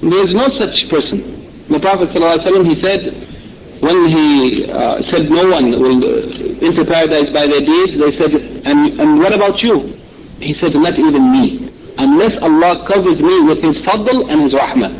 There 0.00 0.22
is 0.24 0.32
no 0.32 0.48
such 0.56 0.76
person. 0.88 1.20
The 1.68 1.80
Prophet 1.80 2.08
ﷺ, 2.10 2.64
he 2.64 2.76
said, 2.80 3.00
when 3.84 3.98
he 4.08 4.64
uh, 4.70 5.02
said 5.12 5.28
no 5.28 5.44
one 5.52 5.68
will 5.76 6.00
enter 6.64 6.84
paradise 6.88 7.28
by 7.36 7.44
their 7.46 7.60
deeds, 7.60 7.92
they 8.00 8.12
said, 8.16 8.32
and, 8.64 8.98
and 9.00 9.18
what 9.20 9.34
about 9.34 9.60
you? 9.62 9.92
He 10.40 10.54
said, 10.60 10.74
not 10.74 10.98
even 10.98 11.32
me. 11.32 11.72
Unless 11.98 12.42
Allah 12.42 12.84
covers 12.86 13.20
me 13.20 13.40
with 13.48 13.62
His 13.62 13.76
fadl 13.84 14.30
and 14.30 14.42
His 14.44 14.52
rahmah. 14.52 14.92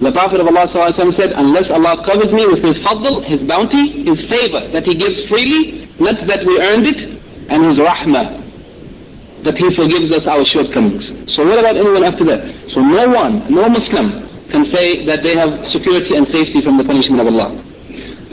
The 0.00 0.12
Prophet 0.12 0.40
of 0.40 0.46
Allah 0.46 0.68
said, 1.16 1.32
unless 1.32 1.70
Allah 1.72 2.04
covers 2.04 2.30
me 2.30 2.44
with 2.46 2.60
His 2.62 2.76
fadl, 2.84 3.24
His 3.24 3.40
bounty, 3.48 4.04
His 4.04 4.20
favor, 4.28 4.68
that 4.68 4.84
He 4.84 4.94
gives 4.94 5.26
freely, 5.28 5.88
not 5.98 6.20
that 6.28 6.44
we 6.44 6.60
earned 6.60 6.86
it, 6.86 7.00
and 7.48 7.64
His 7.72 7.78
rahmah, 7.80 9.42
that 9.44 9.56
He 9.56 9.74
forgives 9.74 10.12
us 10.12 10.28
our 10.28 10.44
shortcomings. 10.52 11.08
So 11.34 11.48
what 11.48 11.58
about 11.58 11.76
anyone 11.80 12.04
after 12.04 12.24
that? 12.28 12.44
So 12.76 12.84
no 12.84 13.08
one, 13.08 13.48
no 13.48 13.68
Muslim 13.72 14.28
can 14.52 14.68
say 14.68 15.04
that 15.08 15.24
they 15.24 15.32
have 15.34 15.64
security 15.72 16.12
and 16.14 16.28
safety 16.28 16.60
from 16.60 16.76
the 16.76 16.84
punishment 16.84 17.20
of 17.24 17.28
Allah. 17.32 17.56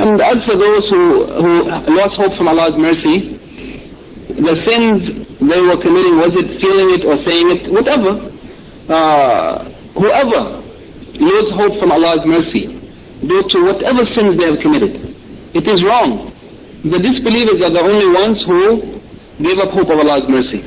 And 0.03 0.19
as 0.19 0.43
for 0.43 0.57
those 0.59 0.83
who, 0.89 1.25
who 1.39 1.53
lost 1.95 2.15
hope 2.19 2.35
from 2.35 2.49
Allah's 2.49 2.75
mercy, 2.75 3.39
the 4.27 4.55
sins 4.63 4.99
they 5.39 5.61
were 5.61 5.79
committing, 5.81 6.15
was 6.17 6.33
it 6.35 6.47
feeling 6.61 6.89
it 6.95 7.03
or 7.05 7.17
saying 7.23 7.47
it, 7.55 7.61
whatever, 7.71 8.11
uh, 8.89 9.69
whoever 9.95 10.63
lose 11.13 11.49
hope 11.55 11.79
from 11.79 11.91
Allah's 11.91 12.25
mercy 12.25 12.67
due 13.21 13.43
to 13.43 13.57
whatever 13.63 14.03
sins 14.15 14.37
they 14.37 14.47
have 14.49 14.59
committed. 14.59 14.95
It 15.53 15.67
is 15.67 15.83
wrong. 15.83 16.31
The 16.83 16.99
disbelievers 16.99 17.61
are 17.63 17.71
the 17.71 17.83
only 17.83 18.09
ones 18.11 18.43
who 18.43 18.99
give 19.39 19.57
up 19.59 19.71
hope 19.71 19.89
of 19.89 19.99
Allah's 19.99 20.27
mercy. 20.27 20.59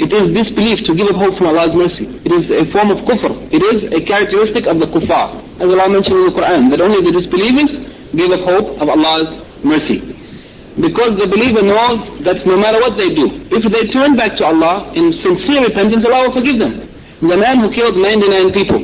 It 0.00 0.12
is 0.12 0.32
disbelief 0.32 0.84
to 0.88 0.94
give 0.96 1.08
up 1.12 1.16
hope 1.16 1.36
from 1.36 1.48
Allah's 1.52 1.76
mercy. 1.76 2.08
It 2.24 2.32
is 2.32 2.44
a 2.50 2.64
form 2.72 2.90
of 2.90 3.04
kufr. 3.04 3.32
It 3.52 3.60
is 3.60 3.92
a 3.92 4.00
characteristic 4.04 4.66
of 4.66 4.80
the 4.80 4.88
kuffar. 4.88 5.40
As 5.60 5.68
Allah 5.68 5.88
mentioned 5.88 6.16
in 6.16 6.24
the 6.24 6.36
Quran, 6.36 6.70
that 6.72 6.80
only 6.80 7.04
the 7.04 7.12
disbelievers 7.20 7.70
give 8.16 8.30
up 8.32 8.42
hope 8.48 8.68
of 8.80 8.88
Allah's 8.88 9.44
mercy. 9.64 10.00
Because 10.78 11.18
the 11.18 11.26
believer 11.26 11.62
knows 11.62 12.22
that 12.22 12.46
no 12.46 12.56
matter 12.56 12.78
what 12.78 12.94
they 12.96 13.10
do, 13.10 13.26
if 13.50 13.62
they 13.66 13.90
turn 13.90 14.14
back 14.14 14.36
to 14.38 14.44
Allah 14.46 14.92
in 14.94 15.12
sincere 15.18 15.66
repentance, 15.66 16.06
Allah 16.06 16.28
will 16.28 16.36
forgive 16.38 16.58
them. 16.58 16.86
The 17.20 17.36
man 17.36 17.58
who 17.60 17.68
killed 17.74 17.98
99 17.98 18.52
people, 18.54 18.80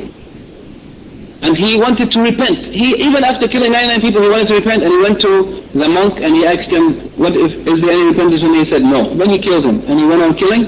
and 1.41 1.55
he 1.57 1.77
wanted 1.77 2.11
to 2.11 2.19
repent. 2.19 2.69
He 2.75 2.97
even 3.07 3.23
after 3.23 3.47
killing 3.47 3.71
99 3.71 4.01
people, 4.01 4.21
he 4.21 4.29
wanted 4.29 4.47
to 4.49 4.55
repent, 4.55 4.83
and 4.83 4.91
he 4.91 4.99
went 4.99 5.17
to 5.21 5.31
the 5.73 5.87
monk 5.87 6.19
and 6.19 6.35
he 6.35 6.45
asked 6.45 6.69
him, 6.69 6.97
"What 7.15 7.33
if 7.33 7.51
is 7.65 7.77
there 7.81 7.93
any 7.93 8.05
repentance?" 8.09 8.41
And 8.41 8.55
he 8.57 8.65
said, 8.69 8.83
"No." 8.83 9.13
Then 9.15 9.29
he 9.29 9.39
killed 9.39 9.65
him, 9.65 9.81
and 9.87 9.95
he 9.97 10.05
went 10.05 10.21
on 10.21 10.35
killing. 10.35 10.65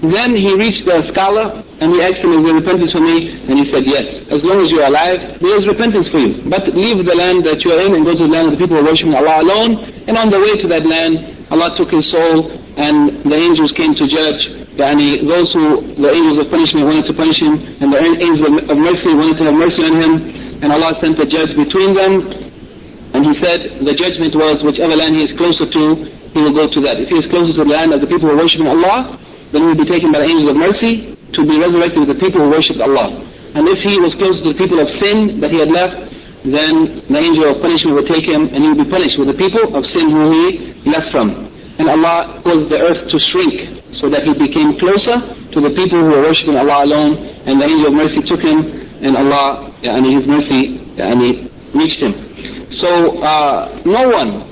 Then 0.00 0.36
he 0.36 0.54
reached 0.54 0.84
the 0.86 1.02
scholar 1.10 1.62
and 1.80 1.90
he 1.90 1.98
asked 2.02 2.22
him, 2.22 2.32
"Is 2.38 2.44
there 2.44 2.54
repentance 2.54 2.92
for 2.92 3.00
me?" 3.00 3.34
And 3.48 3.58
he 3.58 3.66
said, 3.70 3.82
"Yes. 3.84 4.06
As 4.30 4.44
long 4.44 4.62
as 4.62 4.70
you 4.70 4.78
are 4.80 4.86
alive, 4.86 5.40
there 5.40 5.56
is 5.58 5.66
repentance 5.66 6.06
for 6.08 6.20
you. 6.22 6.38
But 6.46 6.70
leave 6.74 7.04
the 7.04 7.14
land 7.14 7.42
that 7.44 7.64
you 7.64 7.72
are 7.72 7.82
in 7.82 7.94
and 7.94 8.04
go 8.04 8.14
to 8.14 8.24
the 8.24 8.30
land 8.30 8.46
of 8.48 8.52
the 8.54 8.60
people 8.62 8.78
who 8.78 8.86
are 8.86 8.90
worshiping 8.90 9.14
Allah 9.14 9.42
alone." 9.42 9.82
And 10.06 10.16
on 10.16 10.30
the 10.30 10.38
way 10.38 10.54
to 10.62 10.66
that 10.68 10.86
land, 10.86 11.26
Allah 11.50 11.74
took 11.76 11.90
his 11.90 12.06
soul, 12.10 12.50
and 12.76 13.10
the 13.24 13.34
angels 13.34 13.72
came 13.72 13.94
to 13.94 14.06
judge 14.06 14.42
Yani 14.78 15.26
those 15.26 15.50
who, 15.52 15.82
the 15.98 16.10
angels 16.14 16.38
of 16.38 16.50
punishment 16.50 16.86
wanted 16.86 17.06
to 17.10 17.14
punish 17.14 17.40
him, 17.42 17.58
and 17.82 17.92
the 17.92 17.98
angels 17.98 18.70
of 18.70 18.78
mercy 18.78 19.10
wanted 19.10 19.36
to 19.38 19.44
have 19.50 19.54
mercy 19.54 19.82
on 19.82 19.94
him, 19.98 20.12
and 20.62 20.70
Allah 20.70 20.94
sent 21.00 21.18
a 21.18 21.26
judge 21.26 21.56
between 21.56 21.94
them, 21.94 22.30
and 23.14 23.26
he 23.26 23.34
said 23.42 23.82
the 23.82 23.94
judgment 23.94 24.36
was 24.36 24.62
whichever 24.62 24.94
land 24.94 25.16
he 25.16 25.24
is 25.24 25.36
closer 25.36 25.66
to, 25.66 26.06
he 26.30 26.38
will 26.38 26.54
go 26.54 26.68
to 26.68 26.80
that. 26.86 27.00
If 27.00 27.08
he 27.08 27.18
is 27.18 27.26
closer 27.26 27.52
to 27.58 27.64
the 27.64 27.70
land 27.70 27.92
of 27.92 28.00
the 28.00 28.06
people 28.06 28.28
who 28.28 28.38
are 28.38 28.42
worshipping 28.44 28.68
Allah, 28.68 29.18
then 29.52 29.62
he 29.62 29.68
will 29.72 29.82
be 29.82 29.88
taken 29.88 30.12
by 30.12 30.20
the 30.20 30.28
angels 30.28 30.50
of 30.52 30.56
mercy 30.56 30.92
to 31.34 31.40
be 31.44 31.56
resurrected 31.58 32.04
with 32.04 32.12
the 32.16 32.20
people 32.20 32.40
who 32.44 32.50
worshipped 32.50 32.80
Allah. 32.80 33.16
And 33.54 33.64
if 33.68 33.80
he 33.80 33.94
was 34.00 34.12
closer 34.16 34.44
to 34.44 34.48
the 34.52 34.58
people 34.58 34.78
of 34.80 34.88
sin 35.00 35.40
that 35.40 35.50
he 35.50 35.58
had 35.58 35.72
left, 35.72 36.12
then 36.44 37.02
the 37.08 37.20
angel 37.20 37.50
of 37.50 37.60
punishment 37.60 37.96
would 37.96 38.08
take 38.08 38.24
him 38.24 38.48
and 38.52 38.58
he 38.62 38.68
would 38.70 38.84
be 38.84 38.90
punished 38.90 39.18
with 39.18 39.28
the 39.28 39.38
people 39.38 39.74
of 39.74 39.82
sin 39.90 40.12
who 40.12 40.24
he 40.30 40.44
left 40.88 41.10
from. 41.10 41.48
And 41.80 41.88
Allah 41.88 42.40
caused 42.44 42.68
the 42.68 42.78
earth 42.78 43.08
to 43.08 43.16
shrink 43.32 43.78
so 43.98 44.08
that 44.10 44.22
he 44.22 44.32
became 44.34 44.78
closer 44.78 45.22
to 45.52 45.58
the 45.58 45.72
people 45.74 45.98
who 45.98 46.10
were 46.14 46.22
worshipping 46.22 46.56
Allah 46.56 46.84
alone, 46.86 47.18
and 47.46 47.58
the 47.60 47.66
angel 47.66 47.90
of 47.90 47.94
mercy 47.94 48.22
took 48.22 48.40
him, 48.40 48.88
and 49.02 49.16
Allah, 49.16 49.72
and 49.82 50.06
His 50.06 50.26
mercy, 50.26 50.78
and 50.98 51.16
He 51.22 51.30
reached 51.74 52.02
him. 52.02 52.14
So 52.80 53.22
uh, 53.22 53.80
no 53.84 54.08
one 54.08 54.42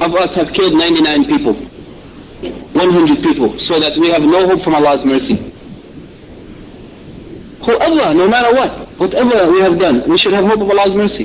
of 0.00 0.10
us 0.14 0.30
have 0.34 0.52
killed 0.54 0.74
99 0.74 1.24
people, 1.26 1.54
100 2.42 3.22
people, 3.22 3.54
so 3.70 3.78
that 3.78 3.94
we 3.98 4.10
have 4.10 4.22
no 4.22 4.48
hope 4.50 4.62
from 4.64 4.74
Allah's 4.74 5.04
mercy. 5.06 5.38
Whoever, 7.62 8.14
no 8.18 8.26
matter 8.26 8.50
what, 8.50 8.72
whatever 8.98 9.46
we 9.52 9.62
have 9.62 9.78
done, 9.78 10.02
we 10.10 10.18
should 10.18 10.34
have 10.34 10.44
hope 10.44 10.60
of 10.60 10.70
Allah's 10.70 10.98
mercy. 10.98 11.24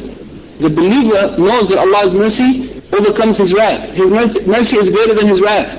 The 0.62 0.70
believer 0.70 1.34
knows 1.38 1.66
that 1.74 1.82
Allah's 1.82 2.14
mercy 2.14 2.78
overcomes 2.94 3.38
his 3.42 3.50
wrath. 3.54 3.90
His 3.98 4.10
mercy, 4.10 4.40
mercy 4.46 4.76
is 4.78 4.94
greater 4.94 5.16
than 5.18 5.28
his 5.30 5.42
wrath. 5.42 5.70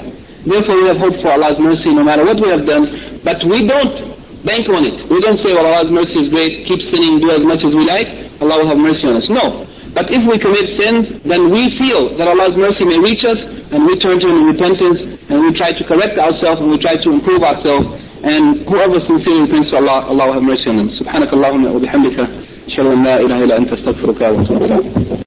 Therefore, 0.43 0.77
we 0.83 0.87
have 0.91 0.99
hope 0.99 1.17
for 1.23 1.31
Allah's 1.35 1.59
mercy 1.59 1.95
no 1.95 2.03
matter 2.03 2.27
what 2.27 2.39
we 2.43 2.51
have 2.51 2.67
done, 2.67 2.87
but 3.23 3.39
we 3.47 3.67
don't 3.67 4.19
bank 4.43 4.67
on 4.71 4.83
it. 4.87 5.07
We 5.11 5.19
don't 5.23 5.39
say, 5.43 5.55
well, 5.55 5.67
Allah's 5.67 5.91
mercy 5.91 6.27
is 6.27 6.29
great, 6.31 6.67
keep 6.67 6.83
sinning, 6.91 7.23
do 7.23 7.31
as 7.31 7.43
much 7.47 7.63
as 7.63 7.71
we 7.75 7.87
like, 7.87 8.11
Allah 8.43 8.63
will 8.63 8.71
have 8.75 8.79
mercy 8.83 9.07
on 9.07 9.23
us. 9.23 9.27
No. 9.31 9.67
But 9.98 10.10
if 10.10 10.26
we 10.26 10.40
commit 10.40 10.66
sins, 10.78 11.22
then 11.24 11.52
we 11.54 11.70
feel 11.78 12.18
that 12.18 12.28
Allah's 12.28 12.58
mercy 12.58 12.84
may 12.86 12.98
reach 12.98 13.24
us, 13.26 13.38
and 13.72 13.86
we 13.86 13.94
turn 14.00 14.20
to 14.20 14.28
Him 14.28 14.38
in 14.42 14.46
repentance, 14.58 15.00
and 15.30 15.38
we 15.46 15.54
try 15.54 15.72
to 15.74 15.84
correct 15.84 16.18
ourselves, 16.18 16.62
and 16.62 16.72
we 16.72 16.78
try 16.80 16.96
to 16.98 17.10
improve 17.12 17.44
ourselves. 17.44 17.86
And 18.24 18.62
whoever 18.66 19.00
sincerely 19.06 19.42
repents 19.52 19.70
to 19.72 19.78
Allah, 19.78 20.08
Allah 20.10 20.26
will 20.28 20.34
have 20.34 20.44
mercy 20.44 20.70
on 20.70 20.78
them. 20.78 20.90
سبحانك 20.90 21.34
اللهم 21.34 21.66
وبحمدك 21.76 22.20
أشهد 22.68 22.86
أن 22.86 23.04
لا 23.04 23.20
إله 23.20 23.44
إلا 23.44 23.58
أنت 23.58 23.74
أستغفرك 23.74 24.22
وأتوب 24.22 24.64
إليك 24.64 24.86